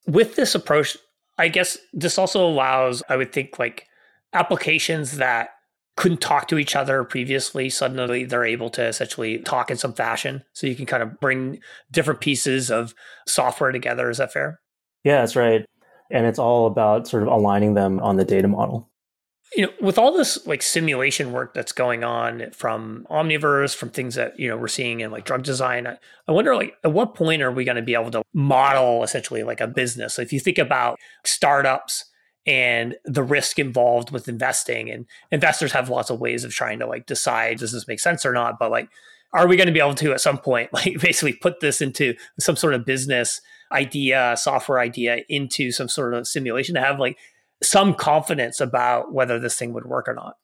with 0.06 0.36
this 0.36 0.54
approach, 0.54 0.96
I 1.36 1.48
guess 1.48 1.76
this 1.92 2.16
also 2.16 2.46
allows, 2.46 3.02
I 3.08 3.16
would 3.16 3.32
think 3.32 3.58
like 3.58 3.88
applications 4.32 5.16
that 5.16 5.53
couldn't 5.96 6.20
talk 6.20 6.48
to 6.48 6.58
each 6.58 6.74
other 6.74 7.04
previously 7.04 7.70
suddenly 7.70 8.24
they're 8.24 8.44
able 8.44 8.70
to 8.70 8.84
essentially 8.84 9.38
talk 9.38 9.70
in 9.70 9.76
some 9.76 9.92
fashion. 9.92 10.42
So 10.52 10.66
you 10.66 10.74
can 10.74 10.86
kind 10.86 11.02
of 11.02 11.20
bring 11.20 11.60
different 11.90 12.20
pieces 12.20 12.70
of 12.70 12.94
software 13.26 13.72
together. 13.72 14.10
Is 14.10 14.18
that 14.18 14.32
fair? 14.32 14.60
Yeah 15.04 15.20
that's 15.20 15.36
right. 15.36 15.64
And 16.10 16.26
it's 16.26 16.38
all 16.38 16.66
about 16.66 17.08
sort 17.08 17.22
of 17.22 17.28
aligning 17.28 17.74
them 17.74 18.00
on 18.00 18.16
the 18.16 18.24
data 18.24 18.48
model. 18.48 18.90
You 19.56 19.66
know 19.66 19.72
with 19.80 19.98
all 19.98 20.16
this 20.16 20.44
like 20.46 20.62
simulation 20.62 21.30
work 21.30 21.54
that's 21.54 21.70
going 21.70 22.02
on 22.02 22.50
from 22.50 23.06
omniverse 23.08 23.76
from 23.76 23.90
things 23.90 24.16
that 24.16 24.38
you 24.38 24.48
know 24.48 24.56
we're 24.56 24.66
seeing 24.66 24.98
in 24.98 25.12
like 25.12 25.26
drug 25.26 25.44
design 25.44 25.86
i, 25.86 25.96
I 26.26 26.32
wonder 26.32 26.56
like 26.56 26.74
at 26.82 26.92
what 26.92 27.14
point 27.14 27.40
are 27.40 27.52
we 27.52 27.64
going 27.64 27.76
to 27.76 27.82
be 27.82 27.94
able 27.94 28.10
to 28.12 28.22
model 28.32 29.04
essentially 29.04 29.44
like 29.44 29.60
a 29.60 29.68
business? 29.68 30.14
So 30.14 30.22
if 30.22 30.32
you 30.32 30.40
think 30.40 30.58
about 30.58 30.98
startups 31.24 32.06
and 32.46 32.96
the 33.04 33.22
risk 33.22 33.58
involved 33.58 34.10
with 34.10 34.28
investing 34.28 34.90
and 34.90 35.06
investors 35.30 35.72
have 35.72 35.88
lots 35.88 36.10
of 36.10 36.20
ways 36.20 36.44
of 36.44 36.52
trying 36.52 36.78
to 36.78 36.86
like 36.86 37.06
decide 37.06 37.58
does 37.58 37.72
this 37.72 37.88
make 37.88 38.00
sense 38.00 38.26
or 38.26 38.32
not 38.32 38.58
but 38.58 38.70
like 38.70 38.88
are 39.32 39.48
we 39.48 39.56
going 39.56 39.66
to 39.66 39.72
be 39.72 39.80
able 39.80 39.94
to 39.94 40.12
at 40.12 40.20
some 40.20 40.38
point 40.38 40.70
like 40.72 41.00
basically 41.00 41.32
put 41.32 41.60
this 41.60 41.80
into 41.80 42.14
some 42.38 42.56
sort 42.56 42.74
of 42.74 42.84
business 42.84 43.40
idea 43.72 44.34
software 44.36 44.78
idea 44.78 45.22
into 45.28 45.72
some 45.72 45.88
sort 45.88 46.14
of 46.14 46.26
simulation 46.26 46.74
to 46.74 46.80
have 46.80 47.00
like 47.00 47.16
some 47.62 47.94
confidence 47.94 48.60
about 48.60 49.12
whether 49.12 49.38
this 49.38 49.58
thing 49.58 49.72
would 49.72 49.86
work 49.86 50.08
or 50.08 50.14
not 50.14 50.36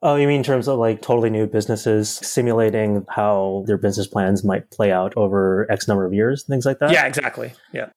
Oh, 0.00 0.14
you 0.14 0.28
mean 0.28 0.38
in 0.38 0.42
terms 0.44 0.68
of 0.68 0.78
like 0.78 1.02
totally 1.02 1.28
new 1.28 1.46
businesses 1.46 2.08
simulating 2.08 3.04
how 3.08 3.64
their 3.66 3.76
business 3.76 4.06
plans 4.06 4.44
might 4.44 4.70
play 4.70 4.92
out 4.92 5.12
over 5.16 5.66
X 5.72 5.88
number 5.88 6.06
of 6.06 6.14
years, 6.14 6.44
things 6.44 6.64
like 6.64 6.78
that? 6.78 6.92
Yeah, 6.92 7.06
exactly. 7.06 7.52
Yeah. 7.72 7.88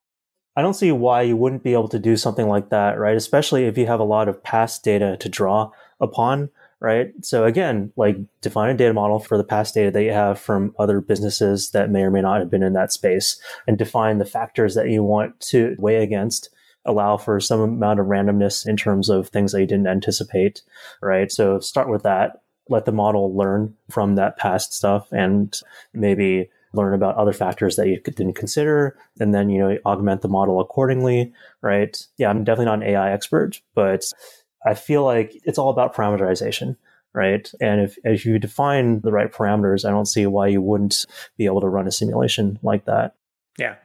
I 0.55 0.61
don't 0.61 0.73
see 0.73 0.91
why 0.91 1.21
you 1.21 1.37
wouldn't 1.37 1.63
be 1.63 1.73
able 1.73 1.87
to 1.89 1.99
do 1.99 2.17
something 2.17 2.47
like 2.47 2.69
that, 2.69 2.99
right? 2.99 3.15
Especially 3.15 3.65
if 3.65 3.77
you 3.77 3.87
have 3.87 3.99
a 3.99 4.05
lot 4.05 4.27
of 4.27 4.43
past 4.43 4.83
data 4.83 5.15
to 5.17 5.29
draw 5.29 5.71
upon, 6.01 6.49
right? 6.79 7.13
So 7.21 7.45
again, 7.45 7.93
like 7.95 8.17
define 8.41 8.69
a 8.69 8.77
data 8.77 8.93
model 8.93 9.19
for 9.19 9.37
the 9.37 9.43
past 9.43 9.75
data 9.75 9.91
that 9.91 10.03
you 10.03 10.11
have 10.11 10.39
from 10.39 10.75
other 10.77 10.99
businesses 10.99 11.71
that 11.71 11.89
may 11.89 12.01
or 12.01 12.11
may 12.11 12.21
not 12.21 12.39
have 12.39 12.49
been 12.49 12.63
in 12.63 12.73
that 12.73 12.91
space 12.91 13.39
and 13.67 13.77
define 13.77 14.17
the 14.17 14.25
factors 14.25 14.75
that 14.75 14.89
you 14.89 15.03
want 15.03 15.39
to 15.41 15.75
weigh 15.79 16.03
against 16.03 16.49
allow 16.85 17.17
for 17.17 17.39
some 17.39 17.59
amount 17.59 17.99
of 17.99 18.07
randomness 18.07 18.67
in 18.67 18.75
terms 18.75 19.09
of 19.09 19.29
things 19.29 19.51
that 19.51 19.61
you 19.61 19.67
didn't 19.67 19.87
anticipate, 19.87 20.63
right? 21.01 21.31
So 21.31 21.59
start 21.59 21.89
with 21.89 22.03
that. 22.03 22.41
Let 22.69 22.85
the 22.85 22.91
model 22.91 23.35
learn 23.35 23.75
from 23.89 24.15
that 24.15 24.37
past 24.37 24.73
stuff 24.73 25.11
and 25.11 25.57
maybe 25.93 26.49
learn 26.73 26.93
about 26.93 27.15
other 27.15 27.34
factors 27.34 27.75
that 27.75 27.88
you 27.88 27.99
didn't 27.99 28.34
consider, 28.34 28.97
and 29.19 29.34
then 29.34 29.49
you 29.49 29.60
know 29.60 29.77
augment 29.86 30.21
the 30.21 30.27
model 30.27 30.60
accordingly. 30.60 31.34
Right? 31.62 31.97
Yeah, 32.17 32.29
I'm 32.29 32.43
definitely 32.43 32.65
not 32.65 32.84
an 32.84 32.89
AI 32.89 33.12
expert, 33.12 33.62
but 33.75 34.03
I 34.65 34.73
feel 34.73 35.03
like 35.03 35.34
it's 35.43 35.57
all 35.57 35.69
about 35.69 35.95
parameterization 35.95 36.77
right? 37.13 37.51
And 37.60 37.81
if, 37.81 37.97
if 38.03 38.25
you 38.25 38.39
define 38.39 39.01
the 39.01 39.12
right 39.12 39.31
parameters, 39.31 39.86
I 39.86 39.91
don't 39.91 40.05
see 40.05 40.25
why 40.27 40.47
you 40.47 40.62
wouldn't 40.62 41.05
be 41.38 41.45
able 41.45 41.62
to 41.62 41.67
run 41.67 41.88
a 41.88 41.91
simulation 41.91 42.60
like 42.63 42.86
that. 42.86 43.15
Yeah. 43.57 43.75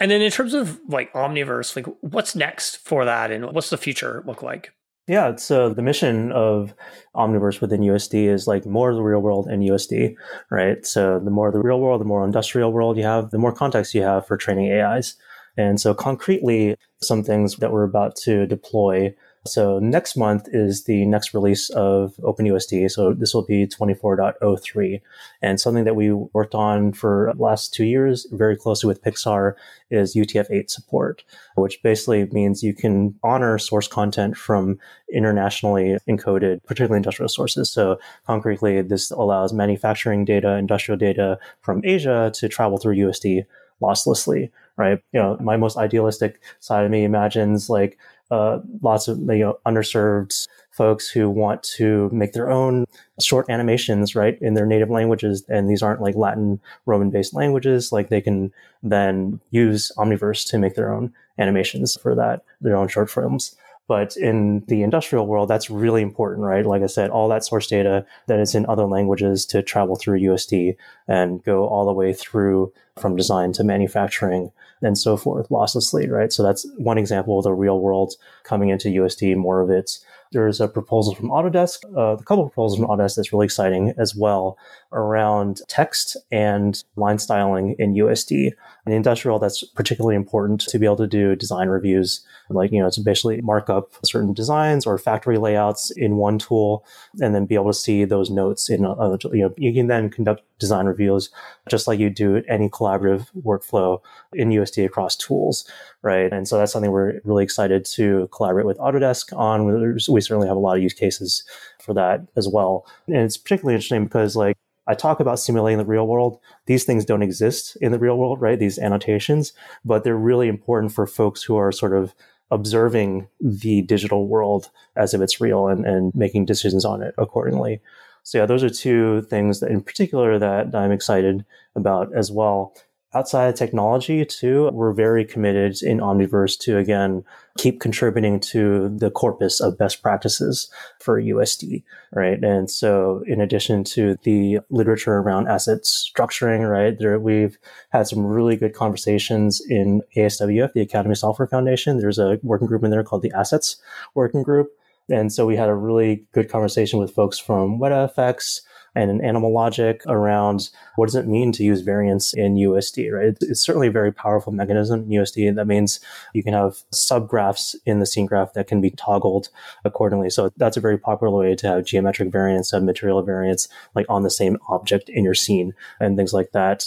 And 0.00 0.10
then 0.10 0.22
in 0.22 0.30
terms 0.30 0.54
of 0.54 0.78
like 0.88 1.12
Omniverse, 1.12 1.74
like 1.74 1.86
what's 2.00 2.36
next 2.36 2.76
for 2.76 3.04
that 3.04 3.30
and 3.30 3.52
what's 3.52 3.70
the 3.70 3.76
future 3.76 4.22
look 4.26 4.42
like? 4.42 4.72
Yeah, 5.08 5.36
so 5.36 5.66
uh, 5.66 5.68
the 5.70 5.80
mission 5.80 6.30
of 6.32 6.74
Omniverse 7.16 7.62
within 7.62 7.80
USD 7.80 8.28
is 8.28 8.46
like 8.46 8.66
more 8.66 8.90
of 8.90 8.96
the 8.96 9.02
real 9.02 9.20
world 9.20 9.48
in 9.48 9.60
USD, 9.60 10.14
right? 10.50 10.84
So 10.84 11.18
the 11.18 11.30
more 11.30 11.50
the 11.50 11.60
real 11.60 11.80
world, 11.80 12.02
the 12.02 12.04
more 12.04 12.26
industrial 12.26 12.72
world 12.72 12.98
you 12.98 13.04
have, 13.04 13.30
the 13.30 13.38
more 13.38 13.52
context 13.52 13.94
you 13.94 14.02
have 14.02 14.26
for 14.26 14.36
training 14.36 14.70
AIs. 14.70 15.16
And 15.56 15.80
so 15.80 15.94
concretely, 15.94 16.76
some 17.00 17.24
things 17.24 17.56
that 17.56 17.72
we're 17.72 17.84
about 17.84 18.16
to 18.16 18.46
deploy 18.46 19.14
so 19.48 19.78
next 19.78 20.16
month 20.16 20.48
is 20.52 20.84
the 20.84 21.04
next 21.06 21.34
release 21.34 21.70
of 21.70 22.14
OpenUSD. 22.18 22.90
So 22.90 23.12
this 23.12 23.34
will 23.34 23.44
be 23.44 23.66
24.03. 23.66 25.00
And 25.42 25.60
something 25.60 25.84
that 25.84 25.96
we 25.96 26.12
worked 26.12 26.54
on 26.54 26.92
for 26.92 27.32
last 27.36 27.72
two 27.72 27.84
years 27.84 28.26
very 28.32 28.56
closely 28.56 28.86
with 28.88 29.02
Pixar 29.02 29.54
is 29.90 30.14
UTF-8 30.14 30.70
support, 30.70 31.24
which 31.56 31.82
basically 31.82 32.26
means 32.26 32.62
you 32.62 32.74
can 32.74 33.14
honor 33.22 33.58
source 33.58 33.88
content 33.88 34.36
from 34.36 34.78
internationally 35.12 35.98
encoded, 36.08 36.62
particularly 36.64 36.98
industrial 36.98 37.28
sources. 37.28 37.70
So 37.70 37.98
concretely, 38.26 38.82
this 38.82 39.10
allows 39.10 39.52
manufacturing 39.52 40.24
data, 40.24 40.56
industrial 40.56 40.98
data 40.98 41.38
from 41.62 41.82
Asia 41.84 42.30
to 42.34 42.48
travel 42.48 42.78
through 42.78 42.96
USD 42.96 43.46
losslessly, 43.80 44.50
right? 44.76 45.00
You 45.12 45.20
know, 45.20 45.36
my 45.40 45.56
most 45.56 45.76
idealistic 45.76 46.40
side 46.60 46.84
of 46.84 46.90
me 46.90 47.04
imagines 47.04 47.70
like 47.70 47.98
uh, 48.30 48.60
lots 48.82 49.08
of 49.08 49.18
you 49.18 49.38
know 49.38 49.58
underserved 49.66 50.46
folks 50.70 51.08
who 51.08 51.28
want 51.28 51.62
to 51.62 52.08
make 52.12 52.32
their 52.32 52.50
own 52.50 52.84
short 53.20 53.50
animations 53.50 54.14
right 54.14 54.38
in 54.40 54.54
their 54.54 54.66
native 54.66 54.90
languages. 54.90 55.44
And 55.48 55.68
these 55.68 55.82
aren't 55.82 56.00
like 56.00 56.14
latin 56.14 56.60
roman 56.86 57.10
based 57.10 57.34
languages. 57.34 57.90
Like 57.90 58.10
they 58.10 58.20
can 58.20 58.52
then 58.82 59.40
use 59.50 59.90
omniverse 59.96 60.48
to 60.50 60.58
make 60.58 60.76
their 60.76 60.92
own 60.94 61.12
animations 61.36 61.96
for 62.00 62.14
that 62.14 62.42
their 62.60 62.76
own 62.76 62.88
short 62.88 63.10
films. 63.10 63.56
But 63.88 64.18
in 64.18 64.60
the 64.68 64.82
industrial 64.82 65.26
world, 65.26 65.48
that's 65.48 65.70
really 65.70 66.02
important, 66.02 66.46
right? 66.46 66.64
Like 66.64 66.82
I 66.82 66.86
said, 66.86 67.08
all 67.08 67.26
that 67.28 67.42
source 67.42 67.66
data 67.66 68.04
that 68.26 68.38
is 68.38 68.54
in 68.54 68.66
other 68.66 68.84
languages 68.84 69.46
to 69.46 69.62
travel 69.62 69.96
through 69.96 70.20
USD 70.20 70.76
and 71.08 71.42
go 71.42 71.66
all 71.66 71.86
the 71.86 71.92
way 71.94 72.12
through 72.12 72.70
from 72.98 73.16
design 73.16 73.52
to 73.54 73.64
manufacturing 73.64 74.52
and 74.82 74.96
so 74.96 75.16
forth 75.16 75.48
losslessly, 75.48 76.10
right? 76.10 76.32
So 76.32 76.42
that's 76.42 76.66
one 76.76 76.98
example 76.98 77.38
of 77.38 77.44
the 77.44 77.52
real 77.52 77.80
world 77.80 78.14
coming 78.44 78.68
into 78.68 78.88
USD, 78.88 79.36
more 79.36 79.60
of 79.60 79.70
it 79.70 79.98
there's 80.32 80.60
a 80.60 80.68
proposal 80.68 81.14
from 81.14 81.30
Autodesk, 81.30 81.84
uh, 81.96 82.16
a 82.16 82.22
couple 82.22 82.48
proposals 82.48 82.78
from 82.78 82.88
Autodesk 82.88 83.16
that's 83.16 83.32
really 83.32 83.46
exciting 83.46 83.94
as 83.96 84.14
well 84.14 84.58
around 84.92 85.60
text 85.68 86.16
and 86.30 86.82
line 86.96 87.18
styling 87.18 87.74
in 87.78 87.94
USD. 87.94 88.52
In 88.86 88.92
industrial, 88.92 89.38
that's 89.38 89.62
particularly 89.62 90.16
important 90.16 90.60
to 90.62 90.78
be 90.78 90.86
able 90.86 90.96
to 90.96 91.06
do 91.06 91.36
design 91.36 91.68
reviews, 91.68 92.24
like, 92.48 92.72
you 92.72 92.80
know, 92.80 92.88
to 92.90 93.00
basically 93.00 93.40
mark 93.42 93.68
up 93.68 93.90
certain 94.04 94.32
designs 94.32 94.86
or 94.86 94.96
factory 94.96 95.36
layouts 95.36 95.90
in 95.90 96.16
one 96.16 96.38
tool 96.38 96.86
and 97.20 97.34
then 97.34 97.44
be 97.44 97.54
able 97.54 97.66
to 97.66 97.74
see 97.74 98.04
those 98.04 98.30
notes 98.30 98.70
in, 98.70 98.84
a, 98.84 99.18
you 99.32 99.42
know, 99.42 99.54
you 99.58 99.74
can 99.74 99.88
then 99.88 100.08
conduct 100.08 100.42
design 100.58 100.86
reviews 100.86 101.30
just 101.68 101.86
like 101.86 102.00
you 102.00 102.10
do 102.10 102.42
any 102.48 102.68
collaborative 102.68 103.26
workflow 103.42 104.00
in 104.32 104.48
USD 104.50 104.84
across 104.84 105.14
tools, 105.16 105.70
right? 106.02 106.32
And 106.32 106.48
so 106.48 106.58
that's 106.58 106.72
something 106.72 106.90
we're 106.90 107.20
really 107.24 107.44
excited 107.44 107.84
to 107.84 108.28
collaborate 108.32 108.66
with 108.66 108.78
Autodesk 108.78 109.36
on. 109.36 109.66
We 110.08 110.20
certainly 110.20 110.48
have 110.48 110.56
a 110.56 110.60
lot 110.60 110.76
of 110.76 110.82
use 110.82 110.94
cases 110.94 111.44
for 111.78 111.92
that 111.94 112.26
as 112.36 112.48
well. 112.48 112.86
And 113.06 113.18
it's 113.18 113.36
particularly 113.36 113.74
interesting 113.74 114.04
because 114.04 114.34
like 114.34 114.56
I 114.88 114.94
talk 114.94 115.20
about 115.20 115.38
simulating 115.38 115.78
the 115.78 115.84
real 115.84 116.06
world. 116.06 116.40
These 116.66 116.84
things 116.84 117.04
don't 117.04 117.22
exist 117.22 117.76
in 117.80 117.92
the 117.92 117.98
real 117.98 118.16
world, 118.16 118.40
right? 118.40 118.58
These 118.58 118.78
annotations, 118.78 119.52
but 119.84 120.02
they're 120.02 120.16
really 120.16 120.48
important 120.48 120.92
for 120.92 121.06
folks 121.06 121.42
who 121.42 121.56
are 121.56 121.70
sort 121.70 121.94
of 121.94 122.14
observing 122.50 123.28
the 123.40 123.82
digital 123.82 124.26
world 124.26 124.70
as 124.96 125.12
if 125.12 125.20
it's 125.20 125.40
real 125.40 125.68
and, 125.68 125.84
and 125.84 126.14
making 126.14 126.46
decisions 126.46 126.84
on 126.84 127.02
it 127.02 127.14
accordingly. 127.18 127.80
So 128.22 128.38
yeah, 128.38 128.46
those 128.46 128.64
are 128.64 128.70
two 128.70 129.22
things 129.22 129.60
that 129.60 129.70
in 129.70 129.82
particular 129.82 130.38
that 130.38 130.74
I'm 130.74 130.92
excited 130.92 131.44
about 131.76 132.14
as 132.14 132.32
well 132.32 132.74
outside 133.18 133.48
of 133.48 133.56
technology 133.56 134.24
too, 134.24 134.70
we're 134.72 134.92
very 134.92 135.24
committed 135.24 135.82
in 135.82 135.98
Omniverse 135.98 136.56
to 136.60 136.78
again 136.78 137.24
keep 137.58 137.80
contributing 137.80 138.38
to 138.38 138.88
the 138.90 139.10
corpus 139.10 139.60
of 139.60 139.76
best 139.76 140.00
practices 140.02 140.70
for 141.00 141.20
USD, 141.20 141.82
right? 142.12 142.42
And 142.44 142.70
so 142.70 143.24
in 143.26 143.40
addition 143.40 143.82
to 143.84 144.16
the 144.22 144.60
literature 144.70 145.14
around 145.14 145.48
asset 145.48 145.82
structuring, 145.82 146.70
right, 146.70 146.96
there 146.96 147.18
we've 147.18 147.58
had 147.90 148.06
some 148.06 148.24
really 148.24 148.56
good 148.56 148.74
conversations 148.74 149.60
in 149.68 150.02
ASWF, 150.16 150.72
the 150.72 150.80
Academy 150.80 151.16
Software 151.16 151.48
Foundation. 151.48 151.98
There's 151.98 152.20
a 152.20 152.38
working 152.44 152.68
group 152.68 152.84
in 152.84 152.92
there 152.92 153.02
called 153.02 153.22
the 153.22 153.32
Assets 153.32 153.82
Working 154.14 154.44
Group. 154.44 154.70
And 155.10 155.32
so 155.32 155.44
we 155.44 155.56
had 155.56 155.68
a 155.68 155.74
really 155.74 156.26
good 156.32 156.48
conversation 156.48 157.00
with 157.00 157.14
folks 157.14 157.38
from 157.38 157.80
WetaFX, 157.80 158.60
and 158.94 159.10
an 159.10 159.24
Animal 159.24 159.52
Logic 159.52 160.02
around 160.06 160.70
what 160.96 161.06
does 161.06 161.14
it 161.14 161.26
mean 161.26 161.52
to 161.52 161.64
use 161.64 161.82
variants 161.82 162.34
in 162.34 162.56
USD, 162.56 163.12
right? 163.12 163.36
It's 163.40 163.64
certainly 163.64 163.88
a 163.88 163.92
very 163.92 164.12
powerful 164.12 164.52
mechanism 164.52 165.02
in 165.02 165.08
USD. 165.08 165.54
That 165.54 165.66
means 165.66 166.00
you 166.32 166.42
can 166.42 166.54
have 166.54 166.82
subgraphs 166.92 167.74
in 167.86 168.00
the 168.00 168.06
scene 168.06 168.26
graph 168.26 168.54
that 168.54 168.66
can 168.66 168.80
be 168.80 168.90
toggled 168.90 169.48
accordingly. 169.84 170.30
So 170.30 170.50
that's 170.56 170.76
a 170.76 170.80
very 170.80 170.98
popular 170.98 171.36
way 171.36 171.54
to 171.54 171.66
have 171.68 171.84
geometric 171.84 172.30
variants 172.30 172.72
and 172.72 172.86
material 172.86 173.22
variants 173.22 173.68
like 173.94 174.06
on 174.08 174.22
the 174.22 174.30
same 174.30 174.58
object 174.68 175.08
in 175.08 175.24
your 175.24 175.34
scene 175.34 175.74
and 176.00 176.16
things 176.16 176.32
like 176.32 176.52
that. 176.52 176.86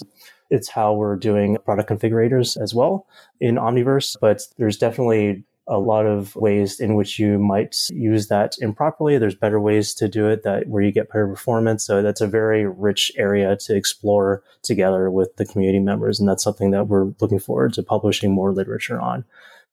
It's 0.49 0.69
how 0.69 0.93
we're 0.93 1.15
doing 1.15 1.57
product 1.63 1.89
configurators 1.89 2.61
as 2.61 2.75
well 2.75 3.07
in 3.39 3.55
Omniverse, 3.55 4.17
but 4.19 4.41
there's 4.57 4.77
definitely 4.77 5.45
a 5.71 5.79
lot 5.79 6.05
of 6.05 6.35
ways 6.35 6.81
in 6.81 6.95
which 6.95 7.17
you 7.17 7.39
might 7.39 7.89
use 7.89 8.27
that 8.27 8.55
improperly. 8.59 9.17
There's 9.17 9.35
better 9.35 9.59
ways 9.59 9.93
to 9.95 10.09
do 10.09 10.27
it 10.27 10.43
that 10.43 10.67
where 10.67 10.83
you 10.83 10.91
get 10.91 11.07
better 11.07 11.27
performance. 11.27 11.85
So 11.85 12.01
that's 12.01 12.19
a 12.19 12.27
very 12.27 12.67
rich 12.67 13.09
area 13.15 13.55
to 13.55 13.75
explore 13.75 14.43
together 14.63 15.09
with 15.09 15.37
the 15.37 15.45
community 15.45 15.79
members. 15.79 16.19
And 16.19 16.27
that's 16.27 16.43
something 16.43 16.71
that 16.71 16.89
we're 16.89 17.13
looking 17.21 17.39
forward 17.39 17.73
to 17.75 17.83
publishing 17.83 18.33
more 18.33 18.51
literature 18.51 18.99
on. 18.99 19.23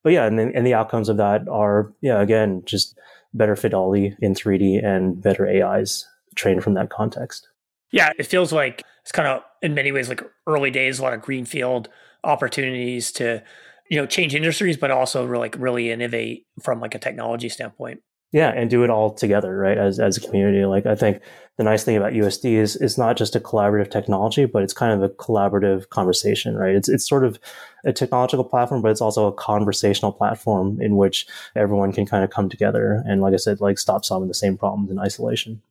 But 0.04 0.12
yeah, 0.12 0.26
and, 0.26 0.38
and 0.38 0.64
the 0.64 0.74
outcomes 0.74 1.08
of 1.08 1.16
that 1.16 1.48
are, 1.48 1.92
yeah, 2.00 2.22
again, 2.22 2.62
just 2.64 2.96
better 3.34 3.56
fidelity 3.56 4.14
in 4.20 4.34
3D 4.34 4.84
and 4.84 5.20
better 5.20 5.48
AIs 5.48 6.06
trained 6.36 6.62
from 6.62 6.74
that 6.74 6.90
context. 6.90 7.48
Yeah, 7.90 8.12
it 8.16 8.26
feels 8.26 8.52
like 8.52 8.84
it's 9.02 9.10
kind 9.10 9.26
of 9.26 9.42
in 9.62 9.74
many 9.74 9.90
ways 9.90 10.08
like 10.08 10.22
early 10.46 10.70
days, 10.70 11.00
a 11.00 11.02
lot 11.02 11.12
of 11.12 11.22
greenfield 11.22 11.88
opportunities 12.22 13.10
to 13.12 13.42
you 13.88 13.98
know 13.98 14.06
change 14.06 14.34
industries 14.34 14.76
but 14.76 14.90
also 14.90 15.24
really, 15.24 15.40
like 15.40 15.56
really 15.58 15.90
innovate 15.90 16.46
from 16.62 16.80
like 16.80 16.94
a 16.94 16.98
technology 16.98 17.48
standpoint. 17.48 18.02
Yeah 18.32 18.52
and 18.54 18.68
do 18.68 18.84
it 18.84 18.90
all 18.90 19.10
together 19.10 19.56
right 19.56 19.78
as, 19.78 19.98
as 19.98 20.16
a 20.16 20.20
community. 20.20 20.64
Like 20.64 20.86
i 20.86 20.94
think 20.94 21.22
the 21.56 21.64
nice 21.64 21.82
thing 21.82 21.96
about 21.96 22.12
usd 22.12 22.44
is 22.44 22.76
it's 22.76 22.98
not 22.98 23.16
just 23.16 23.34
a 23.34 23.40
collaborative 23.40 23.90
technology 23.90 24.44
but 24.44 24.62
it's 24.62 24.74
kind 24.74 24.92
of 24.92 25.02
a 25.02 25.12
collaborative 25.14 25.88
conversation 25.88 26.56
right? 26.56 26.74
It's, 26.74 26.88
it's 26.88 27.08
sort 27.08 27.24
of 27.24 27.38
a 27.84 27.92
technological 27.92 28.44
platform 28.44 28.82
but 28.82 28.90
it's 28.90 29.00
also 29.00 29.26
a 29.26 29.32
conversational 29.32 30.12
platform 30.12 30.80
in 30.80 30.96
which 30.96 31.26
everyone 31.56 31.92
can 31.92 32.06
kind 32.06 32.22
of 32.22 32.30
come 32.30 32.48
together 32.48 33.02
and 33.06 33.20
like 33.22 33.34
i 33.34 33.38
said 33.38 33.60
like 33.60 33.78
stop 33.78 34.04
solving 34.04 34.28
the 34.28 34.34
same 34.34 34.56
problems 34.56 34.90
in 34.90 34.98
isolation. 34.98 35.62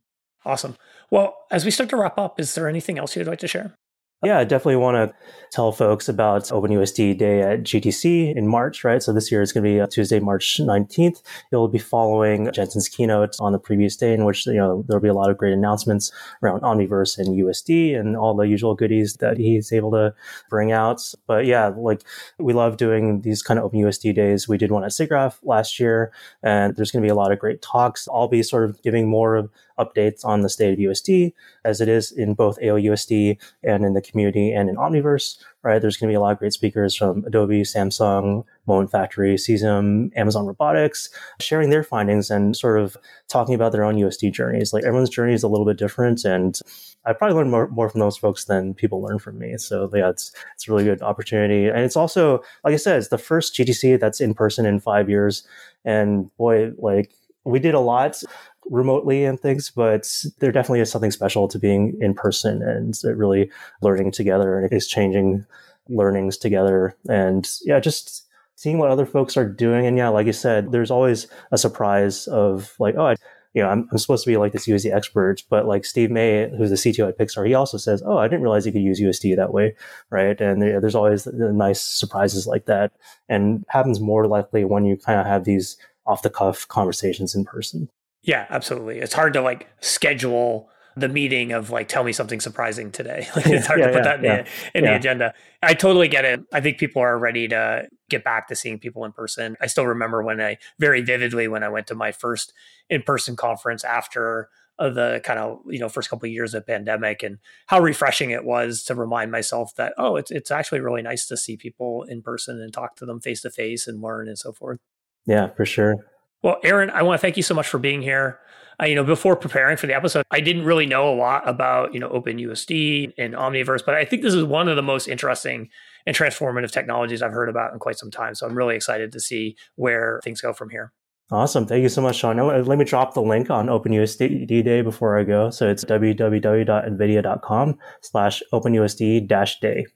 Awesome. 0.46 0.78
Well 1.12 1.36
as 1.52 1.66
we 1.66 1.72
start 1.72 1.90
to 1.92 1.98
wrap 1.98 2.18
up 2.18 2.40
is 2.40 2.56
there 2.56 2.68
anything 2.68 2.98
else 2.98 3.16
you'd 3.16 3.28
like 3.28 3.40
to 3.40 3.48
share 3.48 3.76
yeah, 4.24 4.40
I 4.40 4.46
definitely 4.46 4.78
want 4.78 4.96
to 4.96 5.16
tell 5.52 5.72
folks 5.72 6.10
about 6.10 6.44
OpenUSD 6.46 7.18
Day 7.20 7.42
at 7.42 7.62
GTC 7.62 8.36
in 8.36 8.48
March, 8.48 8.84
right? 8.84 9.02
So 9.02 9.14
this 9.14 9.32
year 9.32 9.44
it's 9.44 9.52
going 9.52 9.64
to 9.64 9.70
be 9.70 9.80
uh, 9.80 9.86
Tuesday, 9.86 10.20
March 10.20 10.58
19th. 10.60 11.22
It'll 11.52 11.68
be 11.68 11.78
following 11.78 12.52
Jensen's 12.52 12.90
keynote 12.90 13.36
on 13.40 13.52
the 13.52 13.60
previous 13.60 13.96
day, 13.96 14.16
in 14.16 14.26
which, 14.26 14.48
you 14.48 14.56
know, 14.56 14.84
there'll 14.88 15.04
be 15.04 15.08
a 15.08 15.14
lot 15.14 15.30
of 15.30 15.38
great 15.38 15.54
announcements 15.54 16.12
around 16.42 16.62
Omniverse 16.62 17.20
and 17.20 17.28
USD 17.28 17.98
and 17.98 18.18
all 18.18 18.36
the 18.36 18.48
usual 18.48 18.74
goodies 18.74 19.18
that 19.18 19.38
he's 19.38 19.72
able 19.72 19.92
to 19.92 20.16
bring 20.50 20.72
out. 20.72 21.00
But 21.28 21.46
yeah, 21.46 21.68
like 21.68 22.02
we 22.40 22.54
love 22.54 22.78
doing 22.78 23.22
these 23.22 23.44
kind 23.44 23.60
of 23.60 23.72
OpenUSD 23.72 24.16
days. 24.16 24.48
We 24.48 24.58
did 24.58 24.72
one 24.72 24.84
at 24.84 24.92
SIGGRAPH 24.92 25.38
last 25.44 25.80
year, 25.80 26.12
and 26.42 26.76
there's 26.76 26.90
going 26.90 27.04
to 27.04 27.06
be 27.06 27.12
a 27.12 27.16
lot 27.16 27.32
of 27.32 27.38
great 27.38 27.62
talks. 27.62 28.08
I'll 28.12 28.28
be 28.28 28.42
sort 28.42 28.68
of 28.68 28.82
giving 28.82 29.08
more 29.08 29.50
updates 29.80 30.26
on 30.26 30.42
the 30.42 30.50
state 30.50 30.74
of 30.74 30.80
USD 30.80 31.34
as 31.64 31.82
it 31.82 31.88
is 31.88 32.12
in 32.12 32.34
both 32.34 32.60
AOUSD 32.60 33.38
and 33.64 33.86
in 33.86 33.94
the 33.94 34.02
community 34.10 34.52
and 34.52 34.70
in 34.70 34.76
Omniverse, 34.76 35.38
right? 35.64 35.82
There's 35.82 35.98
going 35.98 36.10
to 36.10 36.12
be 36.12 36.16
a 36.16 36.20
lot 36.20 36.32
of 36.32 36.40
great 36.40 36.54
speakers 36.54 36.96
from 36.96 37.24
Adobe, 37.26 37.62
Samsung, 37.62 38.44
Moment 38.66 38.92
Factory, 38.92 39.36
Cesium, 39.36 40.12
Amazon 40.16 40.46
Robotics, 40.46 41.10
sharing 41.40 41.70
their 41.70 41.84
findings 41.84 42.30
and 42.30 42.56
sort 42.56 42.80
of 42.80 42.98
talking 43.28 43.56
about 43.56 43.72
their 43.72 43.84
own 43.84 43.96
USD 43.96 44.32
journeys. 44.32 44.74
Like 44.74 44.84
everyone's 44.84 45.10
journey 45.10 45.34
is 45.34 45.44
a 45.44 45.48
little 45.48 45.66
bit 45.66 45.78
different, 45.78 46.26
and 46.26 46.60
I 47.06 47.14
probably 47.14 47.36
learned 47.36 47.52
more, 47.52 47.68
more 47.70 47.90
from 47.90 48.00
those 48.00 48.18
folks 48.18 48.46
than 48.46 48.74
people 48.74 49.02
learn 49.02 49.20
from 49.20 49.40
me. 49.40 49.58
So 49.58 49.90
yeah, 49.94 50.10
it's 50.10 50.32
it's 50.54 50.68
a 50.68 50.72
really 50.72 50.84
good 50.84 51.02
opportunity, 51.02 51.68
and 51.68 51.80
it's 51.80 51.96
also 51.96 52.42
like 52.64 52.74
I 52.74 52.78
said, 52.78 52.98
it's 52.98 53.10
the 53.10 53.18
first 53.18 53.56
GTC 53.56 54.00
that's 54.00 54.22
in 54.22 54.34
person 54.34 54.66
in 54.66 54.80
five 54.80 55.10
years, 55.10 55.48
and 55.86 56.36
boy, 56.38 56.72
like 56.78 57.12
we 57.48 57.60
did 57.60 57.74
a 57.74 57.80
lot 57.80 58.22
remotely 58.70 59.26
and 59.26 59.40
things, 59.40 59.70
but 59.70 60.12
there 60.40 60.52
definitely 60.52 60.82
is 60.82 60.92
something 60.92 61.12
special 61.12 61.48
to 61.48 61.60
being 61.60 61.98
in 62.02 62.14
person 62.14 62.62
and 62.62 63.00
really 63.04 63.50
learning 63.82 64.12
together 64.12 64.60
and 64.60 64.72
exchanging 64.72 65.46
learnings 65.90 66.38
together. 66.38 66.96
And 67.10 67.50
yeah, 67.64 67.80
just 67.80 68.26
seeing 68.56 68.78
what 68.78 68.90
other 68.90 69.06
folks 69.06 69.38
are 69.38 69.48
doing. 69.48 69.86
And 69.86 69.98
yeah, 69.98 70.10
like 70.10 70.28
you 70.28 70.34
said, 70.34 70.72
there's 70.72 70.92
always 70.92 71.28
a 71.52 71.58
surprise 71.58 72.28
of 72.28 72.74
like, 72.80 72.96
oh, 72.98 73.08
I, 73.08 73.16
you 73.54 73.64
know, 73.64 73.70
I'm, 73.70 73.88
I'm 73.92 73.98
supposed 73.98 74.24
to 74.24 74.30
be 74.30 74.38
like 74.38 74.52
this 74.52 74.68
USD 74.68 74.94
expert, 74.94 75.44
but 75.50 75.66
like 75.66 75.86
Steve 75.86 76.12
May, 76.12 76.50
who's 76.56 76.70
the 76.70 76.76
CTO 76.76 77.10
at 77.10 77.18
Pixar, 77.18 77.48
he 77.48 77.54
also 77.54 77.78
says, 77.78 78.04
oh, 78.06 78.18
I 78.18 78.28
didn't 78.28 78.44
realize 78.44 78.66
you 78.66 78.72
could 78.72 78.82
use 78.82 79.02
USD 79.02 79.36
that 79.36 79.54
way, 79.54 79.76
right? 80.10 80.40
And 80.40 80.62
there, 80.62 80.82
there's 80.82 80.96
always 80.96 81.26
nice 81.26 81.82
surprises 81.82 82.46
like 82.46 82.66
that, 82.66 82.92
and 83.30 83.66
happens 83.70 84.00
more 84.00 84.28
likely 84.28 84.64
when 84.64 84.86
you 84.86 84.98
kind 84.98 85.20
of 85.20 85.26
have 85.26 85.46
these 85.46 85.78
off 86.06 86.22
the 86.22 86.30
cuff 86.30 86.68
conversations 86.68 87.34
in 87.34 87.46
person. 87.46 87.90
Yeah, 88.28 88.46
absolutely. 88.50 89.00
It's 89.00 89.14
hard 89.14 89.34
to 89.34 89.42
like 89.42 89.68
schedule 89.80 90.70
the 90.98 91.08
meeting 91.08 91.54
of 91.54 91.70
like 91.70 91.88
tell 91.88 92.04
me 92.04 92.12
something 92.12 92.42
surprising 92.42 92.92
today. 92.92 93.28
Like 93.36 93.48
it's 93.48 93.68
hard 93.68 93.80
yeah, 93.80 93.88
to 93.88 93.94
put 93.94 94.04
yeah, 94.04 94.04
that 94.04 94.20
in, 94.20 94.26
yeah, 94.26 94.42
the, 94.44 94.78
in 94.78 94.84
the 94.84 94.96
agenda. 94.96 95.34
I 95.64 95.74
totally 95.74 96.10
get 96.10 96.26
it. 96.26 96.42
I 96.52 96.60
think 96.60 96.78
people 96.78 97.02
are 97.02 97.18
ready 97.18 97.48
to 97.48 97.88
get 98.10 98.24
back 98.24 98.50
to 98.50 98.56
seeing 98.56 98.80
people 98.80 99.06
in 99.06 99.14
person. 99.14 99.56
I 99.62 99.68
still 99.68 99.88
remember 99.88 100.22
when 100.22 100.42
I 100.42 100.58
very 100.78 101.02
vividly 101.02 101.48
when 101.48 101.64
I 101.64 101.70
went 101.70 101.88
to 101.88 101.96
my 101.96 102.12
first 102.12 102.52
in-person 102.90 103.38
conference 103.38 103.86
after 103.86 104.50
uh, 104.78 104.90
the 104.90 105.22
kind 105.24 105.40
of 105.40 105.60
you 105.68 105.80
know 105.80 105.88
first 105.88 106.10
couple 106.10 106.28
of 106.28 106.34
years 106.34 106.54
of 106.54 106.68
pandemic 106.68 107.24
and 107.24 107.38
how 107.68 107.80
refreshing 107.80 108.32
it 108.32 108.44
was 108.44 108.84
to 108.84 108.96
remind 108.96 109.32
myself 109.32 109.74
that 109.76 109.94
oh 109.98 110.18
it's 110.18 110.32
it's 110.32 110.52
actually 110.52 110.82
really 110.82 111.02
nice 111.02 111.28
to 111.28 111.38
see 111.38 111.56
people 111.56 112.04
in 112.04 112.22
person 112.22 112.62
and 112.62 112.74
talk 112.74 112.96
to 112.96 113.06
them 113.06 113.22
face 113.22 113.42
to 113.42 113.50
face 113.50 113.88
and 113.88 114.02
learn 114.02 114.28
and 114.28 114.38
so 114.38 114.52
forth. 114.52 114.80
Yeah, 115.26 115.48
for 115.48 115.66
sure. 115.66 115.96
Well, 116.44 116.58
Aaron, 116.64 116.90
I 116.90 117.04
want 117.04 117.20
to 117.20 117.22
thank 117.22 117.38
you 117.38 117.44
so 117.44 117.54
much 117.54 117.68
for 117.68 117.80
being 117.80 118.02
here. 118.02 118.40
Uh, 118.80 118.86
you 118.86 118.94
know, 118.94 119.04
before 119.04 119.36
preparing 119.36 119.76
for 119.76 119.88
the 119.88 119.96
episode, 119.96 120.24
I 120.30 120.40
didn't 120.40 120.64
really 120.64 120.86
know 120.86 121.12
a 121.12 121.16
lot 121.16 121.48
about, 121.50 121.96
you 121.96 122.00
know, 122.00 122.10
OpenUSD 122.10 123.14
and 123.18 123.34
Omniverse, 123.34 123.84
but 123.84 123.96
I 123.96 124.06
think 124.06 124.22
this 124.22 124.36
is 124.36 124.44
one 124.44 124.68
of 124.68 124.76
the 124.76 124.84
most 124.84 125.08
interesting 125.08 125.70
and 126.06 126.16
transformative 126.16 126.72
technologies 126.72 127.24
I've 127.24 127.32
heard 127.32 127.50
about 127.50 127.74
in 127.74 127.80
quite 127.80 127.98
some 127.98 128.12
time. 128.12 128.36
So 128.36 128.46
I'm 128.46 128.56
really 128.56 128.76
excited 128.76 129.12
to 129.14 129.20
see 129.20 129.56
where 129.76 130.20
things 130.24 130.42
go 130.42 130.54
from 130.54 130.70
here. 130.70 130.94
Awesome. 131.32 131.66
Thank 131.66 131.84
you 131.84 131.90
so 131.90 132.02
much, 132.02 132.18
Sean. 132.18 132.38
Now, 132.38 132.56
let 132.56 132.78
me 132.78 132.86
drop 132.86 133.14
the 133.14 133.22
link 133.22 133.50
on 133.50 133.68
OpenUSD 133.68 134.64
Day 134.64 134.82
before 134.82 135.18
I 135.18 135.24
go. 135.24 135.50
So 135.50 135.68
it's 135.68 135.84
www.nvidia.com 135.84 137.78
slash 138.02 138.44
OpenUSD 138.54 139.28
dash 139.28 139.60
day. 139.60 139.88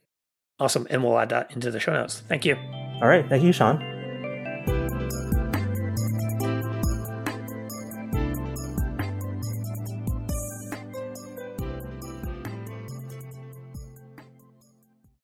Awesome. 0.60 0.88
And 0.90 1.04
we'll 1.04 1.18
add 1.18 1.30
that 1.30 1.52
into 1.52 1.72
the 1.72 1.80
show 1.80 1.94
notes. 1.94 2.24
Thank 2.28 2.46
you. 2.46 2.56
All 3.02 3.08
right. 3.08 3.28
Thank 3.30 3.44
you, 3.44 3.54
Sean. 3.54 4.01